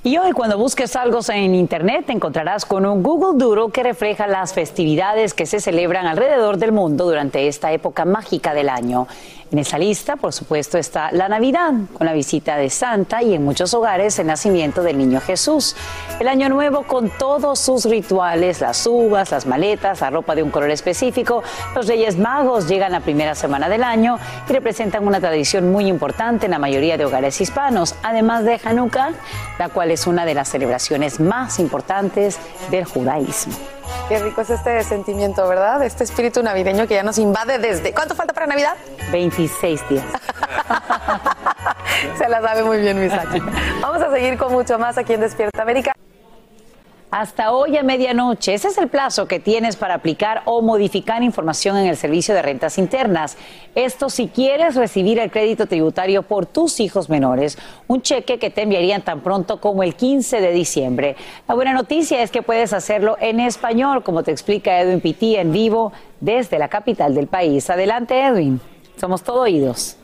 Y 0.08 0.18
hoy 0.18 0.32
cuando 0.32 0.58
busques 0.58 0.96
algo 0.96 1.20
en 1.28 1.54
internet 1.54 2.06
te 2.06 2.14
encontrarás 2.14 2.66
con 2.66 2.86
un 2.86 3.04
Google 3.04 3.38
Doodle 3.38 3.74
que 3.74 3.84
refleja 3.84 4.26
las 4.26 4.54
festividades 4.54 5.34
que 5.34 5.46
se 5.46 5.60
celebran 5.60 6.08
alrededor 6.08 6.58
del 6.58 6.72
mundo 6.72 7.04
durante 7.06 7.50
esta 7.50 7.74
época 7.74 8.06
mágica 8.06 8.54
del 8.54 8.70
año. 8.70 9.08
En 9.50 9.60
esa 9.60 9.78
lista, 9.78 10.18
por 10.18 10.34
supuesto, 10.34 10.78
está 10.78 11.10
la 11.14 11.30
Navidad, 11.30 11.72
con 11.94 12.06
la 12.06 12.12
visita 12.12 12.58
de 12.58 12.70
Santa 12.70 13.24
y 13.24 13.34
en 13.34 13.46
muchos 13.46 13.74
hogares 13.74 14.20
el 14.20 14.28
nacimiento 14.28 14.84
del 14.84 14.98
niño 14.98 15.22
Jesús. 15.22 15.74
El 16.20 16.28
Año 16.28 16.50
Nuevo 16.50 16.84
con 16.84 17.10
todos 17.10 17.58
sus 17.58 17.86
rituales, 17.86 18.60
las 18.60 18.86
uvas, 18.86 19.32
las 19.32 19.46
maletas, 19.46 20.02
la 20.02 20.10
ropa 20.10 20.36
de 20.36 20.44
un 20.44 20.52
color 20.52 20.70
específico. 20.72 21.44
Los 21.76 21.88
Reyes 21.88 22.18
Magos 22.18 22.68
llegan 22.68 22.92
la 22.92 23.00
primera 23.00 23.36
semana 23.36 23.70
del 23.70 23.84
año 23.84 24.20
y 24.50 24.52
representan 24.52 25.08
una 25.08 25.22
tradición 25.22 25.72
muy 25.72 25.88
importante 25.88 26.48
en 26.48 26.52
la 26.52 26.60
mayoría 26.60 26.98
de 26.98 27.06
hogares 27.06 27.40
hispanos, 27.40 27.96
además 28.04 28.44
de 28.44 28.60
Hanukkah, 28.62 29.14
la 29.60 29.70
cual 29.70 29.92
es 29.92 30.08
una 30.08 30.26
de 30.26 30.34
las 30.34 30.50
celebraciones 30.50 31.22
más 31.22 31.60
importantes 31.60 32.38
del 32.70 32.84
judaísmo. 32.84 33.77
Qué 34.08 34.20
rico 34.20 34.42
es 34.42 34.50
este 34.50 34.84
sentimiento, 34.84 35.48
¿verdad? 35.48 35.84
Este 35.84 36.04
espíritu 36.04 36.42
navideño 36.42 36.88
que 36.88 36.96
ya 36.96 37.04
nos 37.04 37.18
invade 37.18 37.60
desde... 37.60 37.94
¿Cuánto 37.94 38.16
falta 38.16 38.34
para 38.34 38.48
Navidad? 38.48 38.76
26 39.12 39.90
días. 39.90 40.06
Se 42.18 42.30
la 42.30 42.42
sabe 42.42 42.64
muy 42.64 42.78
bien, 42.78 43.00
Misachi. 43.00 43.40
Vamos 43.82 44.02
a 44.02 44.12
seguir 44.12 44.38
con 44.38 44.52
mucho 44.52 44.80
más 44.80 44.98
aquí 44.98 45.14
en 45.14 45.22
Despierta 45.22 45.62
América. 45.62 45.94
Hasta 47.10 47.54
hoy 47.54 47.78
a 47.78 47.84
medianoche. 47.84 48.54
Ese 48.54 48.68
es 48.68 48.78
el 48.78 48.90
plazo 48.90 49.30
que 49.30 49.40
tienes 49.40 49.78
para 49.78 49.94
aplicar 49.94 50.42
o 50.44 50.62
modificar 50.62 51.24
información 51.24 51.78
en 51.78 51.88
el 51.88 51.96
servicio 51.96 52.36
de 52.36 52.42
rentas 52.42 52.78
internas. 52.78 53.38
Esto 53.76 54.10
si 54.10 54.28
quieres 54.28 54.76
recibir 54.76 55.18
el 55.20 55.32
crédito 55.32 55.68
tributario 55.68 56.24
por 56.24 56.46
tus 56.46 56.82
hijos 56.82 57.10
menores, 57.10 57.58
un 57.88 58.02
cheque 58.02 58.40
que 58.40 58.50
te 58.50 58.64
enviarían 58.64 59.04
tan 59.04 59.22
pronto 59.22 59.62
como 59.62 59.84
el 59.84 59.96
15 59.96 60.42
de 60.42 60.52
diciembre. 60.52 61.16
La 61.48 61.56
buena 61.56 61.72
noticia 61.72 62.22
es 62.22 62.30
que 62.30 62.42
puedes 62.42 62.74
hacerlo 62.74 63.16
en 63.22 63.40
español, 63.40 64.04
como 64.04 64.24
te 64.24 64.32
explica 64.32 64.78
Edwin 64.82 65.00
Pitti 65.00 65.38
en 65.38 65.54
vivo 65.54 65.94
desde 66.20 66.60
la 66.60 66.68
capital 66.68 67.16
del 67.16 67.28
país. 67.28 67.70
Adelante, 67.70 68.22
Edwin. 68.22 68.60
Somos 68.98 69.24
todo 69.24 69.44
oídos. 69.44 69.96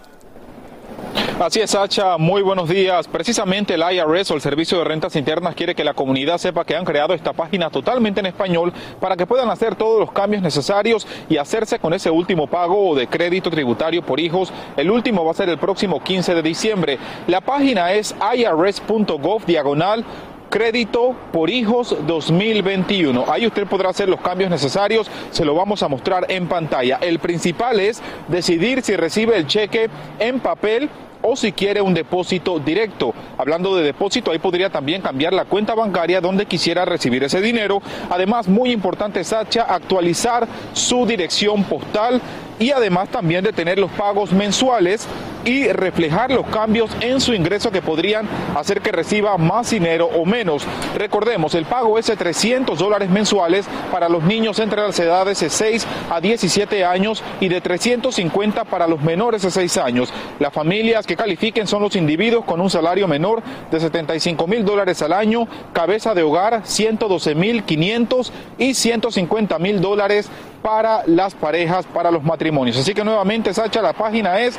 Así 1.39 1.59
es, 1.59 1.71
Sacha. 1.71 2.17
Muy 2.17 2.41
buenos 2.41 2.69
días. 2.69 3.07
Precisamente 3.07 3.73
el 3.73 3.81
IRS 3.81 4.31
o 4.31 4.35
el 4.35 4.41
Servicio 4.41 4.77
de 4.77 4.83
Rentas 4.83 5.15
Internas 5.15 5.55
quiere 5.55 5.75
que 5.75 5.83
la 5.83 5.93
comunidad 5.93 6.37
sepa 6.37 6.63
que 6.63 6.75
han 6.75 6.85
creado 6.85 7.13
esta 7.13 7.33
página 7.33 7.69
totalmente 7.69 8.19
en 8.19 8.27
español 8.27 8.71
para 8.99 9.17
que 9.17 9.25
puedan 9.25 9.49
hacer 9.49 9.75
todos 9.75 9.99
los 9.99 10.11
cambios 10.11 10.43
necesarios 10.43 11.07
y 11.29 11.37
hacerse 11.37 11.79
con 11.79 11.93
ese 11.93 12.09
último 12.09 12.47
pago 12.47 12.95
de 12.95 13.07
crédito 13.07 13.49
tributario 13.49 14.03
por 14.03 14.19
hijos. 14.19 14.53
El 14.77 14.91
último 14.91 15.25
va 15.25 15.31
a 15.31 15.35
ser 15.35 15.49
el 15.49 15.57
próximo 15.57 16.03
15 16.03 16.35
de 16.35 16.41
diciembre. 16.41 16.99
La 17.27 17.41
página 17.41 17.93
es 17.93 18.15
irs.gov 18.35 19.45
diagonal 19.45 20.05
crédito 20.53 21.15
por 21.31 21.49
hijos 21.49 21.97
2021. 22.05 23.25
Ahí 23.27 23.47
usted 23.47 23.65
podrá 23.65 23.89
hacer 23.89 24.07
los 24.07 24.21
cambios 24.21 24.51
necesarios, 24.51 25.09
se 25.31 25.43
lo 25.43 25.55
vamos 25.55 25.81
a 25.81 25.87
mostrar 25.87 26.27
en 26.29 26.47
pantalla. 26.47 26.99
El 27.01 27.17
principal 27.17 27.79
es 27.79 28.03
decidir 28.27 28.83
si 28.83 28.95
recibe 28.95 29.35
el 29.35 29.47
cheque 29.47 29.89
en 30.19 30.39
papel 30.39 30.91
o 31.23 31.35
si 31.35 31.53
quiere 31.53 31.81
un 31.81 31.95
depósito 31.95 32.59
directo. 32.59 33.15
Hablando 33.39 33.75
de 33.75 33.83
depósito, 33.83 34.29
ahí 34.29 34.37
podría 34.37 34.69
también 34.69 35.01
cambiar 35.01 35.33
la 35.33 35.45
cuenta 35.45 35.73
bancaria 35.73 36.21
donde 36.21 36.45
quisiera 36.45 36.85
recibir 36.85 37.23
ese 37.23 37.41
dinero. 37.41 37.81
Además, 38.11 38.47
muy 38.47 38.71
importante, 38.71 39.23
Sacha, 39.23 39.63
actualizar 39.63 40.47
su 40.73 41.07
dirección 41.07 41.63
postal 41.63 42.21
y 42.63 42.71
además 42.71 43.09
también 43.09 43.43
de 43.43 43.51
tener 43.51 43.77
los 43.77 43.91
pagos 43.91 44.31
mensuales 44.31 45.05
y 45.43 45.67
reflejar 45.67 46.31
los 46.31 46.47
cambios 46.47 46.89
en 47.01 47.19
su 47.19 47.33
ingreso 47.33 47.71
que 47.71 47.81
podrían 47.81 48.25
hacer 48.55 48.79
que 48.79 48.93
reciba 48.93 49.37
más 49.37 49.71
dinero 49.71 50.05
o 50.05 50.23
menos. 50.25 50.63
Recordemos, 50.95 51.55
el 51.55 51.65
pago 51.65 51.99
es 51.99 52.07
de 52.07 52.15
300 52.15 52.79
dólares 52.79 53.09
mensuales 53.09 53.65
para 53.91 54.07
los 54.07 54.23
niños 54.23 54.59
entre 54.59 54.81
las 54.81 54.97
edades 54.97 55.41
de 55.41 55.49
6 55.49 55.85
a 56.09 56.21
17 56.21 56.85
años 56.85 57.21
y 57.41 57.49
de 57.49 57.59
350 57.59 58.63
para 58.63 58.87
los 58.87 59.01
menores 59.01 59.41
de 59.41 59.51
6 59.51 59.77
años. 59.79 60.13
Las 60.39 60.53
familias 60.53 61.05
que 61.05 61.17
califiquen 61.17 61.67
son 61.67 61.81
los 61.81 61.97
individuos 61.97 62.45
con 62.45 62.61
un 62.61 62.69
salario 62.69 63.09
menor 63.09 63.43
de 63.71 63.79
75 63.81 64.47
mil 64.47 64.63
dólares 64.63 65.01
al 65.01 65.11
año, 65.11 65.49
cabeza 65.73 66.13
de 66.13 66.23
hogar 66.23 66.61
112 66.63 67.35
mil 67.35 67.63
500 67.63 68.31
y 68.57 68.73
150 68.73 69.59
mil 69.59 69.81
dólares 69.81 70.29
para 70.63 71.03
las 71.05 71.35
parejas, 71.35 71.85
para 71.85 72.09
los 72.09 72.23
matrimonios. 72.23 72.77
Así 72.77 72.93
que 72.93 73.03
nuevamente, 73.03 73.53
Sacha, 73.53 73.81
la 73.81 73.93
página 73.93 74.39
es 74.39 74.57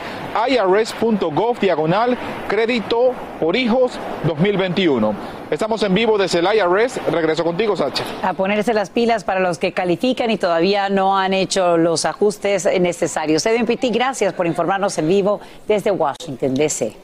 irs.gov 0.48 1.58
diagonal 1.58 2.16
crédito 2.46 3.12
por 3.40 3.56
hijos 3.56 3.98
2021. 4.24 5.14
Estamos 5.50 5.82
en 5.82 5.94
vivo 5.94 6.18
desde 6.18 6.38
el 6.40 6.46
IRS. 6.46 7.00
Regreso 7.10 7.42
contigo, 7.42 7.76
Sacha. 7.76 8.04
A 8.22 8.34
ponerse 8.34 8.74
las 8.74 8.90
pilas 8.90 9.24
para 9.24 9.40
los 9.40 9.58
que 9.58 9.72
califican 9.72 10.30
y 10.30 10.36
todavía 10.36 10.88
no 10.88 11.18
han 11.18 11.32
hecho 11.32 11.76
los 11.76 12.04
ajustes 12.04 12.68
necesarios. 12.80 13.44
Edwin 13.46 13.66
Pitti, 13.66 13.90
gracias 13.90 14.32
por 14.34 14.46
informarnos 14.46 14.96
en 14.98 15.08
vivo 15.08 15.40
desde 15.66 15.90
Washington, 15.90 16.54
D.C. 16.54 17.03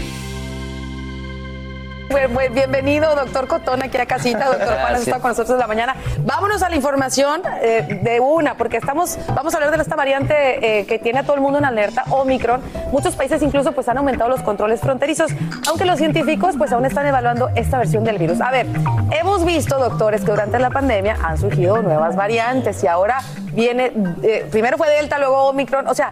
Buen- 2.11 2.33
buen- 2.33 2.53
Bienvenido, 2.53 3.15
doctor 3.15 3.47
Cotón, 3.47 3.81
aquí 3.83 3.97
a 3.97 4.05
casita. 4.05 4.45
Doctor 4.47 4.67
Juan 4.79 4.95
está 4.95 5.19
con 5.19 5.29
nosotros 5.29 5.51
en 5.51 5.59
la 5.59 5.67
mañana. 5.67 5.95
Vámonos 6.19 6.61
a 6.63 6.69
la 6.69 6.75
información 6.75 7.41
eh, 7.61 7.99
de 8.03 8.19
una, 8.19 8.55
porque 8.55 8.77
estamos, 8.77 9.17
vamos 9.33 9.53
a 9.53 9.57
hablar 9.57 9.75
de 9.75 9.81
esta 9.81 9.95
variante 9.95 10.79
eh, 10.79 10.85
que 10.85 10.99
tiene 10.99 11.19
a 11.19 11.23
todo 11.23 11.35
el 11.35 11.41
mundo 11.41 11.59
en 11.59 11.65
alerta, 11.65 12.03
Omicron. 12.09 12.61
Muchos 12.91 13.15
países 13.15 13.41
incluso 13.41 13.71
pues 13.71 13.87
han 13.87 13.97
aumentado 13.97 14.29
los 14.29 14.41
controles 14.41 14.81
fronterizos, 14.81 15.31
aunque 15.67 15.85
los 15.85 15.97
científicos 15.97 16.55
pues 16.57 16.71
aún 16.73 16.85
están 16.85 17.07
evaluando 17.07 17.49
esta 17.55 17.77
versión 17.77 18.03
del 18.03 18.17
virus. 18.17 18.41
A 18.41 18.51
ver, 18.51 18.65
hemos 19.11 19.45
visto, 19.45 19.79
doctores, 19.79 20.21
que 20.21 20.31
durante 20.31 20.59
la 20.59 20.69
pandemia 20.69 21.17
han 21.23 21.37
surgido 21.37 21.81
nuevas 21.81 22.15
variantes 22.15 22.83
y 22.83 22.87
ahora 22.87 23.19
viene, 23.53 23.91
eh, 24.23 24.45
primero 24.51 24.77
fue 24.77 24.89
Delta, 24.89 25.17
luego 25.19 25.47
Omicron, 25.49 25.87
o 25.87 25.93
sea... 25.93 26.11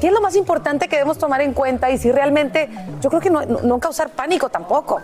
¿Qué 0.00 0.06
es 0.06 0.14
lo 0.14 0.22
más 0.22 0.34
importante 0.34 0.88
que 0.88 0.96
debemos 0.96 1.18
tomar 1.18 1.42
en 1.42 1.52
cuenta 1.52 1.90
y 1.90 1.98
si 1.98 2.10
realmente, 2.10 2.70
yo 3.02 3.10
creo 3.10 3.20
que 3.20 3.28
no- 3.28 3.42
no 3.44 3.78
causar 3.78 4.08
pánico 4.08 4.48
tampoco? 4.48 4.98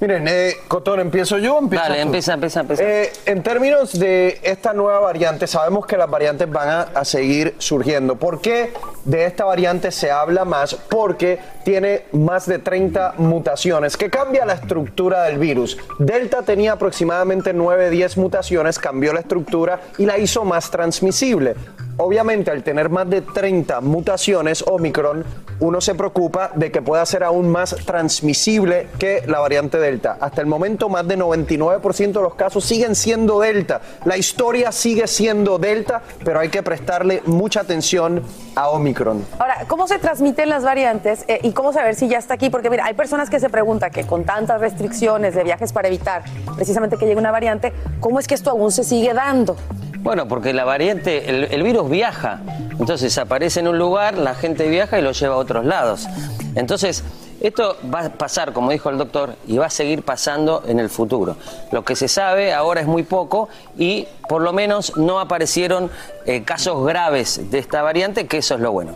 Miren, 0.00 0.28
eh, 0.28 0.52
Cotón, 0.68 1.00
¿empiezo 1.00 1.38
yo 1.38 1.56
o 1.56 1.58
empieza 1.58 1.84
Dale, 1.88 1.96
tú? 1.96 2.06
empieza, 2.06 2.34
empieza, 2.34 2.60
empieza. 2.60 2.82
Eh, 2.84 3.12
en 3.26 3.42
términos 3.42 3.98
de 3.98 4.38
esta 4.44 4.72
nueva 4.72 5.00
variante, 5.00 5.48
sabemos 5.48 5.86
que 5.86 5.96
las 5.96 6.08
variantes 6.08 6.48
van 6.48 6.68
a, 6.68 6.80
a 6.82 7.04
seguir 7.04 7.56
surgiendo. 7.58 8.14
¿Por 8.14 8.40
qué 8.40 8.72
de 9.04 9.24
esta 9.24 9.44
variante 9.44 9.90
se 9.90 10.12
habla 10.12 10.44
más? 10.44 10.76
Porque 10.76 11.40
tiene 11.64 12.04
más 12.12 12.46
de 12.46 12.60
30 12.60 13.14
mutaciones, 13.18 13.96
que 13.96 14.08
cambia 14.08 14.46
la 14.46 14.52
estructura 14.52 15.24
del 15.24 15.38
virus. 15.38 15.76
Delta 15.98 16.42
tenía 16.42 16.72
aproximadamente 16.74 17.52
9, 17.52 17.90
10 17.90 18.18
mutaciones, 18.18 18.78
cambió 18.78 19.12
la 19.12 19.20
estructura 19.20 19.80
y 19.98 20.06
la 20.06 20.16
hizo 20.16 20.44
más 20.44 20.70
transmisible. 20.70 21.56
Obviamente, 22.00 22.52
al 22.52 22.62
tener 22.62 22.90
más 22.90 23.10
de 23.10 23.22
30 23.22 23.80
mutaciones 23.80 24.62
Omicron, 24.62 25.24
uno 25.58 25.80
se 25.80 25.96
preocupa 25.96 26.52
de 26.54 26.70
que 26.70 26.80
pueda 26.80 27.04
ser 27.04 27.24
aún 27.24 27.48
más 27.48 27.74
transmisible 27.84 28.86
que 29.00 29.24
la 29.26 29.40
variante 29.40 29.78
Delta. 29.78 30.16
Hasta 30.20 30.40
el 30.40 30.46
momento, 30.46 30.88
más 30.88 31.08
de 31.08 31.18
99% 31.18 32.12
de 32.12 32.22
los 32.22 32.36
casos 32.36 32.64
siguen 32.64 32.94
siendo 32.94 33.40
Delta. 33.40 33.80
La 34.04 34.16
historia 34.16 34.70
sigue 34.70 35.08
siendo 35.08 35.58
Delta, 35.58 36.02
pero 36.24 36.38
hay 36.38 36.50
que 36.50 36.62
prestarle 36.62 37.20
mucha 37.26 37.62
atención 37.62 38.22
a 38.54 38.68
Omicron. 38.68 39.26
Ahora, 39.40 39.64
¿cómo 39.66 39.88
se 39.88 39.98
transmiten 39.98 40.48
las 40.48 40.62
variantes 40.62 41.24
eh, 41.26 41.40
y 41.42 41.50
cómo 41.50 41.72
saber 41.72 41.96
si 41.96 42.06
ya 42.06 42.18
está 42.18 42.34
aquí? 42.34 42.48
Porque 42.48 42.70
mira, 42.70 42.84
hay 42.84 42.94
personas 42.94 43.28
que 43.28 43.40
se 43.40 43.50
preguntan 43.50 43.90
que 43.90 44.06
con 44.06 44.22
tantas 44.22 44.60
restricciones 44.60 45.34
de 45.34 45.42
viajes 45.42 45.72
para 45.72 45.88
evitar 45.88 46.22
precisamente 46.54 46.96
que 46.96 47.06
llegue 47.06 47.18
una 47.18 47.32
variante, 47.32 47.72
¿cómo 47.98 48.20
es 48.20 48.28
que 48.28 48.36
esto 48.36 48.50
aún 48.50 48.70
se 48.70 48.84
sigue 48.84 49.12
dando? 49.14 49.56
Bueno, 50.00 50.28
porque 50.28 50.52
la 50.52 50.64
variante, 50.64 51.28
el, 51.28 51.62
virus 51.62 51.90
viaja. 51.90 52.40
Entonces 52.78 53.16
aparece 53.18 53.60
en 53.60 53.68
un 53.68 53.78
lugar, 53.78 54.16
la 54.16 54.34
gente 54.34 54.68
viaja 54.68 54.98
y 54.98 55.02
lo 55.02 55.12
lleva 55.12 55.34
a 55.34 55.38
otros 55.38 55.64
lados. 55.64 56.06
Entonces, 56.54 57.04
esto 57.40 57.76
va 57.92 58.00
a 58.00 58.08
pasar, 58.10 58.52
como 58.52 58.70
dijo 58.70 58.90
el 58.90 58.98
doctor, 58.98 59.34
y 59.46 59.58
va 59.58 59.66
a 59.66 59.70
seguir 59.70 60.02
pasando 60.02 60.62
en 60.66 60.80
el 60.80 60.88
futuro. 60.88 61.36
Lo 61.72 61.84
que 61.84 61.94
se 61.94 62.08
sabe 62.08 62.52
ahora 62.52 62.80
es 62.80 62.86
muy 62.86 63.02
poco 63.02 63.48
y 63.76 64.06
por 64.28 64.42
lo 64.42 64.52
menos 64.52 64.96
no 64.96 65.20
aparecieron 65.20 65.90
eh, 66.26 66.42
casos 66.42 66.84
graves 66.84 67.50
de 67.50 67.58
esta 67.58 67.82
variante, 67.82 68.26
que 68.26 68.38
eso 68.38 68.54
es 68.54 68.60
lo 68.60 68.72
bueno. 68.72 68.94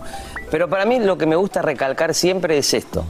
Pero 0.51 0.69
para 0.69 0.85
mí 0.85 0.99
lo 0.99 1.19
que 1.19 1.27
me 1.27 1.37
gusta 1.37 1.63
recalcar 1.63 2.15
siempre 2.15 2.59
es 2.59 2.75
esto. 2.75 3.05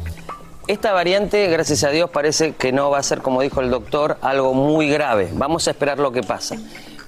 Esta 0.69 0.93
variante, 0.93 1.49
gracias 1.49 1.83
a 1.83 1.91
Dios, 1.91 2.09
parece 2.11 2.53
que 2.55 2.71
no 2.71 2.91
va 2.91 2.99
a 2.99 3.03
ser, 3.03 3.21
como 3.21 3.43
dijo 3.43 3.61
el 3.61 3.71
doctor, 3.71 4.17
algo 4.23 4.55
muy 4.55 4.89
grave. 4.89 5.29
Vamos 5.33 5.67
a 5.67 5.73
esperar 5.73 5.99
lo 5.99 6.13
que 6.13 6.23
pasa. 6.23 6.57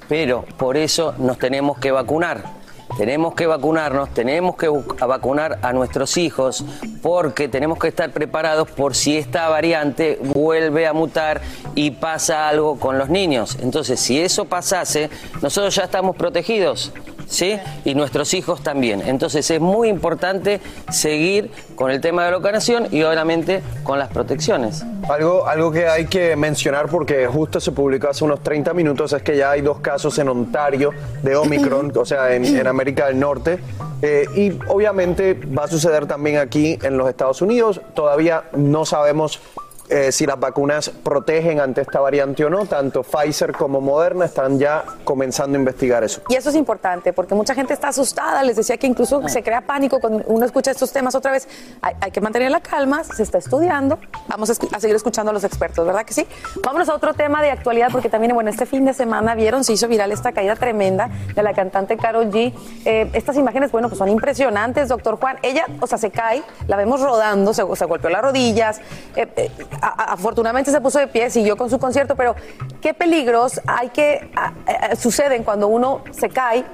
Pero 0.08 0.44
por 0.56 0.76
eso 0.76 1.14
nos 1.18 1.38
tenemos 1.38 1.78
que 1.78 1.90
vacunar. 1.90 2.63
Tenemos 2.96 3.34
que 3.34 3.46
vacunarnos, 3.46 4.10
tenemos 4.10 4.56
que 4.56 4.68
vacunar 4.68 5.58
a 5.62 5.72
nuestros 5.72 6.16
hijos 6.16 6.64
porque 7.02 7.48
tenemos 7.48 7.78
que 7.78 7.88
estar 7.88 8.10
preparados 8.10 8.70
por 8.70 8.94
si 8.94 9.16
esta 9.16 9.48
variante 9.48 10.18
vuelve 10.22 10.86
a 10.86 10.92
mutar 10.92 11.40
y 11.74 11.90
pasa 11.90 12.48
algo 12.48 12.78
con 12.78 12.98
los 12.98 13.08
niños. 13.08 13.58
Entonces, 13.60 13.98
si 13.98 14.20
eso 14.20 14.44
pasase, 14.44 15.10
nosotros 15.42 15.74
ya 15.74 15.84
estamos 15.84 16.16
protegidos. 16.16 16.92
¿Sí? 17.26 17.58
Y 17.86 17.94
nuestros 17.94 18.34
hijos 18.34 18.62
también. 18.62 19.02
Entonces 19.06 19.50
es 19.50 19.58
muy 19.58 19.88
importante 19.88 20.60
seguir 20.90 21.50
con 21.74 21.90
el 21.90 22.00
tema 22.00 22.26
de 22.26 22.30
la 22.30 22.36
vacunación 22.36 22.86
y 22.90 23.02
obviamente 23.02 23.62
con 23.82 23.98
las 23.98 24.08
protecciones. 24.10 24.84
Algo, 25.08 25.46
algo 25.46 25.72
que 25.72 25.88
hay 25.88 26.04
que 26.04 26.36
mencionar 26.36 26.86
porque 26.88 27.26
justo 27.26 27.60
se 27.60 27.72
publicó 27.72 28.08
hace 28.08 28.24
unos 28.24 28.42
30 28.42 28.74
minutos 28.74 29.14
es 29.14 29.22
que 29.22 29.38
ya 29.38 29.52
hay 29.52 29.62
dos 29.62 29.80
casos 29.80 30.18
en 30.18 30.28
Ontario 30.28 30.90
de 31.22 31.34
Omicron, 31.34 31.92
o 31.96 32.04
sea, 32.04 32.34
en, 32.34 32.44
en 32.44 32.66
América 32.66 32.83
del 32.84 33.18
Norte. 33.18 33.58
Eh, 34.02 34.26
y 34.34 34.58
obviamente 34.68 35.34
va 35.34 35.64
a 35.64 35.68
suceder 35.68 36.06
también 36.06 36.36
aquí 36.36 36.78
en 36.82 36.98
los 36.98 37.08
Estados 37.08 37.40
Unidos. 37.40 37.80
Todavía 37.94 38.44
no 38.54 38.84
sabemos 38.84 39.40
eh, 39.88 40.12
si 40.12 40.24
las 40.24 40.40
vacunas 40.40 40.88
protegen 40.88 41.60
ante 41.60 41.82
esta 41.82 42.00
variante 42.00 42.44
o 42.44 42.50
no. 42.50 42.64
Tanto 42.66 43.02
Pfizer 43.02 43.52
como 43.52 43.80
Moderna 43.80 44.24
están 44.24 44.58
ya 44.58 44.84
comenzando 45.04 45.56
a 45.56 45.58
investigar 45.58 46.02
eso. 46.02 46.22
Y 46.28 46.36
eso 46.36 46.48
es 46.48 46.56
importante 46.56 47.12
porque 47.12 47.34
mucha 47.34 47.54
gente 47.54 47.74
está 47.74 47.88
asustada. 47.88 48.42
Les 48.42 48.56
decía 48.56 48.76
que 48.78 48.86
incluso 48.86 49.26
se 49.28 49.42
crea 49.42 49.60
pánico 49.60 50.00
cuando 50.00 50.24
uno 50.26 50.46
escucha 50.46 50.70
estos 50.70 50.92
temas 50.92 51.14
otra 51.14 51.32
vez. 51.32 51.48
Hay, 51.82 52.10
que 52.10 52.20
mantener 52.20 52.50
la 52.50 52.60
calma, 52.60 53.04
se 53.04 53.22
está 53.22 53.38
estudiando. 53.38 53.98
Vamos 54.28 54.50
a, 54.50 54.54
seguir 54.54 54.96
escuchando 54.96 55.30
a 55.30 55.34
los 55.34 55.44
expertos, 55.44 55.86
¿verdad 55.86 56.04
que 56.04 56.14
sí? 56.14 56.26
Vámonos 56.64 56.88
a 56.88 56.94
otro 56.94 57.12
tema 57.12 57.42
de 57.42 57.50
actualidad 57.50 57.88
porque 57.90 58.08
también, 58.08 58.34
bueno, 58.34 58.50
este 58.50 58.66
fin 58.66 58.84
de 58.84 58.94
semana 58.94 59.34
vieron, 59.34 59.64
se 59.64 59.72
hizo 59.72 59.88
viral 59.88 60.12
esta 60.12 60.32
caída 60.32 60.56
tremenda 60.56 61.10
de 61.34 61.42
la 61.42 61.52
cantante 61.52 61.96
Karol 61.96 62.30
G. 62.30 62.54
Eh, 62.84 63.10
estas 63.12 63.36
imágenes, 63.36 63.72
bueno, 63.72 63.88
pues 63.88 63.98
son 63.98 64.08
impresionantes, 64.08 64.88
doctor 64.88 65.18
Juan. 65.18 65.38
Ella, 65.42 65.66
o 65.80 65.86
sea, 65.86 65.98
se 65.98 66.10
cae, 66.10 66.42
la 66.68 66.76
vemos 66.76 67.00
rodando, 67.00 67.52
se, 67.52 67.62
golpeó 67.62 68.10
las 68.10 68.22
rodillas. 68.22 68.80
Eh, 69.16 69.50
afortunadamente 69.80 70.70
se 70.70 70.80
puso 70.80 70.98
de 70.98 71.06
pie, 71.06 71.30
siguió 71.30 71.56
con 71.56 71.70
su 71.70 71.78
concierto, 71.78 72.14
pero 72.16 72.34
¿qué 72.80 72.94
peligros 72.94 73.60
hay 73.66 73.88
que 73.90 74.30
a- 74.36 74.94
suceden 74.96 75.42
cuando 75.44 75.68
uno 75.68 76.02
se 76.10 76.28
cae 76.28 76.64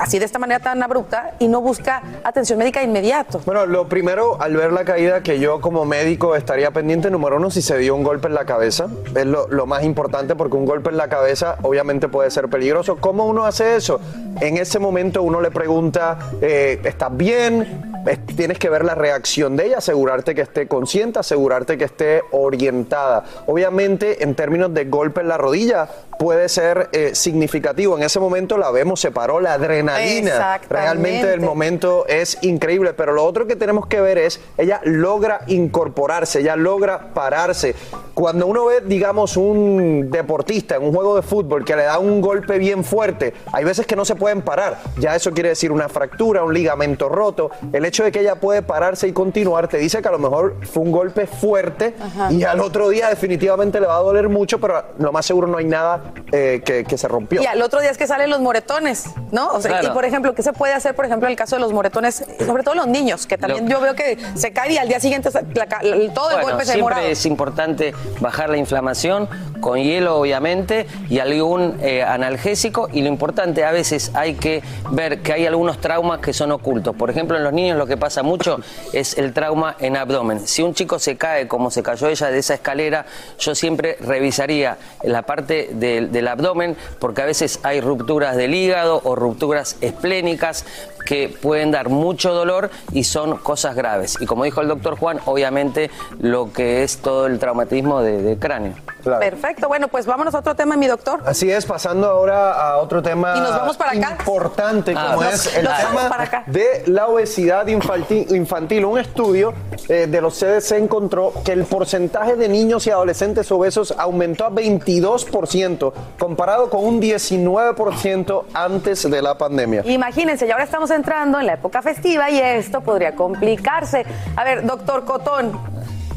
así 0.00 0.18
de 0.18 0.24
esta 0.26 0.38
manera 0.38 0.60
tan 0.60 0.80
abrupta 0.82 1.32
y 1.40 1.48
no 1.48 1.60
busca 1.60 2.02
atención 2.22 2.58
médica 2.58 2.82
inmediato? 2.82 3.40
Bueno, 3.44 3.66
lo 3.66 3.88
primero, 3.88 4.40
al 4.40 4.56
ver 4.56 4.72
la 4.72 4.84
caída, 4.84 5.22
que 5.22 5.40
yo 5.40 5.60
como 5.60 5.84
médico 5.84 6.36
estaría 6.36 6.70
pendiente, 6.70 7.10
número 7.10 7.36
uno, 7.36 7.50
si 7.50 7.62
se 7.62 7.76
dio 7.78 7.94
un 7.96 8.02
golpe 8.04 8.28
en 8.28 8.34
la 8.34 8.44
cabeza. 8.44 8.86
Es 9.16 9.26
lo, 9.26 9.48
lo 9.48 9.66
más 9.66 9.82
importante 9.84 10.36
porque 10.36 10.56
un 10.56 10.66
golpe 10.66 10.90
en 10.90 10.96
la 10.98 11.08
cabeza 11.08 11.56
obviamente 11.62 12.08
puede 12.08 12.30
ser 12.30 12.48
peligroso. 12.48 12.96
¿Cómo 13.00 13.26
uno 13.26 13.44
hace 13.44 13.76
eso? 13.76 14.00
En 14.40 14.56
ese 14.56 14.78
momento 14.78 15.22
uno 15.22 15.40
le 15.40 15.50
pregunta, 15.50 16.18
eh, 16.40 16.80
¿estás 16.84 17.16
bien? 17.16 17.97
Es- 18.10 18.18
Tienes 18.38 18.58
que 18.58 18.68
ver 18.70 18.84
la 18.84 18.94
reacción 18.94 19.56
de 19.56 19.66
ella, 19.66 19.78
asegurarte 19.78 20.32
que 20.34 20.42
esté 20.42 20.68
consciente, 20.68 21.18
asegurarte 21.18 21.76
que 21.76 21.84
esté 21.84 22.22
orientada. 22.30 23.24
Obviamente, 23.46 24.22
en 24.22 24.34
términos 24.36 24.72
de 24.72 24.84
golpe 24.84 25.22
en 25.22 25.28
la 25.28 25.36
rodilla, 25.36 25.88
puede 26.18 26.48
ser 26.48 26.88
eh, 26.92 27.14
significativo. 27.14 27.96
En 27.96 28.04
ese 28.04 28.20
momento 28.20 28.56
la 28.56 28.70
vemos, 28.70 29.00
se 29.00 29.10
paró 29.10 29.40
la 29.40 29.54
adrenalina. 29.54 30.30
Realmente 30.68 31.26
del 31.26 31.40
momento 31.40 32.06
es 32.06 32.38
increíble, 32.42 32.92
pero 32.94 33.12
lo 33.12 33.24
otro 33.24 33.46
que 33.46 33.56
tenemos 33.56 33.86
que 33.86 34.00
ver 34.00 34.18
es, 34.18 34.40
ella 34.56 34.80
logra 34.84 35.40
incorporarse, 35.48 36.40
ella 36.40 36.56
logra 36.56 37.12
pararse. 37.14 37.74
Cuando 38.14 38.46
uno 38.46 38.66
ve, 38.66 38.80
digamos, 38.84 39.36
un 39.36 40.10
deportista 40.10 40.74
en 40.76 40.82
un 40.84 40.92
juego 40.92 41.14
de 41.16 41.22
fútbol 41.22 41.64
que 41.64 41.76
le 41.76 41.84
da 41.84 41.98
un 42.00 42.20
golpe 42.20 42.58
bien 42.58 42.82
fuerte, 42.84 43.32
hay 43.52 43.64
veces 43.64 43.86
que 43.86 43.94
no 43.94 44.04
se 44.04 44.16
pueden 44.16 44.42
parar. 44.42 44.78
Ya 44.98 45.14
eso 45.14 45.32
quiere 45.32 45.50
decir 45.50 45.70
una 45.70 45.88
fractura, 45.88 46.42
un 46.42 46.52
ligamento 46.52 47.08
roto. 47.08 47.50
El 47.72 47.84
hecho 47.84 47.97
de 48.04 48.12
que 48.12 48.20
ella 48.20 48.36
puede 48.36 48.62
pararse 48.62 49.08
y 49.08 49.12
continuar 49.12 49.68
te 49.68 49.78
dice 49.78 50.00
que 50.02 50.08
a 50.08 50.12
lo 50.12 50.18
mejor 50.18 50.56
fue 50.66 50.82
un 50.82 50.92
golpe 50.92 51.26
fuerte 51.26 51.94
Ajá. 52.00 52.32
y 52.32 52.44
al 52.44 52.60
otro 52.60 52.88
día 52.88 53.08
definitivamente 53.08 53.80
le 53.80 53.86
va 53.86 53.96
a 53.96 54.00
doler 54.00 54.28
mucho, 54.28 54.58
pero 54.60 54.84
lo 54.98 55.12
más 55.12 55.26
seguro 55.26 55.46
no 55.48 55.58
hay 55.58 55.64
nada 55.64 56.12
eh, 56.32 56.62
que, 56.64 56.84
que 56.84 56.98
se 56.98 57.08
rompió. 57.08 57.42
Y 57.42 57.46
al 57.46 57.60
otro 57.62 57.80
día 57.80 57.90
es 57.90 57.98
que 57.98 58.06
salen 58.06 58.30
los 58.30 58.40
moretones, 58.40 59.04
¿no? 59.32 59.48
O 59.48 59.60
sea, 59.60 59.68
Claro. 59.72 59.88
y 59.88 59.90
por 59.90 60.04
ejemplo, 60.04 60.34
¿qué 60.34 60.42
se 60.42 60.52
puede 60.52 60.72
hacer, 60.72 60.94
por 60.94 61.04
ejemplo, 61.04 61.26
en 61.28 61.32
el 61.32 61.36
caso 61.36 61.56
de 61.56 61.60
los 61.60 61.72
moretones, 61.72 62.24
sobre 62.44 62.62
todo 62.62 62.74
los 62.74 62.86
niños, 62.86 63.26
que 63.26 63.36
también 63.38 63.68
yo 63.68 63.80
veo 63.80 63.94
que 63.94 64.16
se 64.34 64.52
caen 64.52 64.72
y 64.72 64.78
al 64.78 64.88
día 64.88 65.00
siguiente 65.00 65.28
la 65.54 65.66
todo 66.14 66.30
el 66.30 66.36
Bueno, 66.36 66.48
golpe 66.50 66.64
se 66.64 66.72
siempre 66.72 66.82
morado? 66.82 67.06
es 67.06 67.26
importante 67.26 67.92
bajar 68.20 68.48
la 68.50 68.56
inflamación 68.56 69.28
con 69.60 69.78
hielo, 69.78 70.18
obviamente, 70.18 70.86
y 71.08 71.18
algún 71.18 71.76
eh, 71.80 72.02
analgésico. 72.02 72.88
Y 72.92 73.02
lo 73.02 73.08
importante, 73.08 73.64
a 73.64 73.72
veces 73.72 74.10
hay 74.14 74.34
que 74.34 74.62
ver 74.90 75.20
que 75.20 75.32
hay 75.32 75.46
algunos 75.46 75.78
traumas 75.80 76.20
que 76.20 76.32
son 76.32 76.52
ocultos. 76.52 76.94
Por 76.96 77.10
ejemplo, 77.10 77.36
en 77.36 77.44
los 77.44 77.52
niños 77.52 77.78
lo 77.78 77.86
que 77.86 77.96
pasa 77.96 78.22
mucho 78.22 78.60
es 78.92 79.16
el 79.18 79.32
trauma 79.32 79.76
en 79.78 79.96
abdomen. 79.96 80.46
Si 80.46 80.62
un 80.62 80.74
chico 80.74 80.98
se 80.98 81.16
cae 81.16 81.48
como 81.48 81.70
se 81.70 81.82
cayó 81.82 82.08
ella 82.08 82.30
de 82.30 82.38
esa 82.38 82.54
escalera, 82.54 83.06
yo 83.38 83.54
siempre 83.54 83.96
revisaría 84.00 84.78
la 85.02 85.22
parte 85.22 85.70
del, 85.72 86.12
del 86.12 86.28
abdomen, 86.28 86.76
porque 86.98 87.22
a 87.22 87.26
veces 87.26 87.60
hay 87.62 87.80
rupturas 87.80 88.36
del 88.36 88.54
hígado 88.54 89.00
o 89.04 89.14
rupturas 89.14 89.76
esplénicas 89.80 90.64
que 91.08 91.34
pueden 91.40 91.70
dar 91.70 91.88
mucho 91.88 92.34
dolor 92.34 92.68
y 92.92 93.04
son 93.04 93.38
cosas 93.38 93.74
graves. 93.74 94.18
Y 94.20 94.26
como 94.26 94.44
dijo 94.44 94.60
el 94.60 94.68
doctor 94.68 94.98
Juan, 94.98 95.20
obviamente 95.24 95.90
lo 96.20 96.52
que 96.52 96.82
es 96.82 96.98
todo 96.98 97.24
el 97.26 97.38
traumatismo 97.38 98.02
de, 98.02 98.20
de 98.20 98.38
cráneo. 98.38 98.74
Perfecto, 99.02 99.68
bueno, 99.68 99.88
pues 99.88 100.04
vámonos 100.04 100.34
a 100.34 100.40
otro 100.40 100.54
tema, 100.54 100.76
mi 100.76 100.86
doctor. 100.86 101.22
Así 101.24 101.50
es, 101.50 101.64
pasando 101.64 102.06
ahora 102.10 102.52
a 102.52 102.76
otro 102.76 103.00
tema 103.02 103.34
Y 103.38 103.40
nos 103.40 103.52
vamos 103.52 103.76
para 103.78 103.92
acá. 103.92 104.16
importante 104.18 104.92
Ah, 104.94 105.12
como 105.14 105.24
nos- 105.24 105.46
es 105.46 105.56
el 105.56 105.66
tema 105.66 106.42
de 106.46 106.82
la 106.86 107.06
obesidad 107.06 107.66
infantil. 107.68 108.26
infantil. 108.36 108.84
Un 108.84 108.98
estudio 108.98 109.54
eh, 109.88 110.06
de 110.10 110.20
los 110.20 110.34
CDC 110.38 110.72
encontró 110.76 111.32
que 111.42 111.52
el 111.52 111.64
porcentaje 111.64 112.36
de 112.36 112.50
niños 112.50 112.86
y 112.86 112.90
adolescentes 112.90 113.50
obesos 113.50 113.94
aumentó 113.96 114.44
a 114.44 114.50
22% 114.50 115.92
comparado 116.18 116.68
con 116.68 116.84
un 116.84 117.00
19% 117.00 118.44
antes 118.52 119.10
de 119.10 119.22
la 119.22 119.38
pandemia. 119.38 119.82
Imagínense, 119.86 120.46
y 120.46 120.50
ahora 120.50 120.64
estamos 120.64 120.90
entrando 120.98 121.40
en 121.40 121.46
la 121.46 121.54
época 121.54 121.80
festiva 121.80 122.28
y 122.28 122.38
esto 122.38 122.80
podría 122.80 123.14
complicarse. 123.14 124.04
A 124.36 124.44
ver, 124.44 124.66
doctor 124.66 125.04
Cotón, 125.04 125.52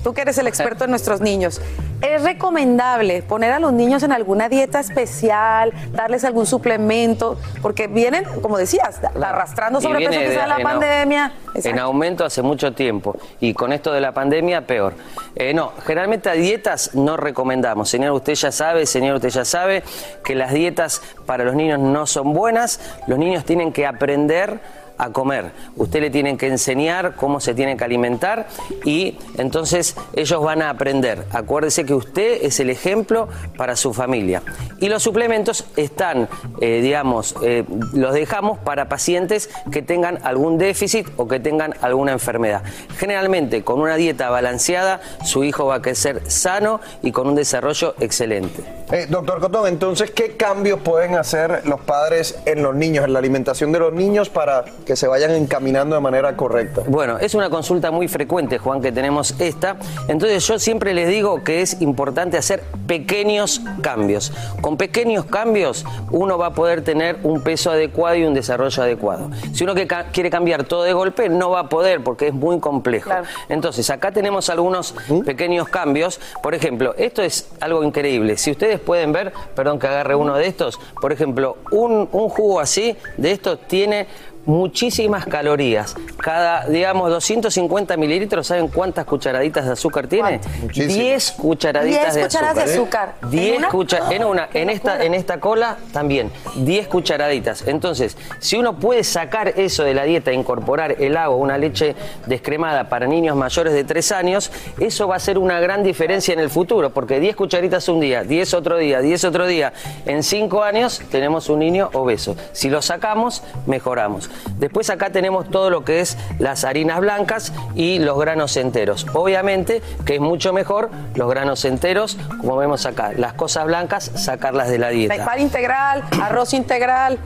tú 0.04 0.14
que 0.14 0.22
eres 0.22 0.38
el 0.38 0.48
experto 0.48 0.86
en 0.86 0.90
nuestros 0.90 1.22
niños, 1.22 1.62
¿es 2.02 2.22
recomendable 2.24 3.22
poner 3.24 3.52
a 3.54 3.60
los 3.60 3.74
niños 3.74 4.04
en 4.04 4.12
alguna 4.12 4.50
dieta 4.50 4.80
especial, 4.80 5.72
darles 5.94 6.24
algún 6.24 6.46
suplemento? 6.46 7.38
Porque 7.62 7.88
vienen, 7.88 8.26
como 8.42 8.58
decías, 8.58 9.00
arrastrando 9.22 9.82
sobrepeso 9.82 10.20
quizás 10.20 10.42
de- 10.44 10.48
la 10.48 10.58
en 10.58 10.64
pandemia. 10.64 11.34
En 11.56 11.80
aumento 11.80 12.24
hace 12.26 12.42
mucho 12.42 12.74
tiempo 12.74 13.16
y 13.40 13.54
con 13.54 13.74
esto 13.74 13.92
de 13.92 14.02
la 14.02 14.12
pandemia 14.14 14.66
peor. 14.66 14.94
Eh, 15.36 15.54
no, 15.54 15.74
generalmente 15.86 16.30
a 16.30 16.34
dietas 16.34 16.96
no 16.96 17.18
recomendamos. 17.18 17.90
Señor, 17.90 18.12
usted 18.14 18.34
ya 18.34 18.52
sabe, 18.52 18.86
señor, 18.86 19.16
usted 19.18 19.30
ya 19.30 19.46
sabe 19.46 19.84
que 20.24 20.34
las 20.36 20.54
dietas 20.54 21.02
para 21.26 21.44
los 21.44 21.56
niños 21.56 21.80
no 21.80 22.08
son 22.08 22.34
buenas. 22.34 22.80
Los 23.08 23.20
niños 23.20 23.46
tienen 23.46 23.72
que 23.74 23.86
aprender 23.86 24.60
a 25.02 25.10
comer. 25.10 25.52
Usted 25.76 26.00
le 26.00 26.10
tienen 26.12 26.38
que 26.38 26.48
enseñar 26.48 27.16
cómo 27.16 27.40
se 27.40 27.56
tiene 27.56 27.76
que 27.76 27.84
alimentar 27.84 28.48
y 28.86 29.18
entonces 29.38 29.96
ellos 30.14 30.44
van 30.44 30.62
a 30.62 30.70
aprender. 30.70 31.26
Acuérdese 31.32 31.86
que 31.86 31.96
usted 31.96 32.44
es 32.44 32.60
el 32.60 32.70
ejemplo 32.70 33.28
para 33.58 33.76
su 33.76 33.94
familia. 33.94 34.44
Y 34.80 34.90
los 34.90 35.02
suplementos 35.02 35.66
están, 35.76 36.30
eh, 36.60 36.82
digamos, 36.82 37.36
eh, 37.42 37.66
los 37.94 38.14
dejamos 38.14 38.60
para 38.60 38.90
pacientes 38.90 39.50
que 39.72 39.82
tengan 39.82 40.20
algún 40.24 40.60
déficit 40.60 41.08
o 41.18 41.28
que 41.28 41.40
tengan 41.40 41.74
alguna 41.82 42.12
enfermedad. 42.12 42.62
Generalmente 42.98 43.64
con 43.64 43.80
una 43.80 43.96
dieta 43.96 44.30
balanceada 44.30 45.02
su 45.26 45.44
hijo 45.44 45.66
va 45.66 45.76
a 45.76 45.82
crecer 45.82 46.30
sano 46.30 46.80
y 47.02 47.12
con 47.12 47.28
un 47.28 47.36
desarrollo 47.36 47.96
excelente. 48.00 48.64
Eh, 48.92 49.08
doctor 49.10 49.40
Cotón, 49.40 49.68
entonces, 49.68 50.12
¿qué 50.12 50.36
cambios 50.36 50.82
pueden 50.82 51.16
hacer 51.16 51.62
los 51.66 51.80
padres 51.80 52.38
en 52.46 52.62
los 52.62 52.76
niños, 52.76 53.06
en 53.06 53.14
la 53.14 53.20
alimentación 53.20 53.72
de 53.72 53.80
los 53.80 53.94
niños 53.94 54.30
para 54.30 54.66
que 54.86 54.91
se 54.96 55.08
vayan 55.08 55.32
encaminando 55.32 55.96
de 55.96 56.02
manera 56.02 56.36
correcta? 56.36 56.82
Bueno, 56.88 57.18
es 57.20 57.36
una 57.36 57.50
consulta 57.50 57.92
muy 57.92 58.08
frecuente, 58.08 58.58
Juan, 58.58 58.82
que 58.82 58.92
tenemos 58.92 59.36
esta. 59.40 59.78
Entonces 60.08 60.46
yo 60.48 60.60
siempre 60.60 60.94
les 60.94 61.08
digo 61.10 61.44
que 61.44 61.62
es 61.62 61.82
importante 61.82 62.38
hacer 62.38 62.64
pequeños 62.88 63.62
cambios. 63.82 64.32
Con 64.62 64.78
pequeños 64.78 65.26
cambios 65.26 65.86
uno 66.12 66.38
va 66.38 66.48
a 66.48 66.54
poder 66.54 66.84
tener 66.84 67.18
un 67.24 67.42
peso 67.42 67.72
adecuado 67.72 68.16
y 68.18 68.24
un 68.26 68.34
desarrollo 68.34 68.84
adecuado. 68.84 69.30
Si 69.54 69.64
uno 69.64 69.74
que 69.76 69.88
ca- 69.88 70.06
quiere 70.12 70.30
cambiar 70.30 70.64
todo 70.66 70.84
de 70.84 70.94
golpe, 70.94 71.30
no 71.30 71.50
va 71.52 71.62
a 71.62 71.70
poder 71.70 72.04
porque 72.04 72.28
es 72.28 72.34
muy 72.34 72.60
complejo. 72.60 73.10
Entonces 73.50 73.90
acá 73.90 74.12
tenemos 74.12 74.50
algunos 74.50 74.94
pequeños 75.26 75.68
cambios. 75.70 76.20
Por 76.44 76.54
ejemplo, 76.56 76.94
esto 76.98 77.22
es 77.22 77.48
algo 77.60 77.84
increíble. 77.84 78.38
Si 78.38 78.52
ustedes 78.52 78.80
pueden 78.80 79.12
ver, 79.14 79.32
perdón 79.56 79.80
que 79.80 79.88
agarre 79.88 80.16
uno 80.16 80.36
de 80.36 80.48
estos, 80.48 80.80
por 81.02 81.12
ejemplo, 81.12 81.58
un, 81.72 82.08
un 82.12 82.30
jugo 82.30 82.60
así 82.60 82.96
de 83.18 83.32
estos 83.32 83.60
tiene 83.68 84.08
muchísimas 84.46 85.26
calorías. 85.26 85.96
Cada, 86.18 86.66
digamos, 86.68 87.10
250 87.10 87.98
mililitros, 87.98 88.48
¿saben 88.48 88.68
cuántas 88.68 89.06
cucharaditas 89.06 89.66
de 89.66 89.72
azúcar 89.74 90.08
tiene? 90.08 90.40
10 90.74 91.32
cucharaditas 91.32 92.14
10 92.14 92.16
de 92.16 92.22
cucharadas 92.24 92.58
azúcar. 92.58 92.66
de 92.66 92.74
azúcar. 92.74 93.16
¿En 93.24 93.30
10 93.30 93.58
una? 93.58 93.70
cucharadas, 93.70 94.12
en 94.12 94.24
una, 94.24 94.50
en 94.54 94.70
esta, 94.70 95.04
en 95.04 95.14
esta 95.14 95.40
cola 95.40 95.78
también, 95.92 96.32
10 96.56 96.88
cucharaditas. 96.88 97.68
Entonces, 97.68 98.18
si 98.40 98.58
uno 98.58 98.80
puede 98.80 99.04
sacar 99.04 99.50
eso 99.50 99.84
de 99.84 99.94
la 99.94 100.04
dieta, 100.04 100.32
e 100.32 100.34
incorporar 100.34 100.96
el 101.00 101.18
agua, 101.18 101.38
una 101.38 101.58
leche 101.58 101.96
descremada 102.26 102.90
para 102.90 103.08
niños 103.08 103.36
mayores 103.36 103.74
de 103.74 103.84
3 103.84 104.12
años, 104.12 104.52
eso 104.80 105.08
va 105.08 105.16
a 105.16 105.20
ser 105.20 105.38
una 105.38 105.60
gran 105.60 105.84
diferencia 105.84 106.34
en 106.34 106.40
el 106.40 106.50
futuro, 106.50 106.92
porque 106.92 107.20
10 107.20 107.36
cucharitas 107.36 107.88
un 107.90 108.00
día, 108.00 108.24
10 108.24 108.54
otro 108.54 108.78
día, 108.78 109.02
10 109.02 109.24
otro 109.26 109.48
día, 109.48 109.74
en 110.06 110.24
5 110.24 110.64
años 110.64 111.02
tenemos 111.12 111.50
un 111.50 111.60
niño 111.60 111.90
obeso. 111.94 112.36
Si 112.52 112.70
lo 112.70 112.82
sacamos, 112.82 113.44
mejoramos. 113.66 114.31
Después 114.58 114.90
acá 114.90 115.10
tenemos 115.10 115.50
todo 115.50 115.70
lo 115.70 115.84
que 115.84 116.00
es 116.00 116.18
las 116.40 116.64
harinas 116.64 117.00
blancas 117.00 117.54
y 117.76 118.00
los 118.00 118.20
granos 118.20 118.56
enteros. 118.58 119.06
Obviamente 119.14 119.82
que 120.06 120.16
es 120.16 120.22
mucho 120.22 120.54
mejor 120.54 120.90
los 121.16 121.30
granos 121.30 121.66
enteros, 121.66 122.18
como 122.40 122.58
vemos 122.58 122.86
acá. 122.86 123.12
Las 123.16 123.34
cosas 123.34 123.66
blancas, 123.66 124.12
sacarlas 124.16 124.70
de 124.70 124.78
la 124.78 124.90
dieta. 124.90 125.26
Pan 125.26 125.40
integral, 125.40 126.04
arroz 126.22 126.54
integral. 126.54 127.20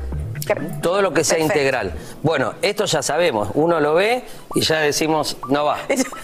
Todo 0.82 1.02
lo 1.02 1.14
que 1.14 1.24
sea 1.24 1.38
Perfecto. 1.38 1.60
integral. 1.60 1.94
Bueno, 2.22 2.54
esto 2.62 2.86
ya 2.86 3.02
sabemos. 3.02 3.50
Uno 3.56 3.80
lo 3.80 3.96
ve 3.96 4.24
y 4.54 4.62
ya 4.62 4.80
decimos, 4.80 5.38
no 5.50 5.66
va. 5.66 5.78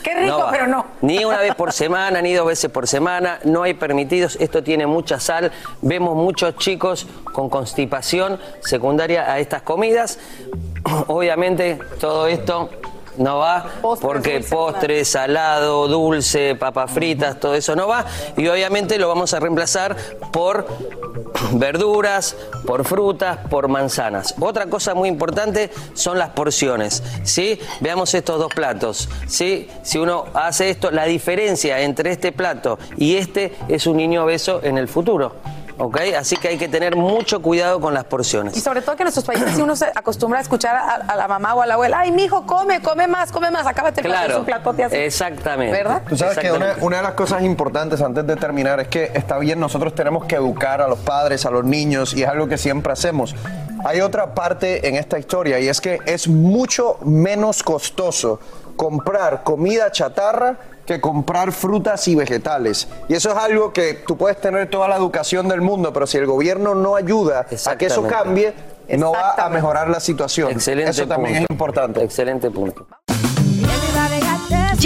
Qué 0.03 0.13
rico, 0.13 0.37
va. 0.37 0.51
pero 0.51 0.67
no. 0.67 0.85
Ni 1.01 1.23
una 1.25 1.39
vez 1.39 1.55
por 1.55 1.73
semana, 1.73 2.21
ni 2.21 2.33
dos 2.33 2.45
veces 2.45 2.69
por 2.69 2.87
semana. 2.87 3.39
No 3.43 3.63
hay 3.63 3.73
permitidos. 3.73 4.37
Esto 4.39 4.63
tiene 4.63 4.85
mucha 4.85 5.19
sal. 5.19 5.51
Vemos 5.81 6.15
muchos 6.15 6.55
chicos 6.57 7.07
con 7.33 7.49
constipación 7.49 8.39
secundaria 8.61 9.31
a 9.31 9.39
estas 9.39 9.63
comidas. 9.63 10.19
Obviamente, 11.07 11.79
todo 11.99 12.27
esto 12.27 12.69
no 13.17 13.39
va 13.39 13.65
porque 14.01 14.39
postre, 14.39 15.03
salado, 15.05 15.87
dulce, 15.87 16.55
papas 16.55 16.91
fritas, 16.91 17.39
todo 17.39 17.55
eso 17.55 17.75
no 17.75 17.87
va. 17.87 18.05
Y 18.37 18.47
obviamente 18.47 18.97
lo 18.97 19.07
vamos 19.07 19.33
a 19.33 19.39
reemplazar 19.39 19.95
por 20.31 20.65
verduras, 21.53 22.35
por 22.65 22.85
frutas, 22.85 23.37
por 23.49 23.67
manzanas. 23.67 24.35
Otra 24.39 24.67
cosa 24.67 24.93
muy 24.93 25.09
importante 25.09 25.71
son 25.93 26.17
las 26.17 26.29
porciones. 26.29 27.03
¿sí? 27.23 27.59
Veamos 27.79 28.13
estos 28.13 28.39
dos 28.39 28.53
platos. 28.53 29.09
¿sí? 29.27 29.69
Si 29.83 29.97
uno 29.97 30.25
hace 30.33 30.69
esto, 30.69 30.91
la 30.91 31.05
diferencia 31.05 31.81
entre 31.81 32.11
este 32.11 32.31
plato 32.31 32.79
y 32.97 33.15
este 33.15 33.53
es 33.67 33.87
un 33.87 33.97
niño 33.97 34.23
obeso 34.23 34.61
en 34.63 34.77
el 34.77 34.87
futuro. 34.87 35.35
¿Ok? 35.81 35.99
Así 36.17 36.37
que 36.37 36.49
hay 36.49 36.57
que 36.57 36.67
tener 36.67 36.95
mucho 36.95 37.41
cuidado 37.41 37.79
con 37.79 37.93
las 37.93 38.03
porciones. 38.05 38.55
Y 38.55 38.61
sobre 38.61 38.81
todo 38.81 38.95
que 38.95 39.03
en 39.03 39.05
nuestros 39.05 39.25
países 39.25 39.51
si 39.55 39.61
uno 39.61 39.75
se 39.75 39.85
acostumbra 39.85 40.39
a 40.39 40.41
escuchar 40.41 40.75
a, 40.75 40.95
a 41.07 41.15
la 41.15 41.27
mamá 41.27 41.53
o 41.55 41.61
a 41.61 41.65
la 41.65 41.73
abuela, 41.75 41.99
ay, 41.99 42.11
mi 42.11 42.23
hijo, 42.23 42.45
come, 42.45 42.81
come 42.81 43.07
más, 43.07 43.31
come 43.31 43.49
más, 43.51 43.65
acábate 43.67 44.01
Claro, 44.01 44.39
un 44.39 44.45
platote 44.45 44.83
así. 44.83 44.95
exactamente. 44.95 45.75
¿Verdad? 45.75 46.01
Tú 46.07 46.15
sabes 46.17 46.37
que 46.37 46.51
una 46.51 46.97
de 46.97 47.03
las 47.03 47.13
cosas 47.13 47.43
importantes 47.43 48.01
antes 48.01 48.25
de 48.25 48.35
terminar 48.35 48.79
es 48.79 48.87
que 48.87 49.11
está 49.13 49.37
bien, 49.37 49.59
nosotros 49.59 49.95
tenemos 49.95 50.25
que 50.25 50.35
educar 50.35 50.81
a 50.81 50.87
los 50.87 50.99
padres, 50.99 51.45
a 51.45 51.51
los 51.51 51.63
niños, 51.63 52.13
y 52.13 52.23
es 52.23 52.29
algo 52.29 52.47
que 52.47 52.57
siempre 52.57 52.93
hacemos. 52.93 53.35
Hay 53.83 54.01
otra 54.01 54.35
parte 54.35 54.87
en 54.87 54.95
esta 54.95 55.17
historia 55.17 55.59
y 55.59 55.67
es 55.67 55.81
que 55.81 55.99
es 56.05 56.27
mucho 56.27 56.97
menos 57.03 57.63
costoso 57.63 58.39
comprar 58.75 59.43
comida 59.43 59.91
chatarra 59.91 60.57
que 60.91 61.01
comprar 61.01 61.51
frutas 61.51 62.07
y 62.07 62.15
vegetales. 62.15 62.87
Y 63.07 63.13
eso 63.13 63.31
es 63.31 63.37
algo 63.37 63.71
que 63.71 63.93
tú 64.05 64.17
puedes 64.17 64.39
tener 64.39 64.69
toda 64.69 64.87
la 64.87 64.97
educación 64.97 65.47
del 65.47 65.61
mundo, 65.61 65.93
pero 65.93 66.05
si 66.05 66.17
el 66.17 66.25
gobierno 66.25 66.75
no 66.75 66.95
ayuda 66.95 67.45
a 67.65 67.75
que 67.77 67.85
eso 67.85 68.07
cambie, 68.07 68.53
no 68.97 69.13
va 69.13 69.35
a 69.35 69.49
mejorar 69.49 69.89
la 69.89 69.99
situación. 69.99 70.51
Excelente 70.51 70.91
eso 70.91 71.07
también 71.07 71.35
punto. 71.35 71.45
es 71.45 71.51
importante. 71.51 72.03
Excelente 72.03 72.51
punto. 72.51 72.87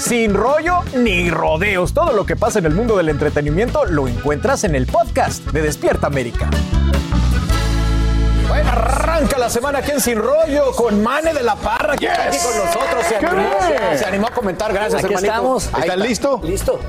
Sin 0.00 0.32
rollo 0.32 0.78
ni 0.96 1.30
rodeos. 1.30 1.92
Todo 1.92 2.14
lo 2.14 2.24
que 2.24 2.34
pasa 2.34 2.58
en 2.58 2.64
el 2.64 2.74
mundo 2.74 2.96
del 2.96 3.10
entretenimiento 3.10 3.84
lo 3.84 4.08
encuentras 4.08 4.64
en 4.64 4.74
el 4.74 4.86
podcast 4.86 5.44
de 5.48 5.60
Despierta 5.60 6.06
América. 6.06 6.48
Bueno, 8.48 8.70
arranca 8.70 9.38
la 9.38 9.50
semana 9.50 9.80
aquí 9.80 9.90
en 9.90 10.00
Sin 10.00 10.16
Rollo 10.16 10.72
con 10.74 11.02
Mane 11.02 11.34
de 11.34 11.42
la 11.42 11.54
Que 11.98 12.06
está 12.06 12.24
aquí 12.24 12.38
con 12.38 12.56
nosotros. 12.64 13.04
Se 13.08 13.18
¡Qué 13.18 13.26
animó, 13.26 13.48
bien! 13.68 13.98
se 13.98 14.04
animó 14.04 14.26
a 14.26 14.30
comentar. 14.30 14.72
Gracias, 14.72 15.04
Aquí 15.04 15.14
hermanito. 15.14 15.32
estamos. 15.32 15.66
Ahí 15.66 15.72
¿Estás 15.82 15.96
está. 15.96 15.96
listo? 15.96 16.40
Listo. 16.44 16.80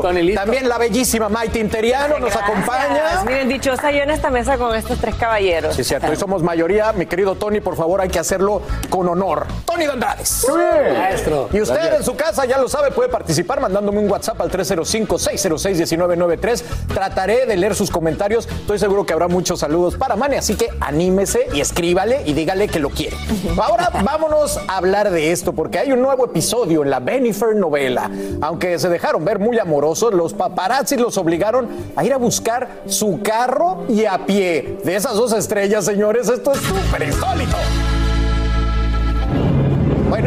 Tony, 0.00 0.22
listo. 0.22 0.40
También 0.40 0.68
la 0.68 0.78
bellísima 0.78 1.28
Maite 1.28 1.58
Interiano 1.58 2.18
nos 2.18 2.34
acompaña. 2.34 3.22
Miren, 3.26 3.48
dichosa 3.48 3.90
yo 3.90 4.02
en 4.02 4.10
esta 4.10 4.30
mesa 4.30 4.58
con 4.58 4.74
estos 4.74 4.98
tres 4.98 5.14
caballeros. 5.14 5.74
Sí, 5.76 5.84
cierto. 5.84 6.08
Hoy 6.08 6.16
somos 6.16 6.42
mayoría. 6.42 6.92
Mi 6.92 7.06
querido 7.06 7.34
Tony, 7.34 7.60
por 7.60 7.76
favor, 7.76 8.00
hay 8.00 8.08
que 8.08 8.18
hacerlo 8.18 8.62
con 8.90 9.08
honor. 9.08 9.46
Tony. 9.64 9.86
Muy 9.86 10.60
bien. 10.60 10.98
Maestro. 10.98 11.48
Y 11.52 11.60
usted 11.60 11.74
Gracias. 11.76 11.96
en 11.98 12.04
su 12.04 12.16
casa 12.16 12.44
ya 12.44 12.58
lo 12.58 12.68
sabe, 12.68 12.90
puede 12.90 13.08
participar 13.08 13.60
mandándome 13.60 14.00
un 14.00 14.10
WhatsApp 14.10 14.40
al 14.40 14.50
305-606-1993. 14.50 16.62
Trataré 16.92 17.46
de 17.46 17.56
leer 17.56 17.74
sus 17.74 17.90
comentarios. 17.90 18.48
Estoy 18.48 18.78
seguro 18.78 19.06
que 19.06 19.12
habrá 19.12 19.28
muchos 19.28 19.60
saludos 19.60 19.96
para 19.96 20.16
Mane, 20.16 20.38
así 20.38 20.56
que 20.56 20.68
anímese 20.80 21.46
y 21.52 21.60
escríbale 21.60 22.22
y 22.26 22.32
dígale 22.32 22.68
que 22.68 22.78
lo 22.80 22.90
quiere. 22.90 23.16
Ahora 23.60 23.90
vámonos 24.10 24.58
a 24.66 24.78
hablar 24.78 25.10
de 25.10 25.32
esto, 25.32 25.52
porque 25.52 25.78
hay 25.78 25.92
un 25.92 26.00
nuevo 26.00 26.24
episodio 26.24 26.82
en 26.82 26.88
la 26.88 26.98
Benifer 26.98 27.54
novela. 27.54 28.10
Aunque 28.40 28.78
se 28.78 28.88
dejaron 28.88 29.22
ver 29.22 29.38
muy 29.38 29.58
amorosos, 29.58 30.14
los 30.14 30.32
paparazzi 30.32 30.96
los 30.96 31.18
obligaron 31.18 31.68
a 31.94 32.04
ir 32.06 32.14
a 32.14 32.16
buscar 32.16 32.84
su 32.86 33.20
carro 33.22 33.84
y 33.86 34.06
a 34.06 34.24
pie. 34.24 34.78
De 34.82 34.96
esas 34.96 35.14
dos 35.14 35.34
estrellas, 35.34 35.84
señores, 35.84 36.30
esto 36.30 36.52
es 36.52 36.58
súper 36.60 37.02
insólito. 37.02 37.56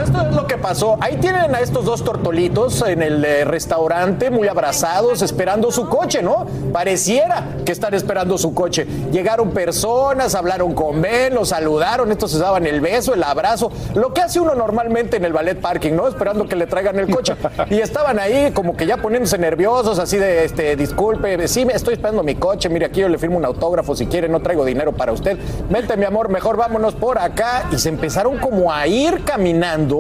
Esto 0.04 0.22
es 0.22 0.36
lo 0.36 0.48
que 0.48 0.58
pasó. 0.58 0.98
Ahí 1.00 1.18
tienen 1.18 1.54
a 1.54 1.60
estos 1.60 1.86
dos 1.86 2.04
tortolitos 2.04 2.82
en 2.82 3.04
el 3.04 3.24
eh, 3.24 3.46
restaurante, 3.46 4.32
muy 4.32 4.48
abrazados, 4.48 5.22
esperando 5.22 5.72
su 5.72 5.88
coche, 5.88 6.24
¿no? 6.24 6.48
Pareciera 6.74 7.44
que 7.64 7.72
están 7.72 7.94
esperando 7.94 8.38
su 8.38 8.54
coche. 8.56 8.88
Llegaron 9.12 9.52
personas, 9.52 10.34
hablaron 10.34 10.74
con 10.74 11.02
Ben, 11.02 11.36
los 11.36 11.50
saludaron, 11.50 12.12
estos 12.12 12.32
se 12.32 12.40
daban 12.40 12.66
el 12.66 12.82
beso, 12.82 13.14
el 13.14 13.22
abrazo, 13.22 13.72
lo 13.94 14.12
que 14.12 14.22
hace 14.22 14.40
uno 14.40 14.56
normalmente 14.56 15.18
en 15.18 15.26
el 15.26 15.34
ballet 15.34 15.60
parking, 15.60 15.94
¿no? 15.94 16.08
Esperando 16.08 16.48
que 16.48 16.56
le 16.56 16.66
traigan 16.66 16.98
el 16.98 17.10
coche. 17.10 17.36
Y 17.70 17.80
estaban 17.80 18.18
ahí 18.18 18.52
como 18.54 18.76
que 18.76 18.88
ya 18.88 18.98
poniéndose 18.98 19.38
nerviosos, 19.38 20.00
así 20.00 20.18
de, 20.18 20.46
este, 20.46 20.76
disculpe, 20.76 21.48
sí, 21.48 21.64
me 21.64 21.74
estoy 21.74 21.94
esperando 21.94 22.24
mi 22.24 22.36
coche, 22.36 22.70
mire, 22.70 22.88
aquí 22.88 23.02
yo 23.02 23.10
le 23.10 23.20
firmo 23.20 23.38
un 23.38 23.46
autógrafo 23.46 23.96
si 23.96 24.08
quiere, 24.08 24.28
no 24.28 24.40
traigo 24.40 24.66
dinero 24.66 24.94
para 24.94 25.12
usted. 25.12 25.38
Vente, 25.70 25.96
mi 25.96 26.06
amor, 26.06 26.30
mejor 26.30 26.58
vámonos 26.58 26.96
por 26.96 27.20
acá. 27.20 27.66
Y 27.72 27.78
se 27.78 27.90
empezaron 27.90 28.40
como 28.40 28.74
a 28.74 28.88
ir 28.88 29.24
caminando 29.24 29.91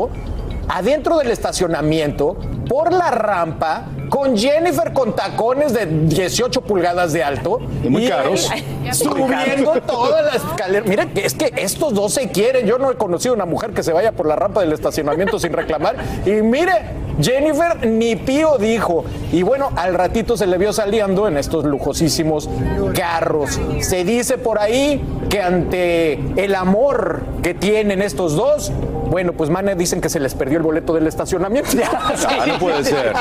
adentro 0.67 1.17
del 1.17 1.31
estacionamiento, 1.31 2.37
por 2.67 2.93
la 2.93 3.11
rampa, 3.11 3.87
con 4.09 4.37
Jennifer 4.37 4.93
con 4.93 5.15
tacones 5.15 5.73
de 5.73 5.85
18 5.85 6.61
pulgadas 6.61 7.13
de 7.13 7.23
alto. 7.23 7.59
Y 7.83 7.89
muy 7.89 8.07
caros. 8.07 8.49
Subiendo 8.91 9.73
toda 9.81 10.21
la 10.21 10.31
escalera. 10.31 10.85
Mira, 10.85 11.07
es 11.15 11.33
que 11.33 11.53
estos 11.57 11.93
dos 11.93 12.13
se 12.13 12.29
quieren. 12.29 12.65
Yo 12.65 12.77
no 12.77 12.91
he 12.91 12.95
conocido 12.95 13.33
una 13.33 13.45
mujer 13.45 13.71
que 13.71 13.83
se 13.83 13.93
vaya 13.93 14.11
por 14.11 14.25
la 14.25 14.35
rampa 14.35 14.61
del 14.61 14.73
estacionamiento 14.73 15.39
sin 15.39 15.53
reclamar. 15.53 15.95
Y 16.25 16.31
mire, 16.41 16.73
Jennifer 17.21 17.85
ni 17.87 18.15
pío 18.15 18.57
dijo. 18.57 19.05
Y 19.31 19.43
bueno, 19.43 19.71
al 19.75 19.93
ratito 19.93 20.37
se 20.37 20.47
le 20.47 20.57
vio 20.57 20.73
saliendo 20.73 21.27
en 21.27 21.37
estos 21.37 21.65
lujosísimos 21.65 22.49
carros. 22.93 23.59
Se 23.79 24.03
dice 24.03 24.37
por 24.37 24.59
ahí 24.59 25.01
que 25.29 25.41
ante 25.41 26.19
el 26.35 26.55
amor 26.55 27.21
que 27.43 27.53
tienen 27.53 28.01
estos 28.01 28.35
dos, 28.35 28.71
bueno, 29.11 29.33
pues 29.33 29.49
Mane 29.49 29.75
dicen 29.75 29.99
que 29.99 30.07
se 30.07 30.21
les 30.21 30.33
perdió 30.33 30.57
el 30.57 30.63
boleto 30.63 30.93
del 30.93 31.05
estacionamiento. 31.05 31.69
Ah, 31.91 32.45
no 32.47 32.59
puede 32.59 32.83
ser. 32.85 33.13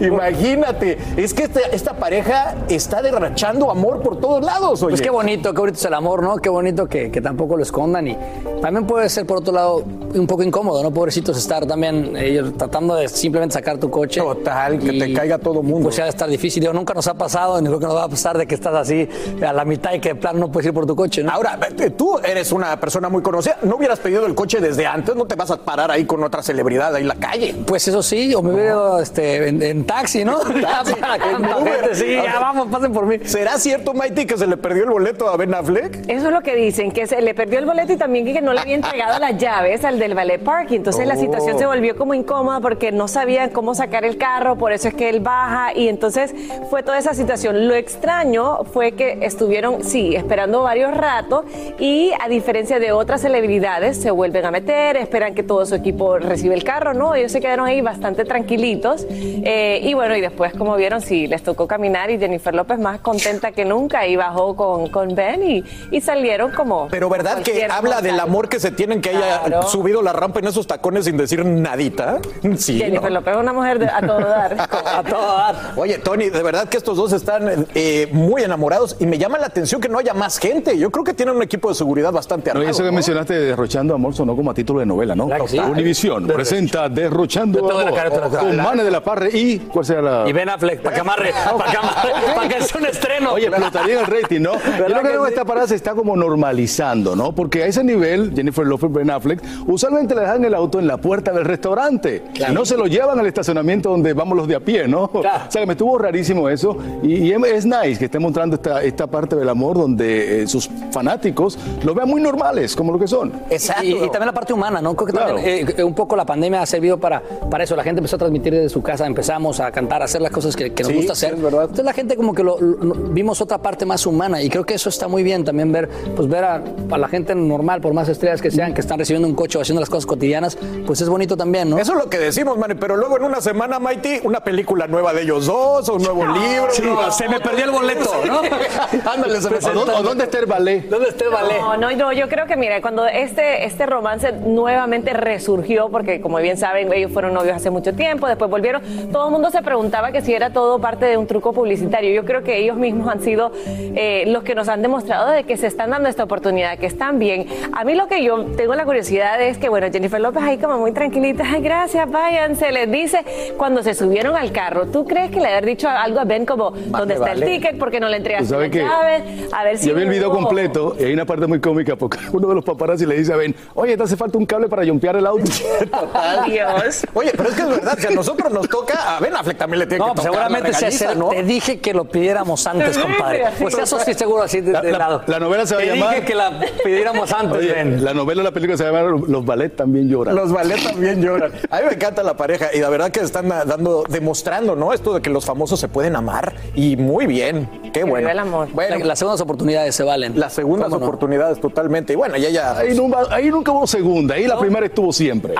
Imagínate, 0.00 0.98
es 1.16 1.32
que 1.34 1.44
esta, 1.44 1.60
esta 1.60 1.94
pareja 1.94 2.54
está 2.68 3.00
derrachando 3.02 3.70
amor 3.70 4.00
por 4.02 4.18
todos 4.18 4.42
lados, 4.44 4.82
oye. 4.82 4.90
Pues 4.90 5.02
qué 5.02 5.10
bonito, 5.10 5.52
qué 5.52 5.60
bonito 5.60 5.78
es 5.78 5.84
el 5.84 5.94
amor, 5.94 6.22
¿no? 6.22 6.36
Qué 6.38 6.48
bonito 6.48 6.88
que, 6.88 7.10
que 7.10 7.20
tampoco 7.20 7.56
lo 7.56 7.62
escondan 7.62 8.08
y 8.08 8.16
también 8.60 8.86
puede 8.86 9.08
ser 9.08 9.26
por 9.26 9.38
otro 9.38 9.52
lado 9.52 9.84
un 10.14 10.26
poco 10.26 10.42
incómodo, 10.42 10.82
¿no? 10.82 10.90
Pobrecitos 10.90 11.36
estar 11.38 11.66
también 11.66 12.16
ellos 12.16 12.52
tratando 12.56 12.96
de 12.96 13.08
simplemente 13.08 13.54
sacar 13.54 13.78
tu 13.78 13.90
coche. 13.90 14.20
Total, 14.20 14.78
que 14.78 14.92
te 14.92 15.12
caiga 15.12 15.38
todo 15.38 15.62
mundo. 15.62 15.84
Pues 15.84 15.96
ya 15.96 16.08
estar 16.08 16.28
difícil, 16.28 16.60
Digo, 16.60 16.72
nunca 16.72 16.94
nos 16.94 17.06
ha 17.06 17.14
pasado, 17.14 17.60
ni 17.60 17.68
creo 17.68 17.78
que 17.78 17.86
nos 17.86 17.96
va 17.96 18.04
a 18.04 18.08
pasar 18.08 18.36
de 18.36 18.46
que 18.46 18.54
estás 18.54 18.74
así 18.74 19.08
a 19.46 19.52
la 19.52 19.64
mitad 19.64 19.92
y 19.92 20.00
que 20.00 20.10
de 20.10 20.14
plano 20.16 20.40
no 20.40 20.50
puedes 20.50 20.66
ir 20.66 20.74
por 20.74 20.86
tu 20.86 20.96
coche, 20.96 21.22
¿no? 21.22 21.30
Ahora, 21.30 21.58
tú 21.96 22.18
eres 22.18 22.52
una 22.52 22.78
persona 22.80 23.08
muy 23.08 23.22
conocida. 23.22 23.58
¿No 23.62 23.76
hubieras 23.76 23.98
pedido 23.98 24.26
el 24.26 24.34
coche 24.34 24.60
desde 24.60 24.86
antes? 24.86 25.14
¿No 25.20 25.26
te 25.26 25.34
vas 25.34 25.50
a 25.50 25.58
parar 25.58 25.90
ahí 25.90 26.06
con 26.06 26.24
otra 26.24 26.42
celebridad 26.42 26.94
ahí 26.94 27.02
en 27.02 27.08
la 27.08 27.14
calle? 27.14 27.54
Pues 27.66 27.86
eso 27.86 28.02
sí, 28.02 28.34
o 28.34 28.40
me 28.40 28.54
ido 28.64 28.98
este, 29.02 29.48
en, 29.48 29.62
en 29.62 29.84
taxi, 29.84 30.24
¿no? 30.24 30.38
En 30.50 31.44
Uber. 31.44 31.94
sí, 31.94 32.14
ya 32.14 32.38
vamos, 32.40 32.68
pasen 32.68 32.90
por 32.90 33.04
mí. 33.04 33.18
¿Será 33.24 33.58
cierto, 33.58 33.92
Maite, 33.92 34.26
que 34.26 34.38
se 34.38 34.46
le 34.46 34.56
perdió 34.56 34.84
el 34.84 34.88
boleto 34.90 35.28
a 35.28 35.36
Ben 35.36 35.52
Affleck? 35.52 36.08
Eso 36.08 36.28
es 36.28 36.32
lo 36.32 36.40
que 36.40 36.56
dicen, 36.56 36.90
que 36.90 37.06
se 37.06 37.20
le 37.20 37.34
perdió 37.34 37.58
el 37.58 37.66
boleto 37.66 37.92
y 37.92 37.96
también 37.98 38.24
que 38.24 38.40
no 38.40 38.54
le 38.54 38.60
había 38.60 38.76
entregado 38.76 39.18
las 39.18 39.36
llaves 39.36 39.84
al 39.84 39.98
del 39.98 40.14
ballet 40.14 40.42
parking. 40.42 40.76
Entonces 40.78 41.06
la 41.06 41.16
Oh. 41.16 41.20
situación 41.20 41.58
se 41.58 41.66
volvió 41.66 41.96
como 41.98 42.14
incómoda 42.14 42.60
porque 42.60 42.90
no 42.90 43.06
sabían 43.06 43.50
cómo 43.50 43.74
sacar 43.74 44.06
el 44.06 44.16
carro, 44.16 44.56
por 44.56 44.72
eso 44.72 44.88
es 44.88 44.94
que 44.94 45.10
él 45.10 45.20
baja 45.20 45.74
y 45.76 45.88
entonces 45.88 46.34
fue 46.70 46.82
toda 46.82 46.96
esa 46.96 47.12
situación. 47.12 47.68
Lo 47.68 47.74
extraño 47.74 48.64
fue 48.72 48.92
que 48.92 49.18
estuvieron, 49.20 49.84
sí, 49.84 50.16
esperando 50.16 50.62
varios 50.62 50.96
ratos 50.96 51.44
y 51.78 52.10
a 52.18 52.28
diferencia 52.28 52.78
de 52.78 52.92
otras 52.92 53.20
celebridades 53.20 54.00
se 54.00 54.10
vuelven 54.10 54.46
a 54.46 54.50
meter, 54.50 54.96
esperan 55.10 55.34
que 55.34 55.42
todo 55.42 55.66
su 55.66 55.74
equipo 55.74 56.18
reciba 56.18 56.54
el 56.54 56.62
carro, 56.62 56.94
¿no? 56.94 57.16
Ellos 57.16 57.32
se 57.32 57.40
quedaron 57.40 57.66
ahí 57.66 57.80
bastante 57.80 58.24
tranquilitos. 58.24 59.06
eh, 59.10 59.80
y 59.82 59.92
bueno, 59.94 60.14
y 60.16 60.20
después, 60.20 60.52
como 60.54 60.76
vieron, 60.76 61.00
sí, 61.00 61.26
les 61.26 61.42
tocó 61.42 61.66
caminar 61.66 62.10
y 62.12 62.18
Jennifer 62.18 62.54
López 62.54 62.78
más 62.78 63.00
contenta 63.00 63.50
que 63.50 63.64
nunca 63.64 64.06
y 64.06 64.14
bajó 64.14 64.54
con, 64.54 64.88
con 64.88 65.16
Ben 65.16 65.42
y, 65.42 65.64
y 65.90 66.00
salieron 66.00 66.52
como. 66.52 66.86
Pero 66.90 67.08
verdad 67.08 67.42
que 67.42 67.64
habla 67.68 68.00
del 68.00 68.20
amor 68.20 68.48
que 68.48 68.60
se 68.60 68.70
tienen 68.70 69.00
que 69.00 69.10
haya 69.10 69.40
Claro. 69.44 69.62
subido 69.68 70.00
la 70.02 70.12
rampa 70.12 70.38
en 70.38 70.46
esos 70.46 70.66
tacones 70.68 71.06
sin 71.06 71.16
decir 71.16 71.44
nadita. 71.44 72.20
Sí. 72.56 72.78
Jennifer 72.78 73.10
¿no? 73.10 73.18
López 73.18 73.34
es 73.34 73.40
una 73.40 73.52
mujer 73.52 73.78
de- 73.80 73.86
a 73.86 74.00
todo 74.00 74.20
dar. 74.20 74.56
A 74.70 75.02
todo 75.02 75.36
dar. 75.36 75.72
Oye, 75.76 75.98
Tony, 75.98 76.30
de 76.30 76.42
verdad 76.42 76.68
que 76.68 76.76
estos 76.76 76.96
dos 76.96 77.12
están 77.12 77.66
eh, 77.74 78.08
muy 78.12 78.42
enamorados 78.42 78.96
y 79.00 79.06
me 79.06 79.18
llama 79.18 79.38
la 79.38 79.46
atención 79.46 79.80
que 79.80 79.88
no 79.88 79.98
haya 79.98 80.14
más 80.14 80.38
gente. 80.38 80.78
Yo 80.78 80.90
creo 80.90 81.02
que 81.04 81.14
tienen 81.14 81.34
un 81.36 81.42
equipo 81.42 81.68
de 81.68 81.74
seguridad 81.74 82.12
bastante 82.12 82.50
No, 82.50 82.60
y 82.60 82.62
armado. 82.62 82.70
eso 82.70 82.82
que 82.82 82.88
¿no? 82.90 82.92
mencionaste 82.94 83.34
de 83.34 83.40
Derrochando 83.46 83.94
Amor 83.94 84.14
sonó 84.14 84.36
como 84.36 84.50
a 84.50 84.54
título 84.54 84.80
de 84.80 84.86
novela, 84.86 84.99
¿no? 85.14 85.28
Que 85.28 85.48
sí. 85.48 85.58
Univisión 85.58 86.26
presenta 86.26 86.88
Derrochando 86.88 87.60
la 87.68 87.80
Amor 87.82 88.38
con 88.38 88.56
Mane 88.56 88.84
de 88.84 88.90
la 88.90 89.02
Parre 89.02 89.30
y 89.32 89.58
¿cuál 89.58 89.84
será 89.84 90.02
la...? 90.02 90.28
Y 90.28 90.32
Ben 90.32 90.48
Affleck, 90.48 90.80
para 90.80 90.94
que 90.94 91.00
amarre, 91.00 91.32
para 91.32 91.70
que 91.70 91.76
amarre, 91.76 92.10
para 92.34 92.48
que 92.48 92.62
sea 92.62 92.80
un 92.80 92.86
estreno. 92.86 93.32
Oye, 93.32 93.46
explotaría 93.46 94.00
el 94.00 94.06
rating, 94.06 94.40
¿no? 94.40 94.52
Yo 94.54 94.60
creo 94.60 94.86
que, 94.86 94.94
que 94.94 95.02
luego 95.02 95.24
sí? 95.26 95.30
esta 95.32 95.44
parada 95.44 95.66
se 95.66 95.74
está 95.74 95.94
como 95.94 96.16
normalizando, 96.16 97.16
¿no? 97.16 97.32
Porque 97.32 97.62
a 97.62 97.66
ese 97.66 97.84
nivel, 97.84 98.32
Jennifer 98.34 98.66
Lopez, 98.66 98.92
Ben 98.92 99.10
Affleck, 99.10 99.42
usualmente 99.66 100.14
le 100.14 100.22
dejan 100.22 100.44
el 100.44 100.54
auto 100.54 100.78
en 100.78 100.86
la 100.86 100.96
puerta 100.96 101.32
del 101.32 101.44
restaurante. 101.44 102.24
No 102.52 102.64
se 102.64 102.76
lo 102.76 102.86
llevan 102.86 103.18
al 103.18 103.26
estacionamiento 103.26 103.90
donde 103.90 104.12
vamos 104.12 104.36
los 104.36 104.48
de 104.48 104.56
a 104.56 104.60
pie, 104.60 104.86
¿no? 104.88 105.10
O 105.12 105.22
sea, 105.22 105.48
que 105.60 105.66
me 105.66 105.72
estuvo 105.72 105.98
rarísimo 105.98 106.48
eso. 106.48 106.76
Y, 107.02 107.28
y 107.28 107.32
es 107.32 107.66
nice 107.66 107.98
que 107.98 108.06
esté 108.06 108.18
mostrando 108.18 108.56
esta, 108.56 108.82
esta 108.82 109.06
parte 109.06 109.36
del 109.36 109.48
amor 109.48 109.76
donde 109.78 110.42
eh, 110.42 110.46
sus 110.46 110.68
fanáticos 110.90 111.58
lo 111.84 111.94
vean 111.94 112.08
muy 112.08 112.20
normales, 112.20 112.74
como 112.74 112.92
lo 112.92 112.98
que 112.98 113.06
son. 113.06 113.32
Exacto. 113.50 113.84
Y, 113.84 113.92
y 113.92 114.10
también 114.10 114.26
la 114.26 114.32
parte 114.32 114.52
humana, 114.52 114.80
¿no? 114.80 114.89
Creo 114.94 115.06
que 115.06 115.12
también 115.12 115.38
eh, 115.46 115.74
eh, 115.78 115.84
un 115.84 115.94
poco 115.94 116.16
la 116.16 116.24
pandemia 116.24 116.62
ha 116.62 116.66
servido 116.66 116.98
para, 116.98 117.20
para 117.50 117.64
eso. 117.64 117.76
La 117.76 117.82
gente 117.84 117.98
empezó 118.00 118.16
a 118.16 118.18
transmitir 118.18 118.52
desde 118.52 118.68
su 118.68 118.82
casa, 118.82 119.06
empezamos 119.06 119.60
a 119.60 119.70
cantar, 119.70 120.02
a 120.02 120.04
hacer 120.06 120.20
las 120.20 120.30
cosas 120.32 120.56
que, 120.56 120.72
que 120.72 120.82
nos 120.82 120.90
Sí, 120.92 120.96
gusta 120.98 121.14
sí, 121.14 121.26
hacer. 121.26 121.36
es 121.38 121.42
verdad. 121.42 121.62
Entonces 121.62 121.84
la 121.84 121.92
gente 121.92 122.16
como 122.16 122.34
que 122.34 122.42
lo, 122.42 122.60
lo- 122.60 122.94
vimos 123.10 123.40
otra 123.40 123.58
parte 123.58 123.86
más 123.86 124.06
humana 124.06 124.42
y 124.42 124.48
creo 124.48 124.64
que 124.64 124.74
eso 124.74 124.88
está 124.88 125.08
muy 125.08 125.22
bien 125.22 125.44
también 125.44 125.72
ver, 125.72 125.88
pues 126.16 126.28
ver 126.28 126.44
a, 126.44 126.62
a 126.90 126.98
la 126.98 127.08
gente 127.08 127.34
normal, 127.34 127.80
por 127.80 127.92
más 127.94 128.08
estrellas 128.08 128.40
que 128.42 128.50
sean, 128.50 128.74
que 128.74 128.80
están 128.80 128.98
recibiendo 128.98 129.26
un 129.28 129.34
coche 129.34 129.58
o 129.58 129.60
haciendo 129.60 129.80
las 129.80 129.90
cosas 129.90 130.06
cotidianas, 130.06 130.56
pues 130.86 131.00
es 131.00 131.08
bonito 131.08 131.36
también, 131.36 131.70
¿no? 131.70 131.78
Eso 131.78 131.92
es 131.92 131.98
lo 132.04 132.10
que 132.10 132.18
decimos, 132.18 132.56
man, 132.58 132.76
pero 132.80 132.96
luego 132.96 133.16
en 133.16 133.24
una 133.24 133.40
semana, 133.40 133.78
Mighty, 133.78 134.20
una 134.24 134.40
película 134.40 134.86
nueva 134.86 135.12
de 135.12 135.22
ellos 135.22 135.46
dos, 135.46 135.88
o 135.88 135.94
un 135.94 136.02
nuevo 136.02 136.26
libro. 136.26 136.68
Sí, 136.70 136.82
¿no? 136.84 137.10
se 137.12 137.28
me 137.28 137.40
perdió 137.40 137.64
el 137.64 137.70
boleto, 137.70 138.10
¿no? 138.26 138.40
Ándale, 139.10 139.40
se 139.40 139.50
me 139.50 139.56
¿O 139.80 140.02
dónde, 140.02 140.24
está 140.24 140.38
el 140.38 140.46
ballet? 140.46 140.88
¿Dónde 140.88 141.08
está 141.08 141.24
el 141.24 141.30
ballet? 141.30 141.60
No, 141.60 141.76
no, 141.76 141.90
no, 141.96 142.12
yo 142.12 142.28
creo 142.28 142.46
que 142.46 142.56
mira, 142.56 142.80
cuando 142.80 143.06
este, 143.06 143.64
este 143.64 143.86
romance 143.86 144.32
nuevamente 144.70 145.12
resurgió, 145.12 145.88
porque 145.88 146.20
como 146.20 146.38
bien 146.38 146.56
saben, 146.56 146.92
ellos 146.92 147.12
fueron 147.12 147.34
novios 147.34 147.56
hace 147.56 147.70
mucho 147.70 147.92
tiempo, 147.94 148.26
después 148.26 148.50
volvieron, 148.50 148.82
todo 149.12 149.26
el 149.26 149.32
mundo 149.32 149.50
se 149.50 149.62
preguntaba 149.62 150.12
que 150.12 150.22
si 150.22 150.32
era 150.32 150.50
todo 150.50 150.80
parte 150.80 151.06
de 151.06 151.16
un 151.16 151.26
truco 151.26 151.52
publicitario. 151.52 152.12
Yo 152.12 152.24
creo 152.24 152.42
que 152.42 152.58
ellos 152.58 152.76
mismos 152.76 153.08
han 153.08 153.20
sido 153.20 153.52
eh, 153.66 154.24
los 154.28 154.42
que 154.42 154.54
nos 154.54 154.68
han 154.68 154.82
demostrado 154.82 155.30
de 155.30 155.44
que 155.44 155.56
se 155.56 155.66
están 155.66 155.90
dando 155.90 156.08
esta 156.08 156.24
oportunidad, 156.24 156.78
que 156.78 156.86
están 156.86 157.18
bien. 157.18 157.46
A 157.72 157.84
mí 157.84 157.94
lo 157.94 158.06
que 158.06 158.22
yo 158.22 158.44
tengo 158.56 158.74
la 158.74 158.84
curiosidad 158.84 159.40
es 159.42 159.58
que, 159.58 159.68
bueno, 159.68 159.88
Jennifer 159.92 160.20
López 160.20 160.42
ahí 160.42 160.58
como 160.58 160.78
muy 160.78 160.92
tranquilita, 160.92 161.44
ay, 161.46 161.62
gracias, 161.62 162.10
váyanse, 162.10 162.70
les 162.72 162.90
dice, 162.90 163.24
cuando 163.56 163.82
se 163.82 163.94
subieron 163.94 164.36
al 164.36 164.52
carro, 164.52 164.86
¿tú 164.86 165.04
crees 165.04 165.30
que 165.30 165.40
le 165.40 165.48
haber 165.48 165.66
dicho 165.66 165.88
algo 165.88 166.20
a 166.20 166.24
Ben 166.24 166.46
como, 166.46 166.70
¿dónde 166.70 167.14
está 167.14 167.32
el 167.32 167.44
ticket? 167.44 167.78
¿Por 167.78 167.90
qué 167.90 168.00
no 168.00 168.08
le 168.08 168.20
¿Tú 168.20 168.28
entregaste 168.28 168.54
la 168.54 168.68
llave? 168.68 169.48
A 169.52 169.64
ver 169.64 169.78
si 169.78 169.88
Yo 169.88 169.94
vi 169.94 170.02
el 170.02 170.08
video 170.08 170.30
completo 170.30 170.96
y 170.98 171.04
hay 171.04 171.12
una 171.12 171.24
parte 171.24 171.46
muy 171.46 171.60
cómica 171.60 171.96
porque 171.96 172.18
uno 172.32 172.48
de 172.48 172.54
los 172.54 172.64
paparazzi 172.64 173.06
le 173.06 173.16
dice 173.16 173.32
a 173.32 173.36
Ben, 173.36 173.54
oye, 173.74 173.96
te 173.96 174.02
hace 174.02 174.16
falta 174.16 174.38
un 174.38 174.46
cable 174.46 174.59
para 174.68 174.86
jumpear 174.86 175.16
el 175.16 175.26
auto. 175.26 175.44
Dios. 176.46 177.06
Oye, 177.14 177.32
pero 177.36 177.48
es 177.48 177.54
que 177.54 177.62
es 177.62 177.68
verdad, 177.68 177.98
si 177.98 178.06
a 178.06 178.10
nosotros 178.10 178.52
nos 178.52 178.68
toca, 178.68 179.16
a 179.16 179.20
Ben 179.20 179.34
Affleck 179.36 179.56
también 179.58 179.80
le 179.80 179.86
tiene 179.86 180.04
No, 180.04 180.10
que 180.12 180.14
pues 180.16 180.26
tocar 180.26 180.42
seguramente 180.42 180.72
se 180.72 180.80
regañiza, 180.86 181.08
hace- 181.10 181.18
¿no? 181.18 181.28
te 181.28 181.42
dije 181.42 181.78
que 181.80 181.94
lo 181.94 182.04
pidiéramos 182.04 182.66
antes, 182.66 182.98
compadre. 182.98 183.44
Pues 183.60 183.76
eso 183.78 183.98
sí 184.00 184.14
seguro 184.14 184.42
así 184.42 184.60
de, 184.60 184.72
La- 184.72 184.80
de 184.82 184.92
la- 184.92 184.98
lado. 184.98 185.22
la 185.26 185.38
novela 185.40 185.66
se 185.66 185.74
va 185.74 185.80
a 185.80 185.84
Te 185.84 185.90
llamar- 185.94 186.14
dije 186.14 186.24
que 186.26 186.34
la 186.34 186.60
pidiéramos 186.84 187.32
antes, 187.32 187.58
Oye, 187.58 187.72
Ben. 187.72 188.04
la 188.04 188.14
novela 188.14 188.40
o 188.42 188.44
la 188.44 188.50
película 188.52 188.76
se 188.76 188.84
llama 188.84 189.02
Los 189.02 189.44
ballet 189.44 189.74
también 189.74 190.08
lloran. 190.08 190.34
Los 190.34 190.52
ballet 190.52 190.82
también 190.82 191.22
lloran. 191.22 191.52
A 191.70 191.78
mí 191.78 191.82
me 191.88 191.94
encanta 191.94 192.22
la 192.22 192.36
pareja 192.36 192.68
y 192.74 192.78
la 192.80 192.88
verdad 192.88 193.10
que 193.10 193.20
están 193.20 193.48
dando, 193.48 194.04
demostrando, 194.08 194.76
¿no? 194.76 194.92
Esto 194.92 195.14
de 195.14 195.22
que 195.22 195.30
los 195.30 195.44
famosos 195.44 195.78
se 195.80 195.88
pueden 195.88 196.16
amar 196.16 196.54
y 196.74 196.96
muy 196.96 197.26
bien. 197.26 197.68
Qué 197.92 198.04
bueno. 198.04 198.28
el 198.28 198.38
amor. 198.38 198.68
Bueno, 198.72 198.98
La- 198.98 199.04
las 199.04 199.18
segundas 199.18 199.40
oportunidades 199.40 199.94
se 199.94 200.02
valen. 200.04 200.38
las 200.38 200.52
segundas 200.52 200.92
oportunidades 200.92 201.60
totalmente. 201.60 202.12
Y 202.12 202.16
bueno, 202.16 202.36
ya 202.36 202.48
ya. 202.50 202.78
Ahí, 202.78 202.94
nunca, 202.94 203.18
ahí 203.30 203.48
nunca 203.50 203.72
hubo 203.72 203.86
segunda, 203.86 204.34
ahí 204.34 204.46
la 204.50 204.58
primera 204.58 204.86
estuvo 204.86 205.12
siempre. 205.12 205.54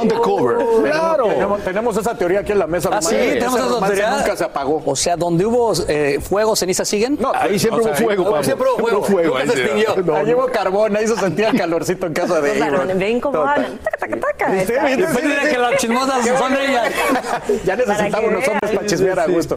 On 0.00 0.08
the 0.08 0.14
cover. 0.16 0.56
Claro. 0.82 1.26
Tenemos, 1.26 1.60
tenemos 1.62 1.96
esa 1.96 2.16
teoría 2.16 2.40
aquí 2.40 2.52
en 2.52 2.58
la 2.58 2.66
mesa. 2.66 2.88
Ah, 2.92 3.02
sí, 3.02 3.14
tenemos 3.14 3.60
esa 3.60 3.86
teoría. 3.86 4.10
Nunca 4.16 4.36
se 4.36 4.44
apagó. 4.44 4.82
O 4.84 4.96
sea, 4.96 5.16
donde 5.16 5.44
hubo 5.46 5.72
eh, 5.88 6.18
fuego, 6.20 6.56
cenizas 6.56 6.88
siguen. 6.88 7.16
No, 7.20 7.32
Ahí 7.34 7.58
siempre 7.58 7.80
o 7.80 7.84
sea, 7.84 7.92
hubo 7.92 7.98
fuego, 8.04 8.22
ahí- 8.22 8.30
Pablo. 8.30 8.44
Siempre 8.44 8.66
hubo 8.68 8.78
fuego. 8.78 9.02
fuego, 9.02 9.38
Nunca 9.38 9.52
se 9.52 9.60
extinguió. 9.62 9.96
No, 10.04 10.16
ahí 10.16 10.34
hubo 10.34 10.46
carbón, 10.46 10.96
ahí 10.96 11.06
se 11.06 11.16
sentía 11.16 11.48
el 11.50 11.58
calorcito 11.58 12.06
en 12.06 12.12
casa 12.12 12.40
de 12.40 12.56
ellos. 12.56 12.80
ven 12.96 13.20
cómo 13.20 13.38
hablan. 13.42 13.78
Taca, 13.98 14.16
taca, 14.20 14.52
dirán 14.52 14.88
sí. 15.14 15.50
que 15.50 15.58
las 15.58 15.76
chismosas 15.76 16.24
Qué 16.24 16.36
son 16.36 16.52
ellas. 16.56 16.92
Ya 17.64 17.76
necesitamos 17.76 18.30
unos 18.30 18.48
hombres 18.48 18.72
para 18.74 18.86
chismear 18.86 19.20
a 19.20 19.26
gusto. 19.26 19.56